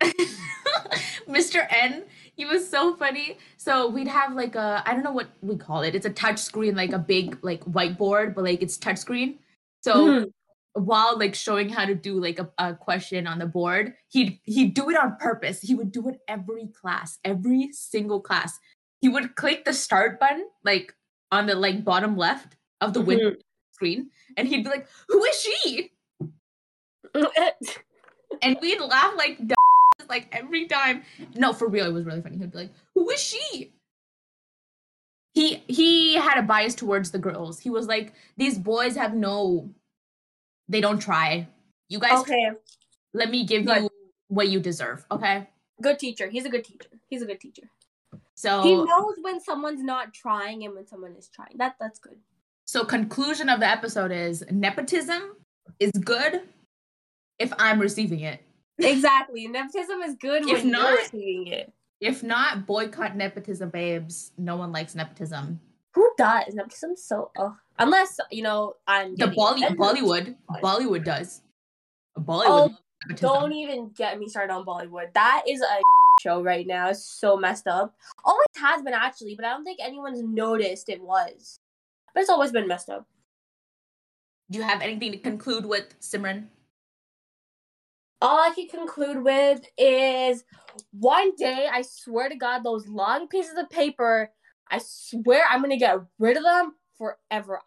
Mr. 1.28 1.66
N, 1.70 2.04
he 2.34 2.44
was 2.44 2.68
so 2.68 2.94
funny. 2.96 3.38
So 3.56 3.88
we'd 3.88 4.08
have 4.08 4.34
like 4.34 4.54
a 4.54 4.82
I 4.86 4.94
don't 4.94 5.02
know 5.04 5.12
what 5.12 5.28
we 5.40 5.56
call 5.56 5.82
it. 5.82 5.94
It's 5.94 6.06
a 6.06 6.10
touch 6.10 6.38
screen, 6.38 6.74
like 6.76 6.92
a 6.92 6.98
big 6.98 7.38
like 7.42 7.64
whiteboard, 7.64 8.34
but 8.34 8.44
like 8.44 8.62
it's 8.62 8.76
touch 8.76 8.98
screen. 8.98 9.38
So 9.82 10.06
Mhm. 10.06 10.32
while 10.74 11.18
like 11.18 11.34
showing 11.34 11.68
how 11.68 11.84
to 11.84 11.94
do 11.94 12.18
like 12.20 12.38
a, 12.38 12.50
a 12.58 12.74
question 12.74 13.26
on 13.26 13.38
the 13.38 13.46
board, 13.46 13.94
he'd 14.08 14.40
he'd 14.44 14.74
do 14.74 14.90
it 14.90 14.96
on 14.96 15.16
purpose. 15.20 15.60
He 15.60 15.74
would 15.74 15.92
do 15.92 16.08
it 16.08 16.20
every 16.28 16.66
class, 16.68 17.18
every 17.24 17.70
single 17.72 18.20
class. 18.20 18.58
He 19.00 19.08
would 19.08 19.34
click 19.36 19.64
the 19.64 19.72
start 19.74 20.18
button 20.20 20.46
like 20.64 20.94
on 21.30 21.46
the 21.46 21.54
like 21.54 21.84
bottom 21.84 22.16
left 22.16 22.56
of 22.80 22.94
the 22.94 23.00
window 23.00 23.30
Mhm. 23.32 23.40
screen, 23.72 24.10
and 24.36 24.48
he'd 24.48 24.64
be 24.64 24.70
like, 24.70 24.88
"Who 25.08 25.24
is 25.24 25.40
she?" 25.40 25.92
and 28.42 28.56
we'd 28.60 28.80
laugh 28.80 29.14
like 29.16 29.38
like 30.08 30.28
every 30.32 30.66
time. 30.66 31.02
No, 31.34 31.52
for 31.52 31.68
real, 31.68 31.86
it 31.86 31.92
was 31.92 32.04
really 32.04 32.22
funny. 32.22 32.38
He'd 32.38 32.52
be 32.52 32.58
like, 32.58 32.70
"Who 32.94 33.08
is 33.10 33.20
she?" 33.20 33.72
He 35.34 35.56
he 35.66 36.14
had 36.14 36.38
a 36.38 36.42
bias 36.42 36.74
towards 36.74 37.10
the 37.10 37.18
girls. 37.18 37.58
He 37.60 37.70
was 37.70 37.86
like, 37.86 38.12
"These 38.36 38.58
boys 38.58 38.96
have 38.96 39.14
no, 39.14 39.70
they 40.68 40.80
don't 40.80 40.98
try. 41.00 41.48
You 41.88 41.98
guys, 41.98 42.20
okay. 42.20 42.50
let 43.14 43.30
me 43.30 43.44
give 43.44 43.64
Good. 43.64 43.82
you 43.84 43.90
what 44.28 44.48
you 44.48 44.60
deserve." 44.60 45.04
Okay, 45.10 45.48
Good 45.80 45.98
teacher. 45.98 46.28
He's 46.28 46.44
a 46.44 46.50
good 46.50 46.64
teacher. 46.64 46.88
He's 47.08 47.22
a 47.22 47.26
good 47.26 47.40
teacher. 47.40 47.68
so 48.34 48.62
He 48.62 48.74
knows 48.74 49.14
when 49.22 49.40
someone's 49.40 49.82
not 49.82 50.12
trying 50.14 50.64
and 50.64 50.74
when 50.74 50.86
someone 50.86 51.14
is 51.16 51.28
trying. 51.28 51.56
That 51.56 51.76
that's 51.80 51.98
good. 51.98 52.18
so 52.66 52.84
conclusion 52.84 53.48
of 53.48 53.60
the 53.60 53.66
episode 53.66 54.12
is 54.12 54.44
nepotism 54.50 55.36
is 55.80 55.90
good 55.92 56.42
if 57.38 57.52
I'm 57.58 57.80
receiving 57.80 58.20
it. 58.20 58.40
Exactly. 58.84 59.46
Nepotism 59.48 60.02
is 60.02 60.14
good 60.16 60.42
If 60.48 60.62
when 60.62 60.70
not- 60.70 60.90
you're 60.90 60.98
receiving 60.98 61.46
it. 61.48 61.72
If 62.00 62.22
not, 62.22 62.66
boycott 62.66 63.14
nepotism, 63.16 63.70
babes. 63.70 64.32
No 64.36 64.56
one 64.56 64.72
likes 64.72 64.94
nepotism. 64.94 65.60
Who 65.94 66.10
does? 66.18 66.52
Nepotism 66.54 66.96
so 66.96 67.30
ugh. 67.38 67.52
Unless, 67.78 68.18
you 68.30 68.42
know, 68.42 68.74
I'm 68.86 69.14
The 69.14 69.28
Bolly- 69.28 69.62
Bollywood, 69.62 70.36
Bollywood 70.62 71.04
does. 71.04 71.42
Bollywood. 72.18 72.44
Oh, 72.46 72.56
loves 72.62 72.74
nepotism. 73.08 73.28
Don't 73.40 73.52
even 73.52 73.88
get 73.90 74.18
me 74.18 74.28
started 74.28 74.52
on 74.52 74.64
Bollywood. 74.64 75.12
That 75.14 75.44
is 75.48 75.60
a 75.62 75.80
show 76.22 76.42
right 76.42 76.66
now. 76.66 76.88
It's 76.88 77.04
so 77.04 77.36
messed 77.36 77.66
up. 77.68 77.94
Always 78.24 78.46
has 78.56 78.82
been 78.82 78.94
actually, 78.94 79.34
but 79.36 79.44
I 79.44 79.50
don't 79.50 79.64
think 79.64 79.78
anyone's 79.80 80.22
noticed 80.22 80.88
it 80.88 81.00
was. 81.02 81.56
But 82.14 82.22
it's 82.22 82.30
always 82.30 82.52
been 82.52 82.66
messed 82.68 82.90
up. 82.90 83.06
Do 84.50 84.58
you 84.58 84.64
have 84.64 84.82
anything 84.82 85.12
to 85.12 85.18
conclude 85.18 85.64
with, 85.66 85.98
Simran? 86.00 86.48
All 88.22 88.38
I 88.38 88.52
can 88.54 88.68
conclude 88.68 89.24
with 89.24 89.60
is 89.76 90.44
one 90.92 91.34
day, 91.34 91.68
I 91.70 91.82
swear 91.82 92.28
to 92.28 92.36
God, 92.36 92.62
those 92.62 92.86
long 92.86 93.26
pieces 93.26 93.58
of 93.58 93.68
paper, 93.68 94.30
I 94.70 94.78
swear 94.78 95.42
I'm 95.50 95.60
gonna 95.60 95.76
get 95.76 95.98
rid 96.20 96.36
of 96.36 96.44
them 96.44 96.74
forever. 96.96 97.60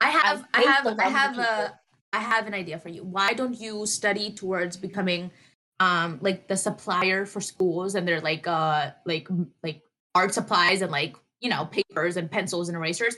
I 0.00 0.10
have, 0.10 0.44
I, 0.52 0.58
hate 0.58 0.66
have, 0.66 0.98
I 0.98 1.08
have 1.08 1.38
a, 1.38 1.78
I 2.12 2.18
have 2.18 2.46
an 2.48 2.54
idea 2.54 2.78
for 2.78 2.88
you. 2.88 3.04
Why 3.04 3.34
don't 3.34 3.58
you 3.58 3.86
study 3.86 4.32
towards 4.32 4.76
becoming, 4.76 5.30
um, 5.78 6.18
like 6.20 6.48
the 6.48 6.56
supplier 6.56 7.24
for 7.24 7.40
schools 7.40 7.94
and 7.94 8.06
they're 8.06 8.20
like, 8.20 8.48
uh, 8.48 8.90
like, 9.06 9.28
like 9.62 9.82
art 10.14 10.34
supplies 10.34 10.82
and 10.82 10.90
like, 10.90 11.14
you 11.40 11.48
know, 11.48 11.66
papers 11.66 12.16
and 12.16 12.28
pencils 12.30 12.68
and 12.68 12.76
erasers. 12.76 13.16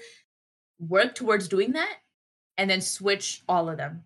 Work 0.78 1.14
towards 1.14 1.48
doing 1.48 1.72
that, 1.72 1.96
and 2.58 2.68
then 2.68 2.80
switch 2.80 3.42
all 3.48 3.68
of 3.70 3.78
them. 3.78 4.04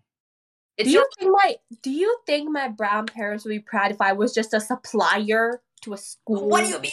It's 0.77 0.89
Do 0.89 0.93
you 0.93 1.05
think 1.17 1.31
my 1.31 1.55
Do 1.81 1.89
you 1.91 2.17
think 2.25 2.49
my 2.51 2.67
brown 2.67 3.05
parents 3.07 3.43
would 3.45 3.51
be 3.51 3.59
proud 3.59 3.91
if 3.91 4.01
I 4.01 4.13
was 4.13 4.33
just 4.33 4.53
a 4.53 4.59
supplier 4.59 5.61
to 5.81 5.93
a 5.93 5.97
school? 5.97 6.47
What 6.49 6.63
do 6.63 6.69
you 6.69 6.79
mean? 6.79 6.91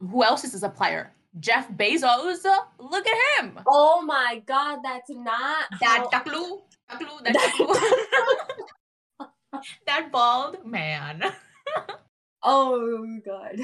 Who 0.00 0.24
else 0.24 0.44
is 0.44 0.54
a 0.54 0.58
supplier? 0.58 1.12
Jeff 1.40 1.68
Bezos. 1.70 2.44
Look 2.78 3.06
at 3.06 3.16
him. 3.44 3.58
Oh 3.66 4.02
my 4.02 4.42
God, 4.46 4.80
that's 4.84 5.10
not 5.10 5.66
That 5.80 6.06
how- 6.10 6.20
taklu, 6.20 6.60
taklu, 6.90 7.22
that 7.24 7.34
taklu. 7.36 7.74
that 9.86 10.10
bald 10.12 10.64
man. 10.66 11.22
Oh 12.46 13.06
God. 13.24 13.58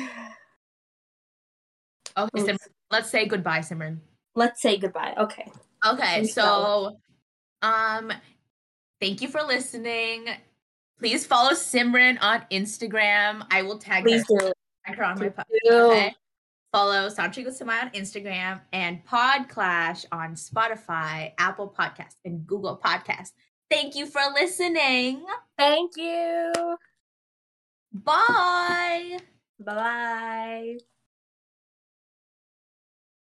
Okay. 2.17 2.41
Simran, 2.43 2.57
let's 2.91 3.11
say 3.11 3.27
goodbye, 3.27 3.59
Simran. 3.59 3.99
Let's 4.35 4.63
say 4.63 4.79
goodbye. 4.79 5.13
Okay. 5.19 5.53
Okay, 5.87 6.25
so 6.25 6.97
um 7.61 8.11
thank 9.01 9.23
you 9.23 9.29
for 9.29 9.43
listening. 9.43 10.29
Please 10.99 11.27
follow 11.27 11.53
Simran 11.53 12.19
on 12.21 12.45
Instagram. 12.53 13.47
I 13.51 13.63
will 13.63 13.79
tag 13.79 14.05
Please 14.05 14.25
her, 14.29 14.39
do. 14.39 14.53
tag 14.87 14.97
her 14.97 15.05
on 15.05 15.19
my 15.19 15.29
Please 15.31 15.61
do. 15.65 15.75
Okay. 15.75 16.15
Follow 16.73 17.09
Sanchi 17.09 17.45
Gusama 17.45 17.83
on 17.83 17.91
Instagram 17.91 18.61
and 18.73 19.05
Podclash 19.05 20.05
on 20.13 20.35
Spotify, 20.35 21.33
Apple 21.39 21.75
Podcast, 21.77 22.15
and 22.25 22.47
Google 22.47 22.81
Podcast. 22.83 23.33
Thank 23.71 23.97
you 23.97 24.07
for 24.07 24.21
listening. 24.35 25.25
Thank 25.59 25.97
you. 25.97 26.53
Bye. 27.93 29.19
Bye 29.59 29.75
bye. 29.75 30.90